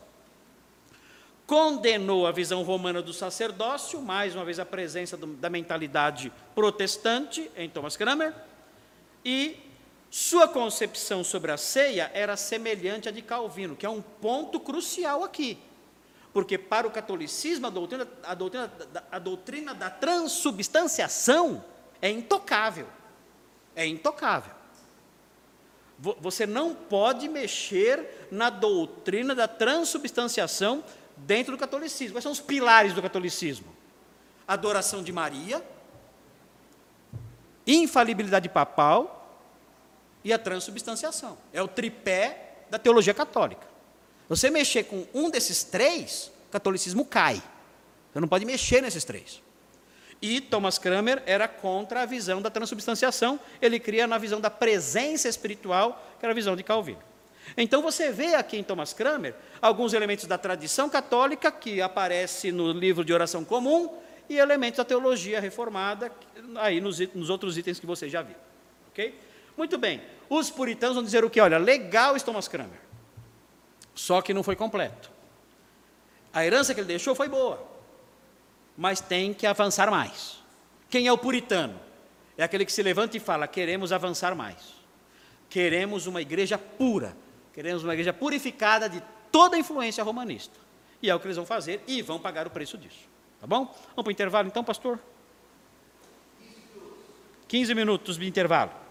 condenou 1.46 2.26
a 2.26 2.32
visão 2.32 2.64
romana 2.64 3.02
do 3.02 3.14
sacerdócio, 3.14 4.02
mais 4.02 4.36
uma 4.36 4.44
vez 4.44 4.60
a 4.60 4.66
presença 4.66 5.16
do, 5.16 5.28
da 5.28 5.50
mentalidade 5.50 6.32
protestante 6.54 7.50
em 7.56 7.70
Thomas 7.70 7.96
Kramer, 7.96 8.34
e 9.24 9.58
sua 10.10 10.48
concepção 10.48 11.24
sobre 11.24 11.52
a 11.52 11.58
ceia 11.58 12.10
era 12.14 12.38
semelhante 12.38 13.10
à 13.10 13.12
de 13.12 13.22
Calvino, 13.22 13.76
que 13.76 13.86
é 13.86 13.90
um 13.90 14.02
ponto 14.02 14.60
crucial 14.60 15.24
aqui. 15.24 15.58
Porque 16.32 16.58
para 16.58 16.88
o 16.88 16.92
catolicismo, 16.92 17.68
a 17.68 17.70
doutrina, 17.70 18.08
a 18.24 18.34
doutrina, 18.34 18.72
a 19.12 19.20
doutrina 19.20 19.74
da 19.74 19.90
transubstanciação 19.90 21.64
é 22.02 22.10
intocável. 22.10 22.88
É 23.76 23.86
intocável. 23.86 24.54
Você 25.98 26.46
não 26.46 26.76
pode 26.76 27.30
mexer 27.30 28.28
na 28.30 28.50
doutrina 28.50 29.34
da 29.34 29.48
transubstanciação 29.48 30.84
dentro 31.18 31.54
do 31.54 31.60
catolicismo. 31.60 32.16
Quais 32.16 32.24
são 32.24 32.32
os 32.32 32.40
pilares 32.40 32.94
do 32.94 33.02
catolicismo? 33.02 33.74
Adoração 34.48 35.04
de 35.04 35.12
Maria, 35.12 35.64
infalibilidade 37.66 38.50
papal 38.50 39.40
e 40.24 40.32
a 40.32 40.40
transubstanciação. 40.40 41.38
É 41.52 41.62
o 41.62 41.68
tripé 41.68 42.66
da 42.70 42.78
teologia 42.78 43.14
católica. 43.14 43.68
Você 44.28 44.50
mexer 44.50 44.84
com 44.84 45.06
um 45.14 45.30
desses 45.30 45.64
três, 45.64 46.32
o 46.48 46.52
catolicismo 46.52 47.06
cai. 47.06 47.42
Você 48.12 48.20
não 48.20 48.28
pode 48.28 48.46
mexer 48.46 48.82
nesses 48.82 49.04
três. 49.04 49.42
E 50.22 50.42
Thomas 50.42 50.78
Kramer 50.78 51.22
era 51.26 51.48
contra 51.48 52.02
a 52.02 52.06
visão 52.06 52.42
da 52.42 52.50
transubstanciação, 52.50 53.40
ele 53.62 53.80
cria 53.80 54.08
na 54.08 54.18
visão 54.18 54.40
da 54.40 54.50
presença 54.50 55.28
espiritual, 55.28 56.04
que 56.20 56.26
era 56.26 56.32
a 56.32 56.36
visão 56.36 56.56
de 56.56 56.64
Calvino. 56.64 57.02
Então 57.58 57.82
você 57.82 58.12
vê 58.12 58.36
aqui 58.36 58.58
em 58.58 58.64
Thomas 58.64 58.94
Kramer 58.94 59.36
alguns 59.62 59.94
elementos 59.94 60.26
da 60.26 60.38
tradição 60.38 60.90
católica 60.90 61.52
que 61.52 61.82
aparece 61.82 62.52
no 62.52 62.72
livro 62.72 63.06
de 63.06 63.14
oração 63.14 63.46
comum 63.46 63.98
e 64.30 64.38
elementos 64.38 64.78
da 64.78 64.86
teologia 64.86 65.40
reformada 65.40 66.12
aí 66.56 66.82
nos, 66.82 67.00
nos 67.14 67.30
outros 67.30 67.58
itens 67.58 67.80
que 67.80 67.86
você 67.86 68.10
já 68.10 68.22
viu. 68.22 68.36
Ok? 68.90 69.18
Muito 69.56 69.78
bem. 69.78 70.02
Os 70.30 70.50
puritanos 70.50 70.96
vão 70.96 71.04
dizer 71.04 71.24
o 71.24 71.30
que? 71.30 71.40
Olha, 71.40 71.58
legal 71.58 72.20
Thomas 72.20 72.48
Kramer. 72.48 72.80
Só 73.94 74.22
que 74.22 74.34
não 74.34 74.44
foi 74.44 74.56
completo. 74.56 75.10
A 76.34 76.46
herança 76.46 76.74
que 76.74 76.82
ele 76.82 76.88
deixou 76.88 77.16
foi 77.16 77.30
boa, 77.30 77.66
mas 78.76 79.00
tem 79.00 79.34
que 79.34 79.48
avançar 79.48 79.90
mais. 79.90 80.44
Quem 80.90 81.08
é 81.08 81.12
o 81.12 81.18
puritano? 81.18 81.80
É 82.38 82.44
aquele 82.44 82.66
que 82.66 82.74
se 82.74 82.84
levanta 82.84 83.16
e 83.16 83.20
fala: 83.22 83.48
queremos 83.48 83.94
avançar 83.94 84.36
mais. 84.36 84.76
Queremos 85.50 86.08
uma 86.08 86.22
igreja 86.22 86.58
pura, 86.58 87.16
Queremos 87.56 87.86
uma 87.86 87.94
igreja 87.94 88.12
purificada 88.12 88.90
de 88.90 89.02
toda 89.32 89.56
a 89.56 89.60
influência 89.60 90.04
romanista. 90.04 90.60
E 91.02 91.10
é 91.10 91.16
o 91.16 91.20
que 91.22 91.26
eles 91.26 91.38
vão 91.38 91.46
fazer 91.46 91.82
e 91.88 92.02
vão 92.02 92.20
pagar 92.20 92.46
o 92.46 92.50
preço 92.50 92.78
disso. 92.78 93.08
Tá 93.40 93.48
bom? 93.48 93.66
Vamos 93.66 94.04
para 94.04 94.08
o 94.10 94.12
intervalo 94.12 94.48
então, 94.50 94.62
pastor? 94.62 95.00
15 97.48 97.74
minutos 97.74 98.18
de 98.18 98.28
intervalo. 98.28 98.85